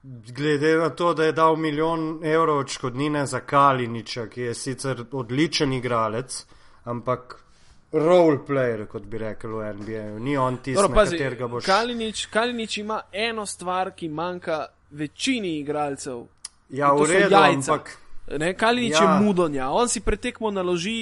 glede 0.04 0.76
na 0.78 0.90
to, 0.90 1.14
da 1.14 1.26
je 1.26 1.32
dal 1.32 1.56
milijon 1.56 2.20
evrov 2.24 2.58
odškodnine 2.58 3.26
za 3.26 3.40
Kaliniča, 3.40 4.28
ki 4.28 4.42
je 4.42 4.54
sicer 4.54 5.06
odličen 5.12 5.74
igralec, 5.74 6.46
ampak. 6.84 7.44
Roleplayer, 7.92 8.84
kot 8.86 9.06
bi 9.10 9.18
rekel 9.18 9.56
v 9.58 9.70
NBA, 9.74 10.02
ni 10.22 10.36
on 10.38 10.60
tisti, 10.62 11.18
ki 11.18 11.36
ga 11.40 11.48
boš. 11.48 11.66
Kalinič, 11.66 12.28
Kalinič 12.30 12.78
ima 12.78 13.00
eno 13.12 13.46
stvar, 13.46 13.96
ki 13.98 14.12
manjka 14.14 14.68
večini 14.92 15.60
igralcev. 15.60 16.26
Ja, 16.70 16.94
v 16.94 17.06
redu, 17.06 17.36
ampak. 17.36 17.98
Ne, 18.38 18.54
Kalinič 18.54 18.94
ja. 19.02 19.04
je 19.04 19.26
mudonja, 19.26 19.72
on 19.72 19.90
si 19.90 20.02
pretekmo 20.06 20.52
naloži 20.52 20.94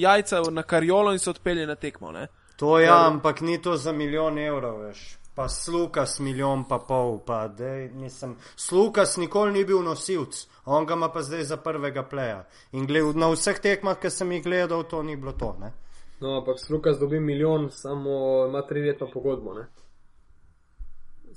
jajca 0.00 0.42
na 0.50 0.62
karjolo 0.62 1.12
in 1.12 1.18
se 1.18 1.30
odpelje 1.30 1.66
na 1.66 1.74
tekmo. 1.74 2.12
Ne? 2.12 2.26
To 2.56 2.78
je, 2.78 2.86
ja, 2.86 3.06
ampak 3.06 3.40
ni 3.40 3.62
to 3.62 3.76
za 3.76 3.92
milijon 3.92 4.38
evrov, 4.38 4.80
veš. 4.80 5.16
Pa 5.34 5.48
slukas 5.48 6.18
milijon 6.18 6.64
pa 6.68 6.78
pol, 6.78 7.18
pa 7.26 7.48
dej, 7.48 7.90
mislim. 7.94 8.36
Slukas 8.56 9.16
nikoli 9.16 9.52
ni 9.52 9.64
bil 9.64 9.82
nosilc, 9.82 10.46
on 10.64 10.86
ga 10.86 10.94
ima 10.94 11.08
pa 11.08 11.22
zdaj 11.22 11.44
za 11.44 11.56
prvega 11.56 12.02
pleja. 12.02 12.44
In 12.72 12.86
gled, 12.86 13.16
na 13.16 13.30
vseh 13.32 13.60
tekmah, 13.60 13.96
ki 14.00 14.10
sem 14.10 14.32
jih 14.32 14.44
gledal, 14.44 14.84
to 14.84 15.02
ni 15.02 15.16
bilo 15.16 15.32
to, 15.32 15.54
ne. 15.60 15.72
No, 16.20 16.36
ampak 16.40 16.58
slukas 16.60 16.98
dobi 16.98 17.20
milijon, 17.20 17.70
samo 17.70 18.46
ima 18.48 18.62
tri 18.68 18.82
leta 18.88 19.06
pogodbo, 19.12 19.54
ne. 19.54 19.68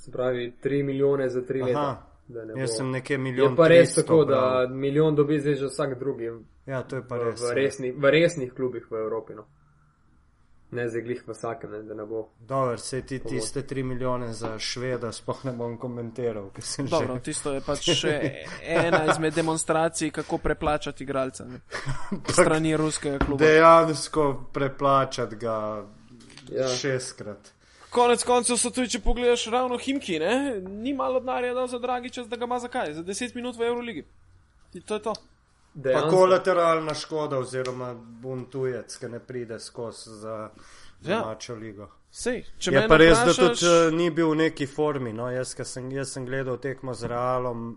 Se 0.04 0.12
pravi, 0.12 0.54
tri 0.62 0.84
milijone 0.84 1.30
za 1.30 1.42
tri 1.42 1.62
Aha. 1.62 1.68
leta. 1.68 2.10
Jaz 2.58 2.78
sem 2.78 2.92
nekje 2.92 3.18
milijon. 3.18 3.52
Je 3.52 3.56
pa 3.56 3.68
res 3.68 3.96
tako, 3.96 4.26
da 4.26 4.68
milijon 4.70 5.16
dobi 5.16 5.40
zdaj 5.40 5.56
že 5.56 5.66
vsak 5.66 6.00
drugi. 6.00 6.32
Ja, 6.66 6.84
to 6.84 6.96
je 6.96 7.08
pa 7.08 7.18
res. 7.18 7.40
V, 7.42 7.48
v, 7.48 7.54
resni, 7.56 7.92
v 7.92 8.12
resnih 8.12 8.54
klubih 8.54 8.88
v 8.92 9.00
Evropi. 9.00 9.34
No. 9.34 9.46
Ne 10.72 10.90
za 10.90 11.00
glih 11.00 11.24
v 11.28 11.32
vsakem, 11.32 11.72
ne, 11.72 11.82
da 11.88 11.96
ne 11.96 12.06
bo. 12.06 12.26
Dobro, 12.40 12.78
se 12.78 13.02
ti 13.02 13.20
tiste 13.20 13.62
tri 13.62 13.84
milijone 13.84 14.34
za 14.34 14.60
šveda, 14.60 15.12
spoh 15.12 15.46
ne 15.46 15.52
bom 15.56 15.78
komentiral. 15.78 16.52
Dobro, 16.90 17.16
že... 17.16 17.22
tisto 17.22 17.54
je 17.54 17.62
pač 17.62 17.90
še 18.04 18.20
ena 18.60 19.06
izmed 19.08 19.36
demonstracij, 19.40 20.12
kako 20.12 20.38
preplačati 20.38 21.04
igralca. 21.04 21.48
Strani 22.42 22.76
ruskega 22.78 23.24
kluba. 23.24 23.46
Dejansko 23.46 24.50
preplačati 24.52 25.36
ga 25.36 25.58
ja. 26.52 26.68
šestkrat. 26.68 27.53
Konec 27.94 28.24
koncev 28.26 28.58
so 28.58 28.72
tudi, 28.74 28.90
če 28.96 29.04
pogledaš, 29.06 29.46
ravno 29.54 29.78
Himki, 29.78 30.18
ne? 30.20 30.62
ni 30.62 30.94
malo 30.98 31.20
denarja 31.22 31.54
dal 31.54 31.68
za 31.70 31.80
dragi 31.80 32.10
čas, 32.10 32.28
da 32.30 32.40
ga 32.42 32.48
ima 32.50 32.58
zakaj, 32.60 32.94
za 32.94 33.04
10 33.04 33.36
minut 33.36 33.58
v 33.58 33.68
Euroligi. 33.70 34.06
In 34.74 34.82
to 34.82 34.98
je 34.98 35.04
to. 35.06 35.14
Pa 35.84 36.02
kolateralna 36.10 36.94
škoda, 36.94 37.38
oziroma 37.38 37.94
bun 37.94 38.46
tujec, 38.50 38.98
ki 38.98 39.10
ne 39.10 39.20
pride 39.20 39.60
skozi 39.60 40.16
za 40.22 40.50
domačo 41.02 41.54
ja. 41.54 41.60
ligo. 41.60 41.90
Sej, 42.12 42.44
je 42.66 42.88
pa 42.88 42.98
res, 42.98 43.18
vprašaš... 43.18 43.38
da 43.38 43.48
tudi 43.48 43.70
uh, 43.70 43.94
ni 43.94 44.10
bil 44.14 44.30
v 44.30 44.36
neki 44.44 44.68
formi. 44.70 45.14
No? 45.14 45.30
Jaz, 45.34 45.56
sem, 45.66 45.92
jaz 45.92 46.14
sem 46.14 46.26
gledal 46.26 46.58
tekmo 46.62 46.94
z 46.94 47.10
Realom, 47.10 47.72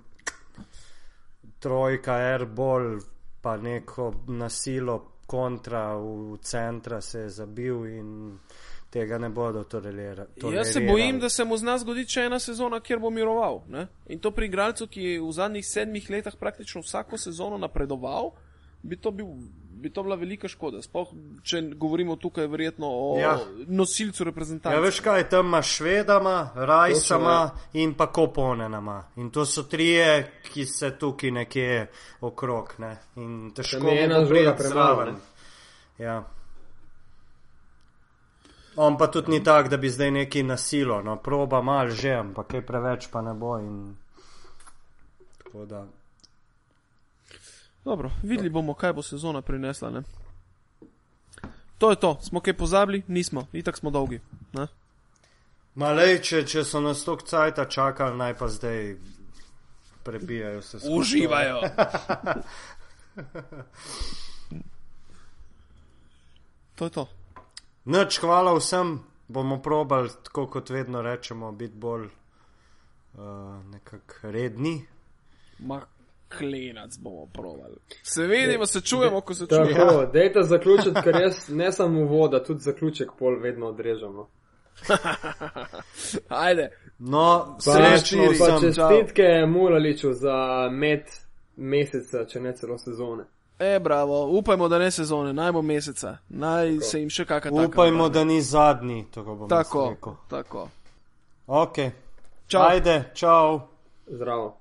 trojka, 1.61 2.19
airball, 2.33 2.99
pa 3.41 3.57
neko 3.57 4.13
nasilo 4.29 4.99
kontra 5.27 5.97
v 5.97 6.37
centra 6.43 7.01
se 7.01 7.21
je 7.21 7.31
zabil 7.31 7.87
in 7.87 8.39
tega 8.91 9.19
ne 9.19 9.29
bodo 9.29 9.65
tolerirali. 9.65 10.29
Jaz 10.55 10.73
se 10.73 10.81
bojim, 10.81 11.21
da 11.21 11.29
se 11.29 11.45
mu 11.45 11.57
zna 11.57 11.79
zgoditi 11.79 12.13
še 12.13 12.27
ena 12.31 12.39
sezona, 12.39 12.81
kjer 12.81 13.01
bo 13.03 13.11
miroval. 13.11 13.63
Ne? 13.69 13.87
In 14.09 14.23
to 14.23 14.31
pri 14.31 14.49
igralcu, 14.51 14.89
ki 14.89 15.03
je 15.03 15.21
v 15.21 15.33
zadnjih 15.33 15.67
sedmih 15.67 16.11
letih 16.11 16.37
praktično 16.41 16.85
vsako 16.85 17.19
sezono 17.19 17.59
napredoval, 17.59 18.33
bi 18.83 18.97
to 18.97 19.11
bil, 19.11 19.27
bi 19.83 19.91
to 19.91 20.03
bila 20.03 20.17
velika 20.17 20.49
škoda. 20.49 20.83
Spoh, 20.83 21.11
če 21.43 21.63
govorimo 21.75 22.17
tukaj 22.17 22.47
verjetno 22.47 22.87
o 22.89 23.19
ja. 23.21 23.35
nosilcu 23.67 24.25
reprezentantov. 24.31 24.79
Ja, 24.79 24.85
veš 24.85 25.01
kaj, 25.05 25.27
tam 25.33 25.51
imaš 25.51 25.75
švedama, 25.81 26.37
rajsama 26.55 27.39
in 27.75 27.97
pa 27.99 28.07
koponenama. 28.13 29.01
In 29.17 29.31
to 29.35 29.47
so 29.47 29.67
trije, 29.67 30.41
ki 30.53 30.67
se 30.67 30.95
tukaj 30.99 31.35
nekje 31.43 31.87
okrog. 32.21 32.77
Ne? 32.79 32.95
In 33.17 33.51
težko 33.57 33.91
je 33.91 34.07
ena 34.07 34.23
druga 34.25 34.55
premalo. 34.57 35.19
Ja. 35.99 36.23
On 38.77 38.99
pa 38.99 39.07
tudi 39.07 39.31
ni 39.31 39.45
tak, 39.45 39.69
da 39.69 39.77
bi 39.77 39.91
zdaj 39.91 40.11
neki 40.11 40.43
nasilo, 40.43 41.03
no, 41.03 41.17
proba 41.17 41.63
mal 41.63 41.89
že, 41.89 42.13
ampak 42.15 42.47
kaj 42.47 42.67
preveč 42.67 43.09
pa 43.13 43.23
ne 43.23 43.35
bo. 43.35 43.59
In... 43.59 43.97
Tako 45.45 45.65
da. 45.65 45.87
Dobro, 47.85 48.11
videli 48.23 48.51
bomo, 48.51 48.75
kaj 48.75 48.93
bo 48.93 49.03
sezona 49.03 49.43
prinesla. 49.43 49.91
Ne? 49.91 50.03
To 51.79 51.91
je 51.91 51.97
to, 51.97 52.19
smo 52.23 52.41
kaj 52.41 52.57
pozabili, 52.57 53.03
nismo, 53.09 53.47
itak 53.53 53.77
smo 53.79 53.91
dolgi. 53.91 54.21
Malej, 55.75 56.23
če, 56.25 56.45
če 56.49 56.65
so 56.65 56.81
nas 56.81 57.05
tok 57.05 57.23
cajta 57.29 57.65
čakali, 57.69 58.17
naj 58.17 58.35
pa 58.39 58.49
zdaj 58.49 58.97
prebijajo 60.05 60.63
se. 60.63 60.79
Uživajo. 60.89 61.61
to 66.77 66.85
je 66.85 66.91
to. 66.91 67.16
Noč, 67.87 68.19
hvala 68.19 68.55
vsem, 68.55 68.99
bomo 69.29 69.63
probali, 69.63 70.09
tako 70.25 70.47
kot 70.47 70.71
vedno 70.71 71.03
rečemo, 71.03 71.53
biti 71.53 71.75
bolj 71.75 72.07
uh, 72.07 73.21
nekako 73.71 74.15
redni. 74.23 74.83
Ma, 75.59 75.81
klenac 76.39 76.99
bomo 76.99 77.27
provali. 77.27 77.77
Se 78.03 78.27
vidimo, 78.27 78.67
se 78.67 78.81
čujemo, 78.81 79.21
ko 79.21 79.35
se 79.35 79.47
čujemo. 79.47 79.67
Tako, 79.67 79.95
ja. 80.01 80.07
dajte 80.07 80.43
zaključiti, 80.43 81.03
ker 81.05 81.21
jaz 81.21 81.49
ne 81.49 81.73
samo 81.73 82.05
voda, 82.05 82.45
tudi 82.45 82.61
zaključek 82.61 83.11
pol 83.19 83.39
vedno 83.41 83.67
odrežemo. 83.67 84.29
Ajde. 86.29 86.71
No, 86.99 87.57
srečno 87.61 88.25
pa 88.39 88.61
čestitke 88.61 89.47
Mulaliču 89.49 90.13
za 90.13 90.69
med 90.73 91.03
meseca, 91.57 92.25
če 92.27 92.41
ne 92.41 92.53
celo 92.57 92.79
sezone. 92.79 93.25
E, 93.59 93.79
bravo, 93.79 94.27
upajmo, 94.27 94.69
da 94.69 94.79
ne 94.79 94.91
sezone, 94.91 95.33
naj 95.33 95.53
bo 95.53 95.63
meseca, 95.63 96.17
naj 96.29 96.75
tako. 96.75 96.85
se 96.85 97.01
jim 97.01 97.11
še 97.11 97.25
kakšna 97.25 97.51
taka. 97.51 97.69
Upajmo, 97.69 98.09
da 98.09 98.25
ni 98.25 98.43
zadnji, 98.43 99.07
tako 99.15 99.35
bom 99.35 99.49
tako. 99.49 100.17
Tako. 100.29 100.69
Ok. 101.47 101.79
Čau. 102.47 102.63
Ajde, 102.63 103.11
čau. 103.15 103.61
Zdravo. 104.07 104.57